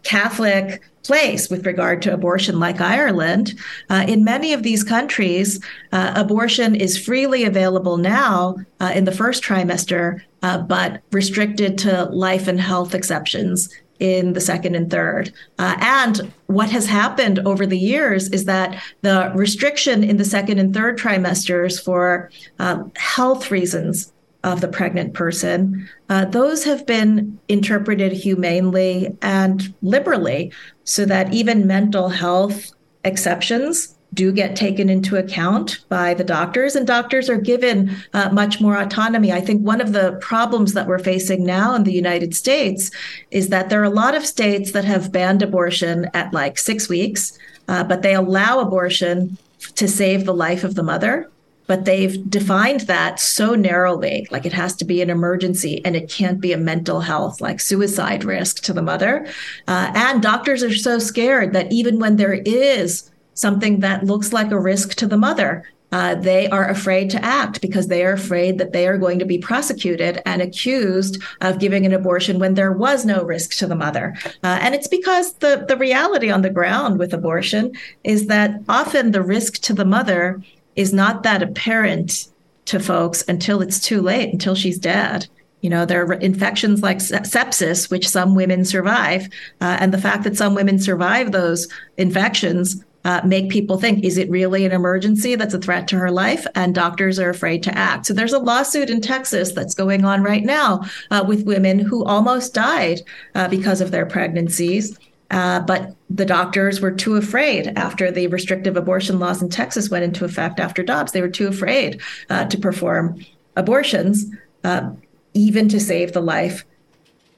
Catholic 0.04 0.82
place 1.04 1.50
with 1.50 1.66
regard 1.66 2.02
to 2.02 2.14
abortion, 2.14 2.60
like 2.60 2.82
Ireland. 2.82 3.54
Uh, 3.90 4.06
in 4.08 4.24
many 4.24 4.54
of 4.54 4.64
these 4.64 4.84
countries, 4.84 5.60
uh, 5.92 6.14
abortion 6.16 6.76
is 6.76 6.98
freely 6.98 7.44
available 7.44 7.98
now 7.98 8.56
uh, 8.80 8.92
in 8.96 9.06
the 9.06 9.12
first 9.12 9.44
trimester, 9.44 10.22
uh, 10.44 10.60
but 10.60 11.02
restricted 11.12 11.78
to 11.80 12.06
life 12.06 12.48
and 12.48 12.60
health 12.60 12.94
exceptions 12.94 13.70
in 14.00 14.34
the 14.34 14.42
second 14.42 14.76
and 14.76 14.92
third. 14.92 15.32
Uh, 15.60 15.76
and 15.80 16.34
what 16.48 16.70
has 16.70 16.86
happened 16.86 17.40
over 17.40 17.66
the 17.66 17.78
years 17.78 18.30
is 18.30 18.46
that 18.46 18.84
the 19.02 19.32
restriction 19.34 20.04
in 20.04 20.18
the 20.18 20.26
second 20.26 20.60
and 20.60 20.74
third 20.74 20.98
trimesters 20.98 21.82
for 21.82 22.30
um, 22.60 22.92
health 22.96 23.50
reasons 23.50 24.12
of 24.44 24.60
the 24.60 24.68
pregnant 24.68 25.14
person, 25.14 25.88
uh, 26.10 26.26
those 26.26 26.66
have 26.66 26.86
been 26.86 27.40
interpreted 27.48 28.12
humanely 28.12 29.16
and 29.22 29.74
liberally 29.82 30.52
so 30.84 31.06
that 31.06 31.34
even 31.34 31.66
mental 31.66 32.10
health 32.10 32.74
exceptions 33.06 33.96
do 34.14 34.32
get 34.32 34.56
taken 34.56 34.90
into 34.90 35.18
account 35.18 35.84
by 35.90 36.14
the 36.14 36.24
doctors, 36.24 36.76
and 36.76 36.86
doctors 36.86 37.30
are 37.30 37.38
given 37.38 37.96
uh, 38.14 38.30
much 38.30 38.62
more 38.62 38.78
autonomy. 38.78 39.32
I 39.32 39.42
think 39.42 39.62
one 39.62 39.82
of 39.82 39.94
the 39.94 40.18
problems 40.22 40.74
that 40.74 40.88
we're 40.88 41.00
facing 41.00 41.46
now 41.46 41.76
in 41.76 41.84
the 41.84 41.94
United 41.94 42.36
States 42.36 42.92
is 43.32 43.50
that 43.50 43.70
there 43.70 43.82
are 43.82 43.86
a 43.86 43.90
lot 43.90 44.16
of 44.16 44.26
states 44.26 44.72
that 44.72 44.86
have 44.86 45.12
banned 45.12 45.42
abortion 45.42 46.10
at 46.14 46.34
like 46.34 46.58
six 46.58 46.90
weeks, 46.90 47.38
uh, 47.68 47.84
but 47.84 48.02
they 48.02 48.14
allow 48.14 48.60
abortion 48.60 49.38
to 49.76 49.88
save 49.88 50.26
the 50.26 50.34
life 50.34 50.64
of 50.64 50.76
the 50.76 50.84
mother 50.84 51.30
but 51.66 51.86
they've 51.86 52.30
defined 52.30 52.82
that 52.82 53.20
so 53.20 53.56
narrowly 53.56 54.28
like 54.32 54.46
it 54.46 54.54
has 54.54 54.76
to 54.76 54.86
be 54.86 55.02
an 55.02 55.10
emergency 55.10 55.84
and 55.86 55.96
it 55.96 56.10
can't 56.10 56.42
be 56.42 56.52
a 56.52 56.58
mental 56.58 57.02
health 57.02 57.42
like 57.42 57.60
suicide 57.60 58.24
risk 58.24 58.62
to 58.64 58.74
the 58.74 58.82
mother 58.82 59.26
uh, 59.68 59.92
and 59.96 60.22
doctors 60.22 60.64
are 60.64 60.76
so 60.76 61.00
scared 61.00 61.54
that 61.54 61.72
even 61.72 62.00
when 62.00 62.18
there 62.18 62.34
is 62.34 63.10
something 63.34 63.80
that 63.80 64.06
looks 64.06 64.34
like 64.34 64.52
a 64.52 64.60
risk 64.60 64.96
to 64.96 65.08
the 65.08 65.18
mother 65.18 65.64
uh, 65.94 66.16
they 66.16 66.50
are 66.50 66.68
afraid 66.70 67.12
to 67.12 67.24
act 67.24 67.62
because 67.62 67.88
they 67.88 68.04
are 68.04 68.14
afraid 68.14 68.58
that 68.58 68.74
they 68.74 68.88
are 68.88 68.98
going 68.98 69.20
to 69.20 69.26
be 69.26 69.38
prosecuted 69.38 70.20
and 70.26 70.42
accused 70.42 71.22
of 71.42 71.60
giving 71.60 71.86
an 71.86 71.94
abortion 71.94 72.40
when 72.40 72.56
there 72.56 72.72
was 72.72 73.06
no 73.06 73.24
risk 73.24 73.56
to 73.56 73.68
the 73.68 73.76
mother. 73.76 74.16
Uh, 74.44 74.58
and 74.60 74.74
it's 74.74 74.88
because 74.88 75.34
the, 75.36 75.64
the 75.68 75.78
reality 75.78 76.32
on 76.32 76.42
the 76.42 76.50
ground 76.50 76.98
with 76.98 77.14
abortion 77.14 77.72
is 78.04 78.26
that 78.26 78.60
often 78.68 79.12
the 79.12 79.22
risk 79.22 79.62
to 79.62 79.72
the 79.72 79.86
mother 79.86 80.42
is 80.76 80.94
not 80.94 81.22
that 81.22 81.44
apparent 81.44 82.28
to 82.66 82.80
folks 82.80 83.24
until 83.28 83.62
it's 83.62 83.80
too 83.80 84.02
late, 84.02 84.34
until 84.34 84.56
she's 84.56 84.80
dead. 84.80 85.28
You 85.62 85.70
know, 85.70 85.86
there 85.86 86.04
are 86.04 86.14
infections 86.14 86.82
like 86.82 86.98
sepsis, 86.98 87.92
which 87.92 88.10
some 88.10 88.34
women 88.34 88.66
survive. 88.66 89.28
Uh, 89.62 89.78
and 89.80 89.94
the 89.94 90.02
fact 90.02 90.24
that 90.24 90.38
some 90.38 90.56
women 90.56 90.80
survive 90.80 91.32
those 91.32 91.68
infections 91.98 92.84
uh, 93.06 93.22
make 93.26 93.50
people 93.50 93.78
think, 93.78 94.04
is 94.04 94.18
it 94.18 94.30
really 94.30 94.66
an 94.66 94.72
emergency 94.72 95.36
that's 95.36 95.54
a 95.54 95.60
threat 95.60 95.88
to 95.90 95.98
her 95.98 96.12
life? 96.12 96.48
And 96.56 96.74
doctors 96.74 97.20
are 97.20 97.30
afraid 97.30 97.64
to 97.64 97.78
act. 97.78 98.06
So 98.06 98.14
there's 98.14 98.34
a 98.34 98.40
lawsuit 98.40 98.90
in 98.90 99.02
Texas 99.02 99.52
that's 99.52 99.74
going 99.74 100.06
on 100.06 100.24
right 100.24 100.44
now 100.44 100.84
uh, 101.12 101.24
with 101.28 101.46
women 101.46 101.80
who 101.80 102.06
almost 102.06 102.54
died 102.54 103.02
uh, 103.36 103.48
because 103.50 103.82
of 103.82 103.92
their 103.92 104.06
pregnancies. 104.06 104.98
Uh, 105.32 105.60
but 105.62 105.96
the 106.10 106.26
doctors 106.26 106.80
were 106.80 106.92
too 106.92 107.16
afraid 107.16 107.74
after 107.76 108.12
the 108.12 108.28
restrictive 108.28 108.78
abortion 108.78 109.20
laws 109.20 109.42
in 109.42 109.50
Texas 109.50 109.90
went 109.90 110.04
into 110.04 110.26
effect 110.26 110.60
after 110.60 110.84
Dobbs. 110.84 111.12
They 111.12 111.22
were 111.22 111.30
too 111.30 111.48
afraid 111.48 112.02
uh, 112.30 112.46
to 112.46 112.58
perform 112.58 113.20
abortions, 113.56 114.26
uh, 114.64 114.92
even 115.34 115.68
to 115.70 115.80
save 115.80 116.14
the 116.14 116.22
life 116.22 116.66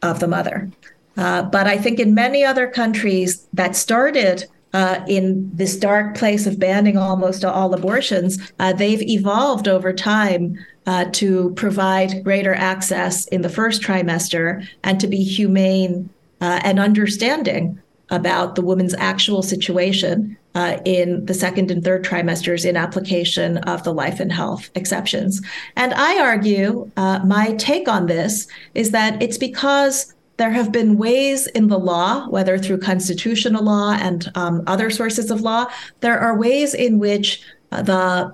of 0.01 0.19
the 0.19 0.27
mother. 0.27 0.69
But 1.15 1.67
I 1.67 1.77
think 1.77 1.99
in 1.99 2.13
many 2.13 2.43
other 2.43 2.67
countries 2.67 3.47
that 3.53 3.77
started 3.77 4.45
uh, 4.75 5.01
in 5.07 5.49
this 5.53 5.77
dark 5.77 6.17
place 6.17 6.45
of 6.45 6.59
banning 6.59 6.97
almost 6.97 7.45
all 7.45 7.73
abortions, 7.73 8.37
uh, 8.59 8.73
they've 8.73 9.01
evolved 9.03 9.69
over 9.69 9.93
time 9.93 10.53
uh, 10.85 11.05
to 11.13 11.53
provide 11.55 12.21
greater 12.25 12.53
access 12.53 13.25
in 13.27 13.41
the 13.41 13.47
first 13.47 13.81
trimester 13.81 14.67
and 14.83 14.99
to 14.99 15.07
be 15.07 15.23
humane 15.23 16.09
uh, 16.41 16.59
and 16.65 16.77
understanding 16.77 17.81
about 18.09 18.55
the 18.55 18.61
woman's 18.61 18.93
actual 18.95 19.41
situation 19.41 20.35
uh, 20.55 20.77
in 20.83 21.25
the 21.25 21.33
second 21.33 21.71
and 21.71 21.81
third 21.81 22.03
trimesters 22.03 22.65
in 22.65 22.75
application 22.75 23.57
of 23.59 23.81
the 23.85 23.93
life 23.93 24.19
and 24.19 24.33
health 24.33 24.69
exceptions. 24.75 25.41
And 25.77 25.93
I 25.93 26.19
argue 26.19 26.91
uh, 26.97 27.19
my 27.25 27.53
take 27.53 27.87
on 27.87 28.07
this 28.07 28.45
is 28.73 28.91
that 28.91 29.23
it's 29.23 29.37
because 29.37 30.13
there 30.37 30.51
have 30.51 30.71
been 30.71 30.97
ways 30.97 31.47
in 31.47 31.67
the 31.67 31.79
law, 31.79 32.27
whether 32.27 32.57
through 32.57 32.79
constitutional 32.79 33.63
law 33.63 33.93
and 33.93 34.29
um, 34.35 34.63
other 34.67 34.89
sources 34.89 35.31
of 35.31 35.41
law, 35.41 35.65
there 36.01 36.19
are 36.19 36.37
ways 36.37 36.73
in 36.73 36.99
which 36.99 37.41
uh, 37.71 37.81
the 37.81 38.33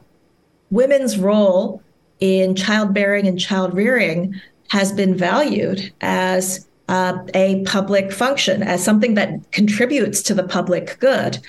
women's 0.71 1.17
role 1.17 1.83
in 2.19 2.55
childbearing 2.55 3.27
and 3.27 3.39
child 3.39 3.75
rearing 3.75 4.39
has 4.69 4.91
been 4.91 5.15
valued 5.15 5.91
as 6.01 6.67
uh, 6.87 7.17
a 7.33 7.63
public 7.65 8.11
function, 8.11 8.63
as 8.63 8.83
something 8.83 9.13
that 9.15 9.51
contributes 9.51 10.21
to 10.23 10.33
the 10.33 10.43
public 10.43 10.97
good. 10.99 11.39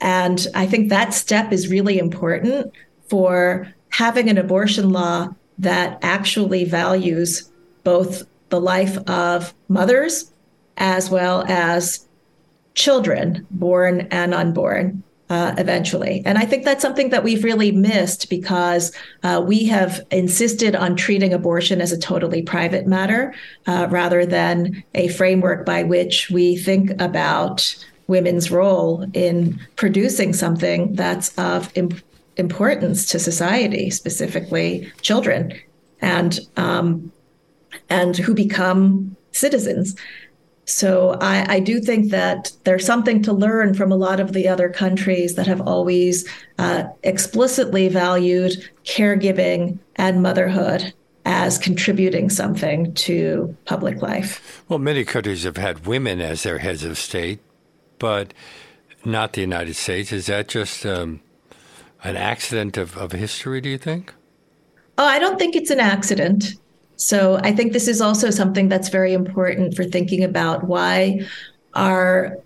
And 0.00 0.46
I 0.54 0.66
think 0.66 0.88
that 0.88 1.14
step 1.14 1.52
is 1.52 1.68
really 1.68 1.98
important 1.98 2.72
for 3.08 3.72
having 3.90 4.28
an 4.28 4.38
abortion 4.38 4.90
law 4.90 5.28
that 5.58 5.98
actually 6.02 6.64
values 6.64 7.50
both 7.82 8.22
the 8.48 8.60
life 8.60 8.96
of 9.08 9.54
mothers 9.68 10.32
as 10.76 11.10
well 11.10 11.44
as 11.48 12.06
children, 12.74 13.46
born 13.50 14.08
and 14.10 14.34
unborn. 14.34 15.02
Uh, 15.30 15.54
eventually. 15.58 16.22
And 16.24 16.38
I 16.38 16.46
think 16.46 16.64
that's 16.64 16.80
something 16.80 17.10
that 17.10 17.22
we've 17.22 17.44
really 17.44 17.70
missed 17.70 18.30
because 18.30 18.92
uh, 19.24 19.44
we 19.46 19.64
have 19.64 20.00
insisted 20.10 20.74
on 20.74 20.96
treating 20.96 21.34
abortion 21.34 21.82
as 21.82 21.92
a 21.92 21.98
totally 21.98 22.40
private 22.40 22.86
matter 22.86 23.34
uh, 23.66 23.88
rather 23.90 24.24
than 24.24 24.82
a 24.94 25.08
framework 25.08 25.66
by 25.66 25.82
which 25.82 26.30
we 26.30 26.56
think 26.56 26.98
about 26.98 27.76
women's 28.06 28.50
role 28.50 29.06
in 29.12 29.60
producing 29.76 30.32
something 30.32 30.94
that's 30.94 31.36
of 31.36 31.70
imp- 31.74 32.00
importance 32.38 33.06
to 33.08 33.18
society, 33.18 33.90
specifically 33.90 34.90
children, 35.02 35.52
and 36.00 36.40
um, 36.56 37.12
and 37.88 38.16
who 38.16 38.34
become 38.34 39.16
citizens. 39.32 39.94
So 40.64 41.16
I, 41.20 41.54
I, 41.54 41.60
do 41.60 41.80
think 41.80 42.10
that 42.10 42.52
there's 42.64 42.84
something 42.84 43.22
to 43.22 43.32
learn 43.32 43.72
from 43.72 43.90
a 43.90 43.96
lot 43.96 44.20
of 44.20 44.34
the 44.34 44.48
other 44.48 44.68
countries 44.68 45.34
that 45.36 45.46
have 45.46 45.62
always 45.62 46.28
uh, 46.58 46.84
explicitly 47.02 47.88
valued 47.88 48.68
caregiving 48.84 49.78
and 49.96 50.22
motherhood 50.22 50.92
as 51.24 51.56
contributing 51.56 52.28
something 52.28 52.92
to 52.94 53.56
public 53.64 54.02
life. 54.02 54.62
Well, 54.68 54.78
many 54.78 55.04
countries 55.04 55.44
have 55.44 55.56
had 55.56 55.86
women 55.86 56.20
as 56.20 56.42
their 56.42 56.58
heads 56.58 56.84
of 56.84 56.98
state, 56.98 57.40
but 57.98 58.34
not 59.06 59.32
the 59.32 59.40
United 59.40 59.74
States. 59.74 60.12
Is 60.12 60.26
that 60.26 60.48
just 60.48 60.84
um, 60.84 61.20
an 62.04 62.16
accident 62.16 62.76
of, 62.76 62.96
of 62.96 63.12
history, 63.12 63.62
do 63.62 63.70
you 63.70 63.78
think? 63.78 64.12
Oh, 64.98 65.06
I 65.06 65.18
don't 65.18 65.38
think 65.38 65.56
it's 65.56 65.70
an 65.70 65.80
accident. 65.80 66.54
So 66.98 67.36
I 67.36 67.52
think 67.52 67.72
this 67.72 67.86
is 67.86 68.00
also 68.00 68.28
something 68.30 68.68
that's 68.68 68.88
very 68.88 69.14
important 69.14 69.74
for 69.74 69.84
thinking 69.84 70.24
about 70.24 70.64
why 70.64 71.20
our 71.74 72.36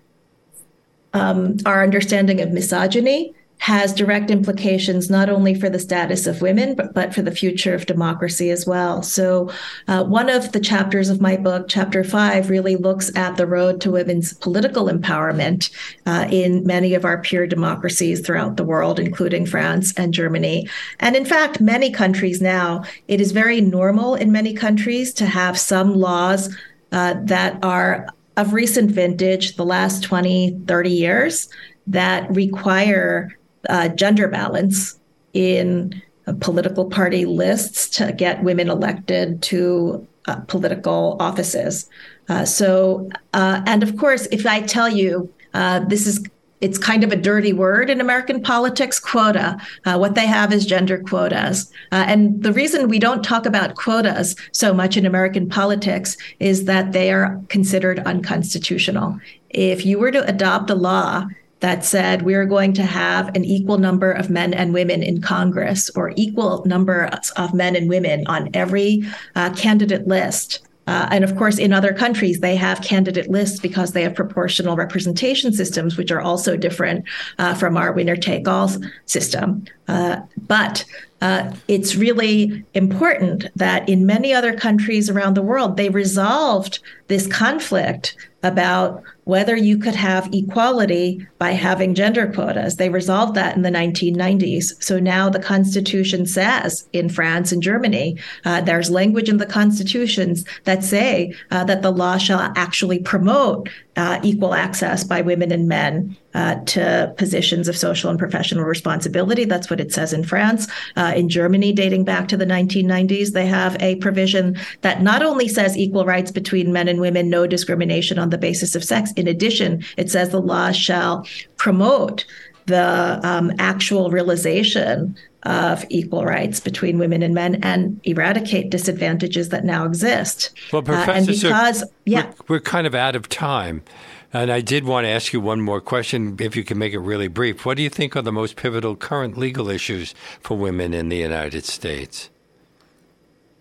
um, 1.13 1.57
our 1.65 1.83
understanding 1.83 2.39
of 2.39 2.51
misogyny 2.51 3.33
has 3.63 3.93
direct 3.93 4.29
implications 4.29 5.09
not 5.09 5.29
only 5.29 5.55
for 5.55 5.69
the 5.69 5.79
status 5.79 6.27
of 6.27 6.41
women, 6.41 6.75
but, 6.75 6.93
but 6.93 7.15
for 7.15 7.21
the 7.21 7.31
future 7.31 7.73
of 7.73 7.85
democracy 7.85 8.49
as 8.49 8.67
well. 8.67 9.01
So, 9.01 9.49
uh, 9.87 10.03
one 10.03 10.29
of 10.29 10.51
the 10.51 10.59
chapters 10.59 11.07
of 11.07 11.21
my 11.21 11.37
book, 11.37 11.67
chapter 11.69 12.03
five, 12.03 12.49
really 12.49 12.75
looks 12.75 13.09
at 13.15 13.37
the 13.37 13.47
road 13.47 13.79
to 13.79 13.91
women's 13.91 14.33
political 14.33 14.87
empowerment 14.87 15.71
uh, 16.05 16.27
in 16.29 16.65
many 16.65 16.93
of 16.93 17.05
our 17.05 17.21
peer 17.21 17.47
democracies 17.47 18.19
throughout 18.19 18.57
the 18.57 18.65
world, 18.65 18.99
including 18.99 19.45
France 19.45 19.93
and 19.95 20.13
Germany. 20.13 20.67
And 20.99 21.15
in 21.15 21.23
fact, 21.23 21.61
many 21.61 21.89
countries 21.89 22.41
now, 22.41 22.83
it 23.07 23.21
is 23.21 23.31
very 23.31 23.61
normal 23.61 24.15
in 24.15 24.29
many 24.29 24.53
countries 24.53 25.13
to 25.13 25.25
have 25.25 25.57
some 25.57 25.93
laws 25.93 26.53
uh, 26.91 27.15
that 27.23 27.63
are 27.63 28.09
of 28.35 28.51
recent 28.51 28.91
vintage, 28.91 29.55
the 29.55 29.63
last 29.63 30.03
20, 30.03 30.63
30 30.67 30.89
years, 30.89 31.47
that 31.87 32.29
require 32.29 33.37
uh, 33.69 33.89
gender 33.89 34.27
balance 34.27 34.99
in 35.33 36.01
uh, 36.27 36.33
political 36.39 36.85
party 36.85 37.25
lists 37.25 37.89
to 37.89 38.11
get 38.13 38.43
women 38.43 38.69
elected 38.69 39.41
to 39.41 40.07
uh, 40.27 40.37
political 40.41 41.17
offices. 41.19 41.89
Uh, 42.29 42.45
so, 42.45 43.09
uh, 43.33 43.61
and 43.65 43.83
of 43.83 43.97
course, 43.97 44.27
if 44.31 44.45
I 44.45 44.61
tell 44.61 44.89
you 44.89 45.33
uh, 45.53 45.79
this 45.79 46.07
is 46.07 46.23
it's 46.63 46.77
kind 46.77 47.03
of 47.03 47.11
a 47.11 47.17
dirty 47.17 47.51
word 47.51 47.89
in 47.89 47.99
American 47.99 48.41
politics, 48.41 48.97
quota. 48.97 49.57
Uh, 49.83 49.97
what 49.97 50.15
they 50.15 50.25
have 50.25 50.53
is 50.53 50.65
gender 50.65 50.97
quotas. 50.97 51.69
Uh, 51.91 52.05
and 52.07 52.41
the 52.41 52.53
reason 52.53 52.87
we 52.87 52.99
don't 52.99 53.21
talk 53.21 53.45
about 53.45 53.75
quotas 53.75 54.33
so 54.53 54.73
much 54.73 54.95
in 54.95 55.05
American 55.05 55.49
politics 55.49 56.15
is 56.39 56.63
that 56.63 56.93
they 56.93 57.11
are 57.11 57.37
considered 57.49 57.99
unconstitutional. 57.99 59.19
If 59.49 59.85
you 59.85 59.99
were 59.99 60.11
to 60.11 60.25
adopt 60.25 60.69
a 60.69 60.75
law 60.75 61.27
that 61.63 61.85
said 61.85 62.23
we're 62.23 62.45
going 62.45 62.73
to 62.73 62.83
have 62.83 63.33
an 63.37 63.45
equal 63.45 63.77
number 63.77 64.11
of 64.11 64.29
men 64.29 64.53
and 64.53 64.73
women 64.73 65.01
in 65.01 65.21
Congress 65.21 65.89
or 65.95 66.11
equal 66.17 66.61
number 66.65 67.09
of 67.37 67.53
men 67.53 67.73
and 67.77 67.87
women 67.87 68.25
on 68.27 68.49
every 68.53 69.01
uh, 69.35 69.49
candidate 69.53 70.05
list. 70.05 70.59
Uh, 70.87 71.07
and 71.09 71.23
of 71.23 71.37
course, 71.37 71.57
in 71.57 71.71
other 71.71 71.93
countries, 71.93 72.41
they 72.41 72.57
have 72.57 72.81
candidate 72.81 73.29
lists 73.29 73.61
because 73.61 73.93
they 73.93 74.03
have 74.03 74.13
proportional 74.13 74.75
representation 74.75 75.53
systems, 75.53 75.95
which 75.95 76.11
are 76.11 76.19
also 76.19 76.57
different 76.57 77.05
uh, 77.39 77.53
from 77.53 77.77
our 77.77 77.93
winner 77.93 78.17
take 78.17 78.45
all 78.45 78.69
system. 79.05 79.63
Uh, 79.87 80.17
but 80.45 80.83
uh, 81.21 81.49
it's 81.69 81.95
really 81.95 82.65
important 82.73 83.47
that 83.55 83.87
in 83.87 84.05
many 84.05 84.33
other 84.33 84.53
countries 84.53 85.09
around 85.09 85.35
the 85.35 85.41
world, 85.41 85.77
they 85.77 85.87
resolved 85.87 86.79
this 87.07 87.27
conflict 87.27 88.15
about 88.43 89.01
whether 89.23 89.55
you 89.55 89.77
could 89.77 89.95
have 89.95 90.29
equality 90.33 91.25
by 91.39 91.51
having 91.51 91.95
gender 91.95 92.27
quotas. 92.27 92.75
They 92.75 92.89
resolved 92.89 93.35
that 93.35 93.55
in 93.55 93.61
the 93.61 93.69
1990s. 93.69 94.83
So 94.83 94.99
now 94.99 95.29
the 95.29 95.39
Constitution 95.39 96.25
says 96.25 96.87
in 96.91 97.07
France 97.07 97.53
and 97.53 97.63
Germany, 97.63 98.17
uh, 98.43 98.59
there's 98.61 98.91
language 98.91 99.29
in 99.29 99.37
the 99.37 99.45
constitutions 99.45 100.43
that 100.65 100.83
say 100.83 101.33
uh, 101.51 101.63
that 101.63 101.81
the 101.81 101.91
law 101.91 102.17
shall 102.17 102.51
actually 102.57 102.99
promote 102.99 103.69
uh, 103.95 104.19
equal 104.23 104.53
access 104.53 105.03
by 105.03 105.21
women 105.21 105.51
and 105.51 105.67
men 105.67 106.17
uh, 106.33 106.55
to 106.65 107.13
positions 107.15 107.67
of 107.67 107.77
social 107.77 108.09
and 108.09 108.17
professional 108.17 108.65
responsibility. 108.65 109.45
That's 109.45 109.69
what 109.69 109.79
it 109.79 109.93
says 109.93 110.13
in 110.13 110.23
France. 110.23 110.67
Uh, 110.95 111.13
in 111.15 111.29
Germany, 111.29 111.71
dating 111.73 112.03
back 112.03 112.27
to 112.29 112.37
the 112.37 112.45
1990s, 112.45 113.33
they 113.33 113.45
have 113.45 113.77
a 113.79 113.95
provision 113.97 114.57
that 114.81 115.03
not 115.03 115.21
only 115.21 115.47
says 115.47 115.77
equal 115.77 116.05
rights 116.05 116.31
between 116.31 116.73
men 116.73 116.87
and 116.87 116.92
women, 116.99 117.29
no 117.29 117.47
discrimination 117.47 118.19
on 118.19 118.29
the 118.29 118.37
basis 118.37 118.75
of 118.75 118.83
sex. 118.83 119.11
In 119.13 119.27
addition, 119.27 119.83
it 119.97 120.09
says 120.11 120.29
the 120.29 120.41
law 120.41 120.71
shall 120.71 121.27
promote 121.57 122.25
the 122.65 123.19
um, 123.23 123.51
actual 123.59 124.09
realization 124.09 125.15
of 125.43 125.85
equal 125.89 126.25
rights 126.25 126.59
between 126.59 126.97
women 126.97 127.21
and 127.21 127.33
men 127.33 127.55
and 127.63 127.99
eradicate 128.05 128.69
disadvantages 128.69 129.49
that 129.49 129.65
now 129.65 129.85
exist. 129.85 130.51
Well, 130.71 130.81
Professor, 130.81 131.11
uh, 131.11 131.15
and 131.15 131.27
because, 131.27 131.83
yeah. 132.05 132.27
We're, 132.47 132.55
we're, 132.55 132.59
kind 132.61 132.87
of 132.87 132.95
out 132.95 133.15
of 133.15 133.27
time. 133.27 133.83
And 134.31 134.51
I 134.51 134.61
did 134.61 134.85
want 134.85 135.05
to 135.05 135.09
ask 135.09 135.33
you 135.33 135.41
one 135.41 135.61
more 135.61 135.81
question, 135.81 136.37
if 136.39 136.55
you 136.55 136.63
can 136.63 136.77
make 136.77 136.93
it 136.93 136.99
really 136.99 137.27
brief. 137.27 137.65
What 137.65 137.77
do 137.77 137.83
you 137.83 137.89
think 137.89 138.15
are 138.15 138.21
the 138.21 138.31
most 138.31 138.55
pivotal 138.55 138.95
current 138.95 139.37
legal 139.37 139.69
issues 139.69 140.15
for 140.39 140.57
women 140.57 140.93
in 140.93 141.09
the 141.09 141.17
United 141.17 141.65
States? 141.65 142.29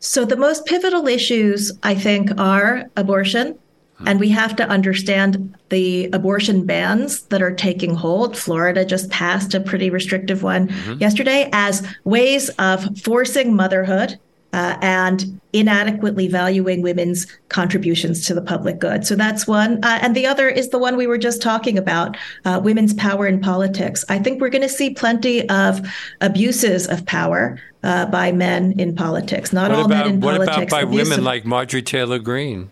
So, 0.05 0.24
the 0.24 0.36
most 0.36 0.66
pivotal 0.66 1.07
issues, 1.07 1.70
I 1.84 1.94
think, 1.94 2.36
are 2.36 2.90
abortion, 2.96 3.57
and 4.05 4.18
we 4.18 4.30
have 4.30 4.57
to 4.57 4.68
understand 4.68 5.57
the 5.68 6.11
abortion 6.12 6.66
bans 6.66 7.22
that 7.26 7.40
are 7.40 7.55
taking 7.55 7.94
hold. 7.94 8.36
Florida 8.36 8.84
just 8.84 9.11
passed 9.11 9.55
a 9.55 9.61
pretty 9.61 9.90
restrictive 9.90 10.42
one 10.42 10.66
mm-hmm. 10.66 10.94
yesterday 11.00 11.48
as 11.53 11.86
ways 12.03 12.48
of 12.59 12.98
forcing 12.98 13.55
motherhood 13.55 14.18
uh, 14.53 14.76
and 14.80 15.40
inadequately 15.53 16.28
valuing 16.28 16.82
women's 16.82 17.26
contributions 17.48 18.26
to 18.26 18.34
the 18.34 18.42
public 18.42 18.78
good. 18.78 19.07
So 19.07 19.14
that's 19.14 19.46
one. 19.46 19.82
Uh, 19.84 19.98
and 20.03 20.16
the 20.16 20.26
other 20.26 20.48
is 20.48 20.70
the 20.70 20.78
one 20.78 20.96
we 20.96 21.07
were 21.07 21.18
just 21.18 21.42
talking 21.42 21.76
about 21.76 22.16
uh, 22.44 22.61
women's 22.62 22.94
power 22.94 23.26
in 23.26 23.40
politics. 23.40 24.05
I 24.09 24.18
think 24.18 24.40
we're 24.40 24.50
going 24.50 24.62
to 24.62 24.68
see 24.68 24.90
plenty 24.90 25.48
of 25.48 25.80
abuses 26.20 26.88
of 26.88 27.05
power. 27.07 27.61
Uh, 27.84 28.07
by 28.07 28.30
men 28.30 28.78
in 28.78 28.94
politics, 28.94 29.53
not 29.53 29.72
what 29.72 29.78
all 29.80 29.86
about, 29.86 30.07
men 30.07 30.14
in 30.14 30.20
what 30.20 30.36
politics. 30.36 30.57
What 30.57 30.62
about 30.68 30.70
by 30.70 30.84
women 30.84 31.24
like 31.24 31.44
Marjorie 31.44 31.82
Taylor 31.82 32.20
Greene? 32.20 32.70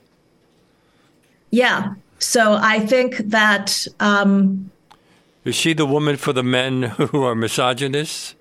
Yeah. 1.51 1.95
So 2.21 2.57
I 2.61 2.79
think 2.79 3.17
that. 3.17 3.89
Um, 3.99 4.71
Is 5.45 5.57
she 5.57 5.73
the 5.73 5.85
woman 5.85 6.17
for 6.17 6.33
the 6.33 6.45
men 6.45 6.83
who 6.83 7.25
are 7.25 7.35
misogynists? 7.35 8.37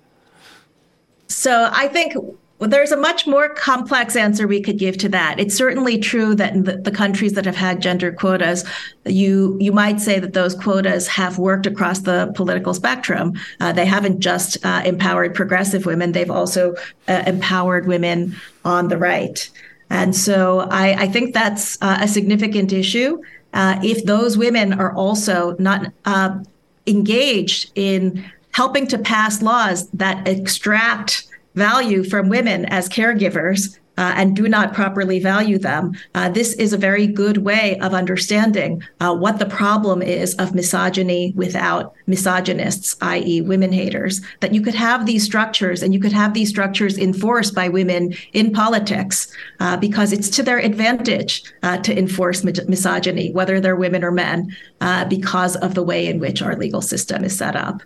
So 1.26 1.68
I 1.72 1.88
think 1.88 2.14
well, 2.60 2.68
there's 2.68 2.92
a 2.92 2.96
much 2.96 3.26
more 3.26 3.48
complex 3.48 4.14
answer 4.16 4.46
we 4.46 4.60
could 4.60 4.78
give 4.78 4.98
to 4.98 5.08
that. 5.08 5.40
It's 5.40 5.54
certainly 5.54 5.98
true 5.98 6.34
that 6.34 6.52
in 6.52 6.64
the, 6.64 6.76
the, 6.76 6.90
countries 6.90 7.32
that 7.32 7.46
have 7.46 7.56
had 7.56 7.80
gender 7.80 8.12
quotas, 8.12 8.64
you 9.06 9.56
you 9.58 9.72
might 9.72 9.98
say 9.98 10.18
that 10.18 10.34
those 10.34 10.54
quotas 10.54 11.08
have 11.08 11.38
worked 11.38 11.66
across 11.66 12.00
the 12.00 12.30
political 12.36 12.74
spectrum. 12.74 13.32
Uh, 13.60 13.72
they 13.72 13.86
haven't 13.86 14.20
just 14.20 14.62
uh, 14.62 14.82
empowered 14.84 15.34
progressive 15.34 15.86
women; 15.86 16.12
they've 16.12 16.30
also 16.30 16.74
uh, 17.08 17.22
empowered 17.26 17.86
women 17.86 18.36
on 18.66 18.88
the 18.88 18.98
right. 18.98 19.50
And 19.88 20.14
so 20.14 20.60
I, 20.70 21.04
I 21.04 21.06
think 21.08 21.32
that's 21.32 21.78
uh, 21.80 21.98
a 22.02 22.08
significant 22.08 22.72
issue. 22.74 23.22
Uh, 23.54 23.80
if 23.82 24.04
those 24.04 24.36
women 24.36 24.74
are 24.74 24.94
also 24.94 25.56
not 25.58 25.92
uh, 26.04 26.38
engaged 26.86 27.72
in 27.74 28.30
helping 28.52 28.86
to 28.88 28.98
pass 28.98 29.40
laws 29.40 29.88
that 29.90 30.28
extract 30.28 31.26
value 31.54 32.04
from 32.04 32.28
women 32.28 32.64
as 32.66 32.88
caregivers 32.88 33.78
uh, 34.00 34.14
and 34.16 34.34
do 34.34 34.48
not 34.48 34.72
properly 34.72 35.20
value 35.20 35.58
them, 35.58 35.92
uh, 36.14 36.30
this 36.30 36.54
is 36.54 36.72
a 36.72 36.78
very 36.78 37.06
good 37.06 37.36
way 37.36 37.78
of 37.80 37.92
understanding 37.92 38.82
uh, 39.00 39.14
what 39.14 39.38
the 39.38 39.44
problem 39.44 40.00
is 40.00 40.34
of 40.36 40.54
misogyny 40.54 41.34
without 41.36 41.94
misogynists, 42.06 42.96
i.e., 43.02 43.42
women 43.42 43.70
haters. 43.70 44.22
That 44.40 44.54
you 44.54 44.62
could 44.62 44.74
have 44.74 45.04
these 45.04 45.22
structures 45.22 45.82
and 45.82 45.92
you 45.92 46.00
could 46.00 46.14
have 46.14 46.32
these 46.32 46.48
structures 46.48 46.96
enforced 46.96 47.54
by 47.54 47.68
women 47.68 48.14
in 48.32 48.54
politics 48.54 49.30
uh, 49.60 49.76
because 49.76 50.12
it's 50.12 50.30
to 50.30 50.42
their 50.42 50.58
advantage 50.58 51.44
uh, 51.62 51.76
to 51.78 51.96
enforce 51.96 52.42
misogyny, 52.42 53.30
whether 53.32 53.60
they're 53.60 53.76
women 53.76 54.02
or 54.02 54.10
men, 54.10 54.56
uh, 54.80 55.04
because 55.04 55.56
of 55.56 55.74
the 55.74 55.82
way 55.82 56.06
in 56.06 56.18
which 56.18 56.40
our 56.40 56.56
legal 56.56 56.80
system 56.80 57.22
is 57.22 57.36
set 57.36 57.54
up. 57.54 57.82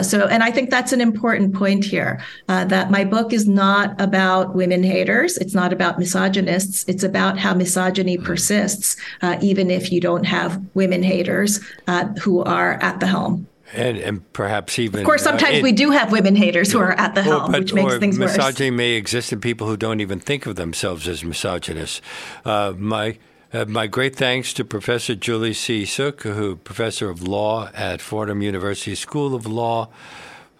so, 0.00 0.26
and 0.28 0.42
I 0.42 0.50
think 0.50 0.70
that's 0.70 0.94
an 0.94 1.02
important 1.02 1.54
point 1.54 1.84
here 1.84 2.22
that 2.46 2.90
my 2.90 3.04
book 3.04 3.34
is 3.34 3.46
not 3.46 4.00
about 4.00 4.54
women 4.54 4.82
haters. 4.82 5.36
It's 5.36 5.57
not 5.60 5.72
about 5.72 5.98
misogynists. 5.98 6.84
It's 6.86 7.04
about 7.12 7.34
how 7.44 7.52
misogyny 7.54 8.16
persists, 8.16 8.96
uh, 9.22 9.36
even 9.50 9.70
if 9.70 9.90
you 9.92 10.00
don't 10.00 10.24
have 10.24 10.50
women 10.74 11.02
haters 11.02 11.60
uh, 11.86 12.04
who 12.22 12.34
are 12.44 12.72
at 12.88 13.00
the 13.00 13.08
helm. 13.14 13.46
And, 13.74 13.98
and 13.98 14.32
perhaps 14.32 14.78
even. 14.78 15.00
Of 15.00 15.06
course, 15.06 15.22
sometimes 15.22 15.56
uh, 15.56 15.58
it, 15.58 15.62
we 15.62 15.72
do 15.72 15.90
have 15.90 16.10
women 16.10 16.36
haters 16.36 16.72
who 16.72 16.78
are 16.78 16.92
at 16.92 17.14
the 17.14 17.22
helm, 17.22 17.52
but, 17.52 17.60
which 17.60 17.74
makes 17.74 17.98
things 17.98 18.18
misogyny 18.18 18.38
worse. 18.38 18.38
Misogyny 18.38 18.70
may 18.70 18.92
exist 18.92 19.32
in 19.32 19.40
people 19.40 19.66
who 19.66 19.76
don't 19.76 20.00
even 20.00 20.20
think 20.20 20.46
of 20.46 20.54
themselves 20.56 21.06
as 21.08 21.22
misogynists. 21.22 22.00
Uh, 22.44 22.72
my 22.78 23.18
uh, 23.52 23.64
my 23.66 23.86
great 23.86 24.14
thanks 24.14 24.52
to 24.54 24.64
Professor 24.64 25.14
Julie 25.14 25.54
C. 25.54 25.84
Suk, 25.84 26.22
who 26.22 26.56
professor 26.56 27.10
of 27.10 27.22
law 27.22 27.70
at 27.74 28.00
Fordham 28.00 28.42
University 28.42 28.94
School 28.94 29.34
of 29.34 29.46
Law. 29.46 29.88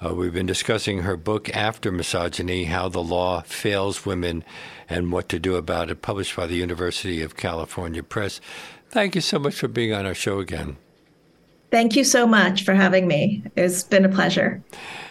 Uh, 0.00 0.14
we've 0.14 0.32
been 0.32 0.46
discussing 0.46 1.02
her 1.02 1.16
book, 1.16 1.54
After 1.56 1.90
Misogyny 1.90 2.64
How 2.64 2.88
the 2.88 3.02
Law 3.02 3.40
Fails 3.40 4.06
Women 4.06 4.44
and 4.88 5.10
What 5.10 5.28
to 5.30 5.40
Do 5.40 5.56
About 5.56 5.90
It, 5.90 6.02
published 6.02 6.36
by 6.36 6.46
the 6.46 6.54
University 6.54 7.20
of 7.20 7.36
California 7.36 8.04
Press. 8.04 8.40
Thank 8.90 9.16
you 9.16 9.20
so 9.20 9.40
much 9.40 9.56
for 9.56 9.66
being 9.66 9.92
on 9.92 10.06
our 10.06 10.14
show 10.14 10.38
again. 10.38 10.76
Thank 11.72 11.96
you 11.96 12.04
so 12.04 12.26
much 12.26 12.64
for 12.64 12.74
having 12.74 13.08
me. 13.08 13.42
It's 13.56 13.82
been 13.82 14.04
a 14.04 14.08
pleasure. 14.08 14.62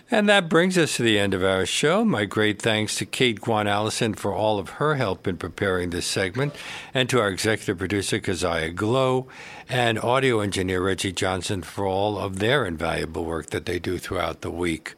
And 0.09 0.29
that 0.29 0.47
brings 0.47 0.77
us 0.77 0.95
to 0.95 1.03
the 1.03 1.19
end 1.19 1.33
of 1.33 1.43
our 1.43 1.65
show. 1.65 2.05
My 2.05 2.23
great 2.23 2.61
thanks 2.61 2.95
to 2.95 3.05
Kate 3.05 3.41
Guan 3.41 3.67
Allison 3.67 4.13
for 4.13 4.33
all 4.33 4.57
of 4.57 4.69
her 4.69 4.95
help 4.95 5.27
in 5.27 5.35
preparing 5.35 5.89
this 5.89 6.05
segment, 6.05 6.55
and 6.93 7.09
to 7.09 7.19
our 7.19 7.27
executive 7.27 7.77
producer, 7.77 8.17
Keziah 8.19 8.71
Glow, 8.71 9.27
and 9.67 9.99
audio 9.99 10.39
engineer 10.39 10.81
Reggie 10.81 11.11
Johnson 11.11 11.61
for 11.61 11.85
all 11.85 12.17
of 12.17 12.39
their 12.39 12.65
invaluable 12.65 13.25
work 13.25 13.49
that 13.49 13.65
they 13.65 13.79
do 13.79 13.97
throughout 13.97 14.39
the 14.39 14.49
week. 14.49 14.95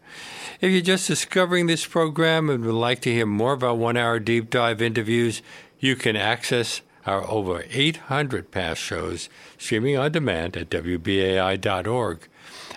If 0.62 0.72
you're 0.72 0.82
just 0.82 1.08
discovering 1.08 1.66
this 1.66 1.88
program 1.88 2.48
and 2.48 2.64
would 2.64 2.76
like 2.76 3.02
to 3.02 3.12
hear 3.12 3.26
more 3.26 3.54
of 3.54 3.64
our 3.64 3.74
one 3.74 3.98
hour 3.98 4.20
deep 4.20 4.52
dive 4.52 4.80
interviews, 4.80 5.42
you 5.80 5.96
can 5.96 6.18
access 6.18 6.82
our 7.08 7.28
over 7.28 7.64
800 7.72 8.52
past 8.52 8.80
shows 8.80 9.28
streaming 9.58 9.98
on 9.98 10.12
demand 10.12 10.56
at 10.56 10.70
WBAI.org. 10.70 12.28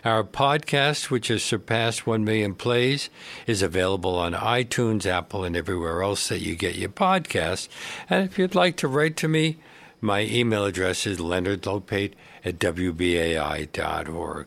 Our 0.04 0.24
podcast, 0.24 1.10
which 1.10 1.28
has 1.28 1.44
surpassed 1.44 2.08
1 2.08 2.24
million 2.24 2.56
plays, 2.56 3.08
is 3.46 3.62
available 3.62 4.16
on 4.16 4.32
iTunes, 4.32 5.06
Apple, 5.06 5.44
and 5.44 5.56
everywhere 5.56 6.02
else 6.02 6.28
that 6.28 6.40
you 6.40 6.56
get 6.56 6.74
your 6.74 6.88
podcasts. 6.88 7.68
And 8.10 8.24
if 8.24 8.36
you'd 8.36 8.56
like 8.56 8.76
to 8.78 8.88
write 8.88 9.16
to 9.18 9.28
me, 9.28 9.58
my 10.00 10.22
email 10.22 10.64
address 10.64 11.06
is 11.06 11.18
leonardlopate 11.18 12.14
at 12.44 12.58
wbai.org. 12.58 14.46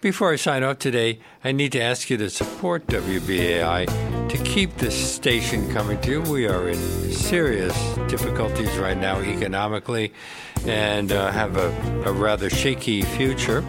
Before 0.00 0.32
I 0.32 0.36
sign 0.36 0.64
off 0.64 0.78
today, 0.78 1.20
I 1.44 1.52
need 1.52 1.70
to 1.72 1.80
ask 1.80 2.10
you 2.10 2.16
to 2.16 2.28
support 2.28 2.86
WBAI 2.88 4.28
to 4.28 4.38
keep 4.38 4.76
this 4.78 5.14
station 5.14 5.70
coming 5.72 6.00
to 6.00 6.10
you. 6.10 6.22
We 6.22 6.48
are 6.48 6.68
in 6.68 7.12
serious 7.12 7.76
difficulties 8.08 8.76
right 8.76 8.96
now 8.96 9.20
economically 9.20 10.12
and 10.66 11.12
uh, 11.12 11.30
have 11.30 11.56
a, 11.56 11.68
a 12.06 12.12
rather 12.12 12.50
shaky 12.50 13.02
future. 13.02 13.64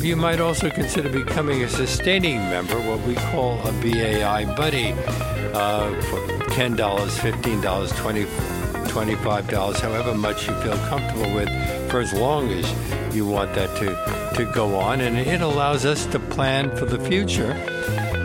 you 0.02 0.16
might 0.16 0.40
also 0.40 0.70
consider 0.70 1.10
becoming 1.10 1.64
a 1.64 1.70
sustaining 1.70 2.38
member, 2.38 2.80
what 2.82 3.02
we 3.02 3.16
call 3.16 3.60
a 3.68 3.72
BAI 3.82 4.46
buddy, 4.56 4.94
uh, 5.54 5.90
for 6.04 6.20
$10, 6.52 6.78
$15, 6.78 7.62
$20, 7.62 8.26
$25, 8.88 9.80
however 9.82 10.16
much 10.16 10.48
you 10.48 10.54
feel 10.62 10.78
comfortable 10.88 11.34
with, 11.36 11.50
for 11.92 12.00
as 12.00 12.14
long 12.14 12.50
as 12.50 12.66
you 13.14 13.26
want 13.26 13.54
that 13.54 13.76
to, 13.78 14.36
to 14.38 14.50
go 14.54 14.76
on. 14.78 15.02
And 15.02 15.18
it 15.18 15.42
allows 15.42 15.86
us 15.86 16.06
to 16.08 16.20
plan 16.20 16.74
for 16.78 16.86
the 16.86 17.00
future. 17.00 17.52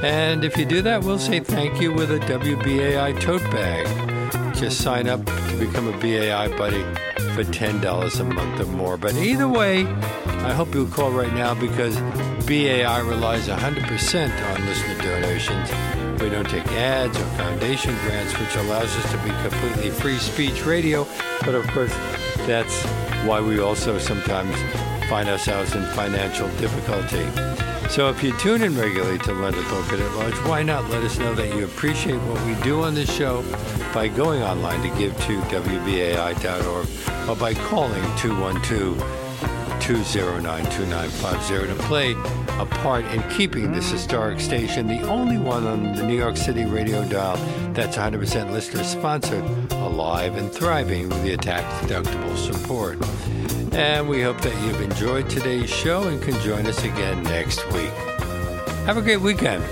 And 0.04 0.44
if 0.44 0.56
you 0.56 0.64
do 0.64 0.82
that, 0.82 1.02
we'll 1.02 1.18
say 1.18 1.40
thank 1.40 1.80
you 1.80 1.92
with 1.92 2.12
a 2.12 2.18
WBAI 2.20 3.20
tote 3.20 3.42
bag. 3.50 4.01
Just 4.62 4.80
sign 4.80 5.08
up 5.08 5.26
to 5.26 5.56
become 5.58 5.88
a 5.88 5.98
BAI 5.98 6.46
buddy 6.56 6.84
for 7.34 7.42
$10 7.42 8.20
a 8.20 8.24
month 8.24 8.60
or 8.60 8.66
more. 8.66 8.96
But 8.96 9.14
either 9.16 9.48
way, 9.48 9.84
I 9.84 10.52
hope 10.52 10.72
you'll 10.72 10.86
call 10.86 11.10
right 11.10 11.34
now 11.34 11.52
because 11.52 11.96
BAI 12.46 13.00
relies 13.00 13.48
100% 13.48 14.54
on 14.54 14.66
listener 14.66 15.02
donations. 15.02 15.68
We 16.22 16.30
don't 16.30 16.48
take 16.48 16.64
ads 16.68 17.18
or 17.18 17.24
foundation 17.36 17.92
grants, 18.04 18.38
which 18.38 18.54
allows 18.54 18.96
us 18.98 19.10
to 19.10 19.18
be 19.24 19.30
completely 19.48 19.90
free 19.90 20.18
speech 20.18 20.64
radio. 20.64 21.08
But 21.40 21.56
of 21.56 21.66
course, 21.72 21.92
that's 22.46 22.84
why 23.26 23.40
we 23.40 23.58
also 23.58 23.98
sometimes 23.98 24.54
find 25.08 25.28
ourselves 25.28 25.74
in 25.74 25.82
financial 25.86 26.46
difficulty. 26.58 27.71
So 27.92 28.08
if 28.08 28.22
you 28.22 28.32
tune 28.38 28.62
in 28.62 28.74
regularly 28.74 29.18
to 29.18 29.34
Let 29.34 29.52
Leonard 29.52 29.66
Lopate 29.66 30.00
at 30.00 30.16
Large, 30.16 30.48
why 30.48 30.62
not 30.62 30.88
let 30.88 31.04
us 31.04 31.18
know 31.18 31.34
that 31.34 31.54
you 31.54 31.66
appreciate 31.66 32.16
what 32.22 32.42
we 32.46 32.54
do 32.62 32.80
on 32.80 32.94
this 32.94 33.14
show 33.14 33.42
by 33.92 34.08
going 34.08 34.42
online 34.42 34.80
to 34.80 34.98
give 34.98 35.14
to 35.26 35.38
WBAI.org 35.42 37.28
or 37.28 37.36
by 37.36 37.52
calling 37.52 38.02
212 38.16 38.96
209 39.82 40.64
2950 40.70 41.66
to 41.66 41.74
play 41.82 42.12
a 42.58 42.64
part 42.64 43.04
in 43.12 43.22
keeping 43.28 43.72
this 43.72 43.90
historic 43.90 44.40
station, 44.40 44.86
the 44.86 45.02
only 45.02 45.36
one 45.36 45.66
on 45.66 45.94
the 45.94 46.02
New 46.02 46.16
York 46.16 46.38
City 46.38 46.64
radio 46.64 47.06
dial 47.10 47.36
that's 47.74 47.98
100% 47.98 48.52
listener 48.52 48.84
sponsored, 48.84 49.44
alive 49.72 50.36
and 50.38 50.50
thriving 50.50 51.10
with 51.10 51.22
the 51.24 51.36
tax 51.36 51.64
deductible 51.86 52.38
support. 52.38 52.98
And 53.74 54.08
we 54.08 54.20
hope 54.20 54.40
that 54.42 54.54
you've 54.62 54.82
enjoyed 54.82 55.30
today's 55.30 55.70
show 55.70 56.08
and 56.08 56.22
can 56.22 56.38
join 56.40 56.66
us 56.66 56.84
again 56.84 57.22
next 57.22 57.64
week. 57.72 57.92
Have 58.84 58.98
a 58.98 59.02
great 59.02 59.20
weekend. 59.20 59.64